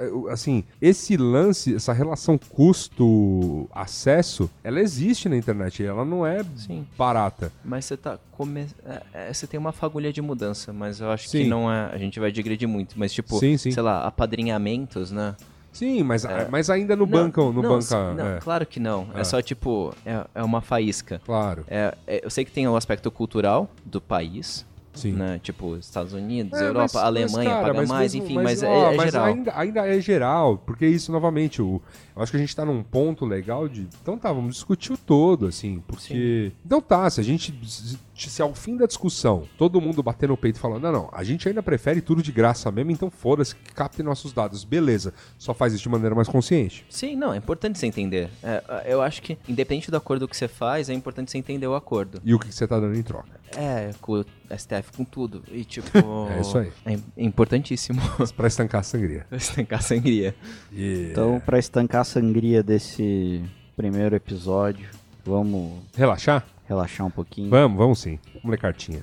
[0.00, 6.86] eu- assim, esse lance, essa relação custo-acesso, ela existe na internet, ela não é Sim.
[6.96, 7.52] barata.
[7.64, 8.18] Mas você tá.
[8.32, 8.66] Come...
[8.84, 11.42] é, é, você tem uma fagulha de mudança, mas eu acho Sim.
[11.42, 11.90] que não é.
[11.92, 12.98] A gente vai digredir muito.
[12.98, 13.56] Mas, tipo, sim.
[13.56, 15.34] sei lá, apadrinhamentos, né?
[15.72, 19.06] Sim, mas, mas ainda no banco, no não, banca, não, é, claro que não.
[19.14, 19.24] É, É.
[19.24, 21.20] só, tipo, é, é uma faísca.
[21.24, 25.12] claro, É, é- eu sei que tem o aspecto cultural do país, sim.
[25.12, 25.38] né?
[25.42, 28.62] Tipo, Estados Unidos, É, Europa, mas- Alemanha mas, cara, paga mas mais, mesmo- enfim, mas,
[28.64, 29.26] é, ó, é mas geral.
[29.26, 31.80] Ainda, ainda é geral, porque isso, novamente, o,
[32.16, 33.86] eu acho que a gente tá num ponto legal de.
[34.02, 36.50] Então tá, vamos discutir o todo, assim, porque.
[36.66, 37.54] Então tá, se a gente.
[38.28, 41.22] Se ao fim da discussão todo mundo bater no peito e falar, não, não, a
[41.24, 44.64] gente ainda prefere tudo de graça mesmo, então foda-se, que capte nossos dados.
[44.64, 46.84] Beleza, só faz isso de maneira mais consciente.
[46.88, 48.28] Sim, não, é importante você entender.
[48.42, 51.74] É, eu acho que, independente do acordo que você faz, é importante você entender o
[51.74, 52.20] acordo.
[52.24, 53.40] E o que você tá dando em troca?
[53.56, 54.24] É, com o
[54.56, 55.42] STF, com tudo.
[55.50, 55.90] E, tipo.
[56.30, 56.72] É isso aí.
[56.86, 58.00] É importantíssimo
[58.36, 59.26] Pra estancar a sangria.
[59.32, 60.34] estancar a sangria.
[60.72, 61.08] E...
[61.10, 63.42] Então, pra estancar a sangria desse
[63.76, 64.88] primeiro episódio,
[65.24, 66.46] vamos Relaxar?
[66.70, 67.50] Relaxar um pouquinho.
[67.50, 68.18] Vamos, vamos sim.
[68.34, 69.02] Vamos ler cartinha.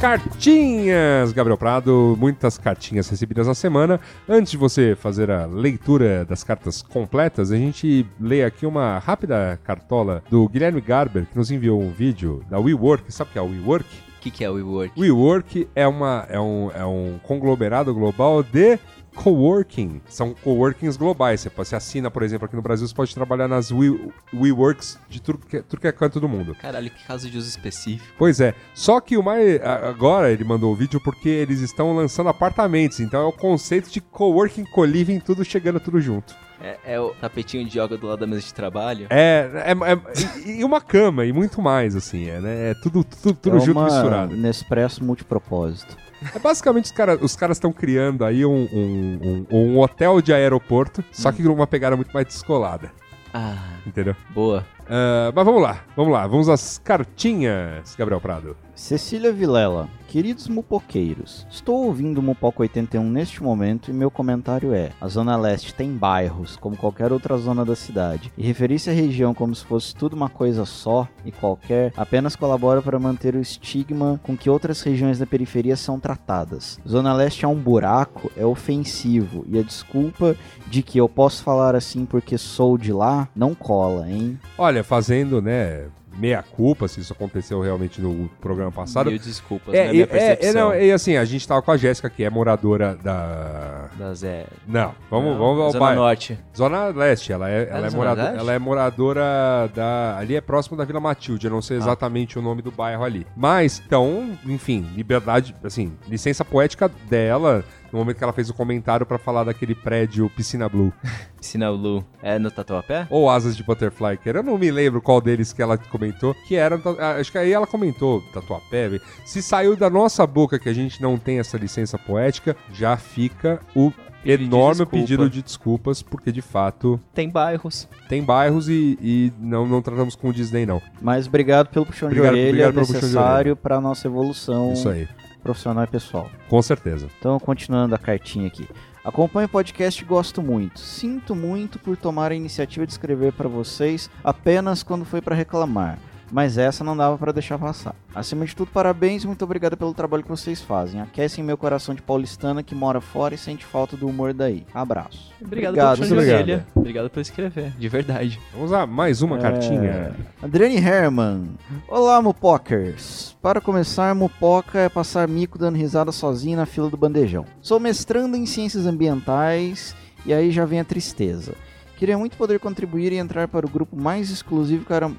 [0.00, 3.98] Cartinhas, Gabriel Prado, muitas cartinhas recebidas na semana.
[4.28, 9.58] Antes de você fazer a leitura das cartas completas, a gente lê aqui uma rápida
[9.64, 13.12] cartola do Guilherme Garber, que nos enviou um vídeo da WeWork.
[13.12, 13.86] Sabe o que é a WeWork?
[14.18, 15.00] O que, que é o WeWork?
[15.00, 18.78] WeWork é, uma, é, um, é um conglomerado global de
[19.22, 20.00] coworking.
[20.08, 21.40] São coworkings globais.
[21.40, 23.98] Você, pode- você assina, por exemplo, aqui no Brasil, você pode trabalhar nas We,
[24.32, 26.54] WeWorks de tudo que, é- tudo que é canto do mundo.
[26.54, 28.06] Caralho, que caso de uso específico.
[28.16, 28.54] Pois é.
[28.74, 29.60] Só que o mais.
[29.62, 33.00] Agora ele mandou o vídeo porque eles estão lançando apartamentos.
[33.00, 36.34] Então é o conceito de coworking, co-living, tudo chegando tudo junto.
[36.60, 39.06] É, é o tapetinho de yoga do lado da mesa de trabalho?
[39.10, 39.48] É.
[39.64, 42.28] é, é- e, e uma cama e muito mais, assim.
[42.28, 42.70] É, né?
[42.70, 44.36] é tudo, tudo, tudo é junto uma misturado.
[44.36, 45.96] Nespresso multipropósito.
[46.34, 50.32] É basicamente os caras os caras estão criando aí um, um, um- um hotel de
[50.32, 52.90] aeroporto, só que numa pegada muito mais descolada.
[53.32, 54.16] Ah, Entendeu?
[54.30, 54.64] boa.
[54.88, 56.26] Ah, mas vamos lá, vamos lá.
[56.26, 58.56] Vamos às cartinhas, Gabriel Prado.
[58.78, 64.92] Cecília Vilela, queridos mupoqueiros, estou ouvindo o Mupoca 81 neste momento e meu comentário é:
[65.00, 69.34] a Zona Leste tem bairros, como qualquer outra zona da cidade, e referir-se à região
[69.34, 74.18] como se fosse tudo uma coisa só e qualquer apenas colabora para manter o estigma
[74.22, 76.78] com que outras regiões da periferia são tratadas.
[76.88, 80.36] Zona Leste é um buraco, é ofensivo, e a desculpa
[80.68, 84.38] de que eu posso falar assim porque sou de lá não cola, hein?
[84.56, 85.88] Olha, fazendo, né,
[86.18, 89.10] meia culpa, se isso aconteceu realmente no programa passado.
[89.10, 89.92] Mil desculpas, É, né?
[89.92, 90.68] Minha e- é, é, percepção.
[90.70, 93.88] não, e assim, a gente tava com a Jéssica, que é moradora da.
[93.98, 94.46] Da Zé.
[94.66, 95.94] Não, vamos, Não, vamos ao Zona.
[95.94, 96.38] Norte.
[96.56, 100.16] Zona Leste, ela é, ela, é moradora, ela é moradora da.
[100.18, 103.26] Ali é próximo da Vila Matilde, eu não sei exatamente o nome do bairro ali.
[103.36, 109.04] Mas, então, enfim, liberdade, assim, licença poética dela, no momento que ela fez o comentário
[109.06, 110.92] pra falar daquele prédio Piscina Blue.
[111.40, 112.04] Piscina Blue.
[112.22, 113.06] É no Tatuapé?
[113.10, 116.34] Ou Asas de Butterfly, que era, eu não me lembro qual deles que ela comentou,
[116.46, 120.68] que era, ah, acho que aí ela comentou, Tatuapé, se saiu da nossa boca que
[120.68, 126.02] a gente não tem essa licença poética, já fica o Pedido enorme pedido de desculpas,
[126.02, 127.88] porque de fato Tem bairros.
[128.08, 130.82] tem bairros e, e não, não tratamos com o Disney, não.
[131.00, 135.08] Mas obrigado pelo puxão Obrigado- de orelha obrigado necessário para nossa evolução Isso aí,
[135.48, 136.30] profissional e pessoal.
[136.48, 137.08] com certeza.
[137.18, 138.68] Então, continuando a cartinha aqui.
[139.02, 140.78] Acompanho o podcast e gosto muito.
[140.78, 145.98] Sinto muito por tomar a iniciativa de escrever para vocês apenas quando foi para reclamar.
[146.30, 147.94] Mas essa não dava pra deixar passar.
[148.14, 151.00] Acima de tudo, parabéns e muito obrigado pelo trabalho que vocês fazem.
[151.00, 154.64] Aquecem meu coração de paulistana que mora fora e sente falta do humor daí.
[154.74, 155.32] Abraço.
[155.40, 156.66] Obrigado, Obrigado, de obrigado.
[156.74, 158.40] Obrigado por escrever, de verdade.
[158.52, 159.40] Vamos lá, mais uma É.
[159.40, 160.14] cartinha.
[160.42, 161.50] Adriane Herman.
[161.88, 163.36] Olá, Mupokers.
[163.40, 167.44] Para começar, Mupoca é passar mico dando risada sozinho na fila do bandejão.
[167.62, 169.94] Sou mestrando em ciências ambientais
[170.26, 171.54] e aí já vem a tristeza.
[171.96, 175.10] Queria muito poder contribuir e entrar para o grupo mais exclusivo e cara-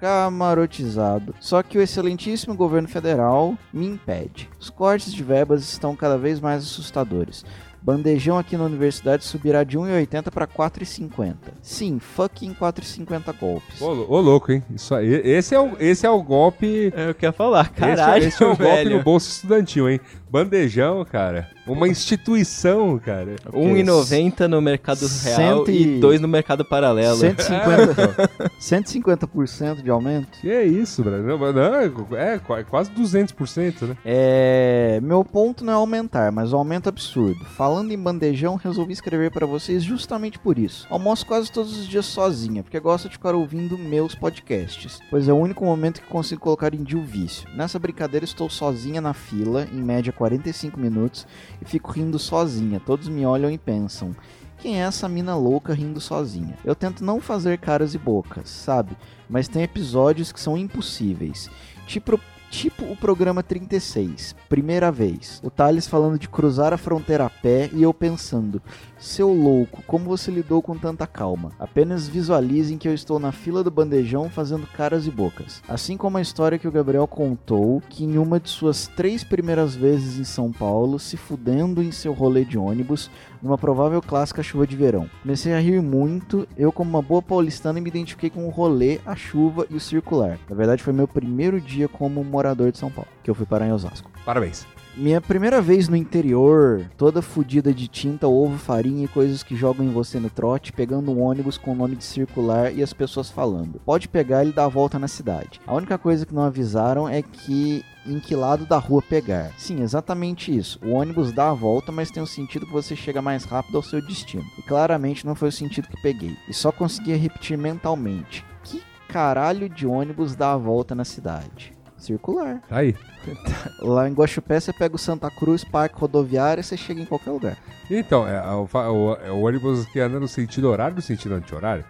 [0.00, 1.34] camarotizado.
[1.40, 4.48] Só que o excelentíssimo governo federal me impede.
[4.58, 7.44] Os cortes de verbas estão cada vez mais assustadores.
[7.80, 11.34] Bandejão aqui na universidade subirá de 1,80 para 4,50.
[11.62, 13.80] Sim, fucking 4,50 golpes.
[13.80, 14.64] Ô, ô, louco, hein?
[14.74, 16.92] Isso aí, esse, é o, esse é o golpe.
[16.94, 18.96] É, eu quero falar, esse- caralho, esse, é o golpe velho.
[18.98, 20.00] no bolso estudantil, hein?
[20.30, 21.48] Bandejão, cara.
[21.66, 23.36] Uma instituição, cara.
[23.52, 27.16] 1,90 no mercado real Cento e- e 2 no mercado paralelo.
[27.16, 28.30] 150,
[28.60, 30.38] 150% de aumento?
[30.40, 31.26] Que é isso, Brasil?
[31.38, 33.96] Não, não, é, é quase 200%, né?
[34.04, 37.44] É, meu ponto não é aumentar, mas o aumento absurdo.
[37.56, 40.86] Falando em bandejão, resolvi escrever para vocês justamente por isso.
[40.90, 45.32] Almoço quase todos os dias sozinha, porque gosto de ficar ouvindo meus podcasts, pois é
[45.32, 47.48] o único momento que consigo colocar em dia o vício.
[47.54, 51.26] Nessa brincadeira estou sozinha na fila, em média 45 minutos,
[51.62, 52.80] e fico rindo sozinha.
[52.80, 54.14] Todos me olham e pensam:
[54.58, 56.58] quem é essa mina louca rindo sozinha?
[56.64, 58.96] Eu tento não fazer caras e bocas, sabe?
[59.30, 61.48] Mas tem episódios que são impossíveis.
[61.86, 62.20] Tipo,
[62.50, 65.40] tipo o programa 36, primeira vez.
[65.44, 68.62] O Thales falando de cruzar a fronteira a pé e eu pensando:
[68.98, 71.52] seu louco, como você lidou com tanta calma?
[71.58, 75.62] Apenas visualizem que eu estou na fila do bandejão fazendo caras e bocas.
[75.68, 79.76] Assim como a história que o Gabriel contou, que em uma de suas três primeiras
[79.76, 83.10] vezes em São Paulo, se fudendo em seu rolê de ônibus,
[83.42, 85.08] numa provável clássica chuva de verão.
[85.22, 89.14] Comecei a rir muito, eu como uma boa paulistana me identifiquei com o rolê, a
[89.14, 90.38] chuva e o circular.
[90.48, 93.66] Na verdade foi meu primeiro dia como morador de São Paulo, que eu fui parar
[93.66, 94.10] em Osasco.
[94.24, 94.77] Parabéns.
[94.98, 99.86] Minha primeira vez no interior, toda fodida de tinta, ovo, farinha e coisas que jogam
[99.86, 103.30] em você no trote, pegando um ônibus com o nome de circular e as pessoas
[103.30, 103.80] falando.
[103.86, 105.60] Pode pegar e dar a volta na cidade.
[105.64, 109.52] A única coisa que não avisaram é que em que lado da rua pegar.
[109.56, 110.80] Sim, exatamente isso.
[110.84, 113.84] O ônibus dá a volta, mas tem o sentido que você chega mais rápido ao
[113.84, 114.44] seu destino.
[114.58, 116.36] E claramente não foi o sentido que peguei.
[116.48, 118.44] E só conseguia repetir mentalmente.
[118.64, 121.77] Que caralho de ônibus dá a volta na cidade?
[121.98, 122.62] Circular.
[122.68, 122.94] Tá aí.
[123.82, 127.58] Lá em Guaxupé você pega o Santa Cruz, Parque Rodoviária, você chega em qualquer lugar.
[127.90, 131.34] Então, é, o, fa- o- é o ônibus que anda no sentido horário no sentido
[131.34, 131.84] anti-horário?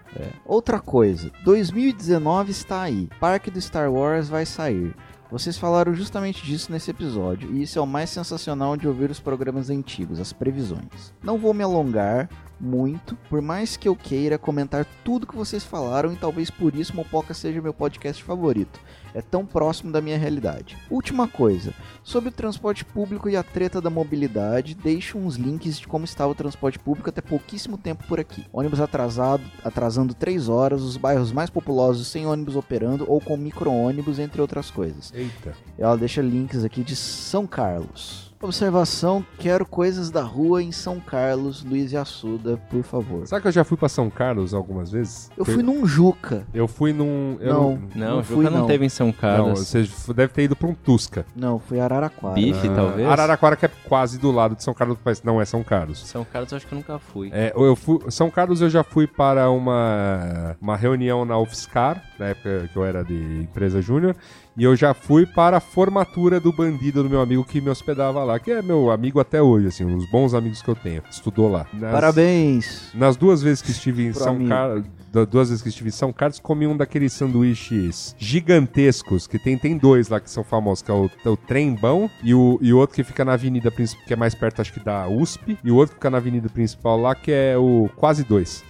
[0.44, 3.09] Outra coisa, 2019 está aí.
[3.20, 4.94] Parque do Star Wars vai sair.
[5.30, 9.20] Vocês falaram justamente disso nesse episódio, e isso é o mais sensacional de ouvir os
[9.20, 11.12] programas antigos, as previsões.
[11.22, 16.14] Não vou me alongar muito, por mais que eu queira comentar tudo que vocês falaram,
[16.14, 18.80] e talvez por isso Mopoca seja meu podcast favorito.
[19.18, 20.78] É tão próximo da minha realidade.
[20.88, 21.74] Última coisa,
[22.04, 26.30] sobre o transporte público e a treta da mobilidade, deixo uns links de como estava
[26.30, 28.44] o transporte público até pouquíssimo tempo por aqui.
[28.52, 34.20] Ônibus atrasado, atrasando 3 horas, os bairros mais populosos sem ônibus operando ou com micro-ônibus,
[34.20, 35.12] entre outras coisas.
[35.12, 35.52] Eita.
[35.76, 38.27] Ela deixa links aqui de São Carlos.
[38.40, 43.27] Observação: quero coisas da rua em São Carlos, Luiz e Assuda, por favor.
[43.27, 45.28] Sabe que eu já fui pra São Carlos algumas vezes?
[45.36, 46.47] Eu fui num Juca.
[46.55, 47.36] Eu fui num.
[47.40, 47.82] Eu Não.
[47.94, 48.66] Não, Não o fui, Juca não, não.
[48.66, 49.59] teve em São Não, Carlos.
[49.66, 51.27] você deve ter ido pra um Tusca.
[51.35, 52.35] Não, fui Araraquara.
[52.35, 53.09] Bife, Ah, talvez?
[53.09, 55.98] Araraquara, que é quase do lado de São Carlos, mas não é São Carlos.
[56.06, 57.31] São Carlos eu acho que eu nunca fui.
[57.32, 62.27] É, eu fui, São Carlos eu já fui para uma, uma reunião na UFSCar, na
[62.27, 64.15] época que eu era de empresa júnior,
[64.59, 68.24] e eu já fui para a formatura do bandido do meu amigo que me hospedava
[68.24, 71.02] lá, que é meu amigo até hoje, assim, um dos bons amigos que eu tenho.
[71.10, 71.66] Estudou lá.
[71.72, 72.90] Nas- Parabéns.
[72.94, 74.44] Nas duas vezes que estive em São.
[74.47, 79.56] Carlos, duas vezes que estive em São Carlos, comi um daqueles sanduíches gigantescos, que tem,
[79.56, 82.78] tem dois lá que são famosos, que é o, o Trembão e o, e o
[82.78, 85.70] outro que fica na avenida principal, que é mais perto, acho que da USP, e
[85.70, 88.64] o outro que fica na avenida principal lá, que é o Quase Dois.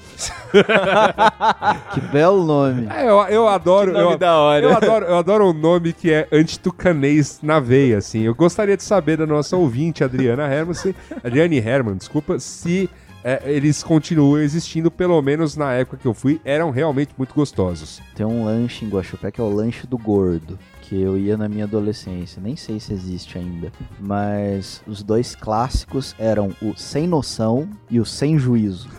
[1.93, 2.89] Que belo nome.
[2.91, 3.93] É, eu, eu adoro...
[3.93, 4.65] Que nome eu, da hora.
[4.65, 8.23] eu adoro, eu adoro um nome que é antitucanês na veia, assim.
[8.23, 12.89] Eu gostaria de saber da nossa ouvinte, Adriana Herman, se, Adriane Herman, desculpa, se
[13.23, 18.01] é, eles continuam existindo, pelo menos na época que eu fui, eram realmente muito gostosos.
[18.15, 20.59] Tem um lanche em Guaxupé que é o lanche do gordo.
[20.89, 23.71] Que eu ia na minha adolescência, nem sei se existe ainda.
[24.01, 28.89] Mas os dois clássicos eram o Sem Noção e o Sem Juízo.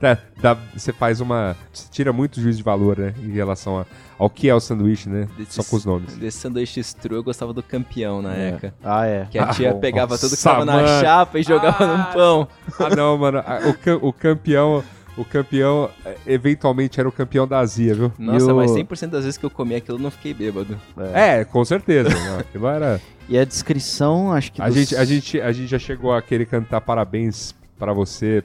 [0.00, 1.56] Tá, dá- você faz uma.
[1.72, 3.12] Você tira muito juízo de valor, né?
[3.22, 3.86] Em relação a-
[4.18, 5.28] ao que é o sanduíche, né?
[5.48, 6.16] Só com os nomes.
[6.16, 8.48] Desse sanduíche estru, eu gostava do campeão na É.
[8.50, 8.74] época.
[8.82, 9.26] Ah, é.
[9.30, 12.04] Que a tia Ah, pegava nossa, tudo que tava na chapa e jogava Ah, num
[12.14, 12.48] pão.
[12.78, 13.38] Ah, não, mano.
[13.38, 14.82] a- O, cam- o campeão.
[15.18, 18.12] O campeão, é, eventualmente, era o campeão da azia, viu?
[18.18, 20.78] Nossa, o- mas 100% das vezes que eu comi aquilo eu não fiquei bêbado.
[21.12, 22.08] É, com certeza.
[22.10, 23.00] não, aquilo era...
[23.28, 26.22] E a descrição, acho que A dos- gente, a, gente, a gente já chegou a
[26.22, 28.42] querer cantar parabéns pra você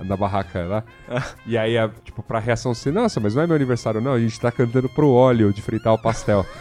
[0.00, 0.84] na barraca lá.
[1.46, 4.12] e aí, a, tipo, pra reação ser, nossa, mas não é meu aniversário, não.
[4.14, 6.44] A gente tá cantando pro óleo de fritar o pastel.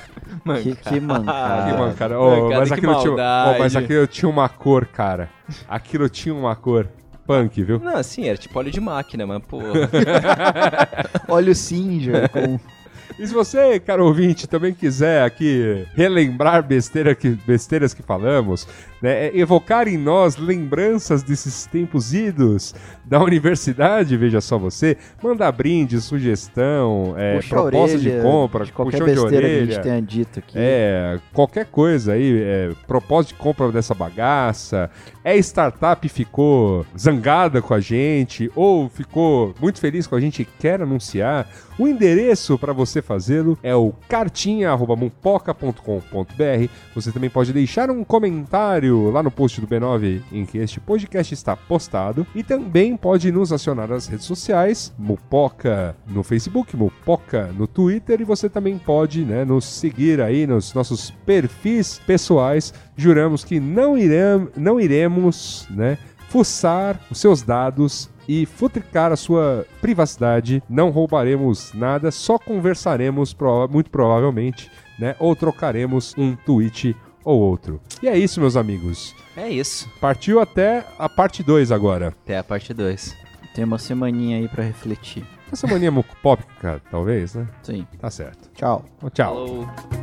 [0.61, 1.71] Que, que mancada.
[1.71, 2.19] que mancada.
[2.19, 5.30] Ô, mancada, mas, que aquilo tinha, ô, mas aquilo tinha uma cor, cara.
[5.69, 6.88] Aquilo tinha uma cor.
[7.25, 7.79] Punk, viu?
[7.79, 9.59] Não, assim, era tipo óleo de máquina, mas pô.
[11.27, 12.59] Olha o Singer com...
[13.19, 18.67] E se você, caro ouvinte, também quiser aqui relembrar besteira que, besteiras que falamos,
[19.03, 22.73] né, é evocar em nós lembranças desses tempos idos
[23.03, 28.99] da universidade, veja só você, manda brinde, sugestão, é, proposta de orelha compra, de qualquer
[28.99, 29.73] puxão de besteira que a orelha.
[29.73, 30.53] gente tenha dito aqui.
[30.55, 34.89] É, qualquer coisa aí, é, propósito de compra dessa bagaça,
[35.21, 40.45] é startup ficou zangada com a gente, ou ficou muito feliz com a gente e
[40.45, 41.45] quer anunciar,
[41.77, 46.69] o endereço para você fazê-lo é o cartinha.mupoca.com.br.
[46.95, 51.33] Você também pode deixar um comentário lá no post do B9 em que este podcast
[51.33, 52.25] está postado.
[52.35, 58.21] E também pode nos acionar nas redes sociais, Mupoca no Facebook, Mupoca no Twitter.
[58.21, 62.73] E você também pode né, nos seguir aí nos nossos perfis pessoais.
[62.95, 65.97] Juramos que não, irem, não iremos né,
[66.29, 70.63] fuçar os seus dados e futricar a sua privacidade.
[70.69, 73.35] Não roubaremos nada, só conversaremos,
[73.69, 75.15] muito provavelmente, né?
[75.19, 77.79] Ou trocaremos um tweet ou outro.
[78.01, 79.15] E é isso, meus amigos.
[79.35, 79.89] é isso.
[79.99, 82.09] Partiu até a parte 2 agora.
[82.23, 83.15] Até a parte 2.
[83.55, 85.23] Tem uma semaninha aí pra refletir.
[85.51, 85.91] Essa mania
[86.23, 87.47] pop, cara, talvez, né?
[87.61, 87.85] Sim.
[87.99, 88.49] Tá certo.
[88.55, 88.83] Tchau.
[89.13, 89.35] Tchau.
[89.35, 90.02] Falou.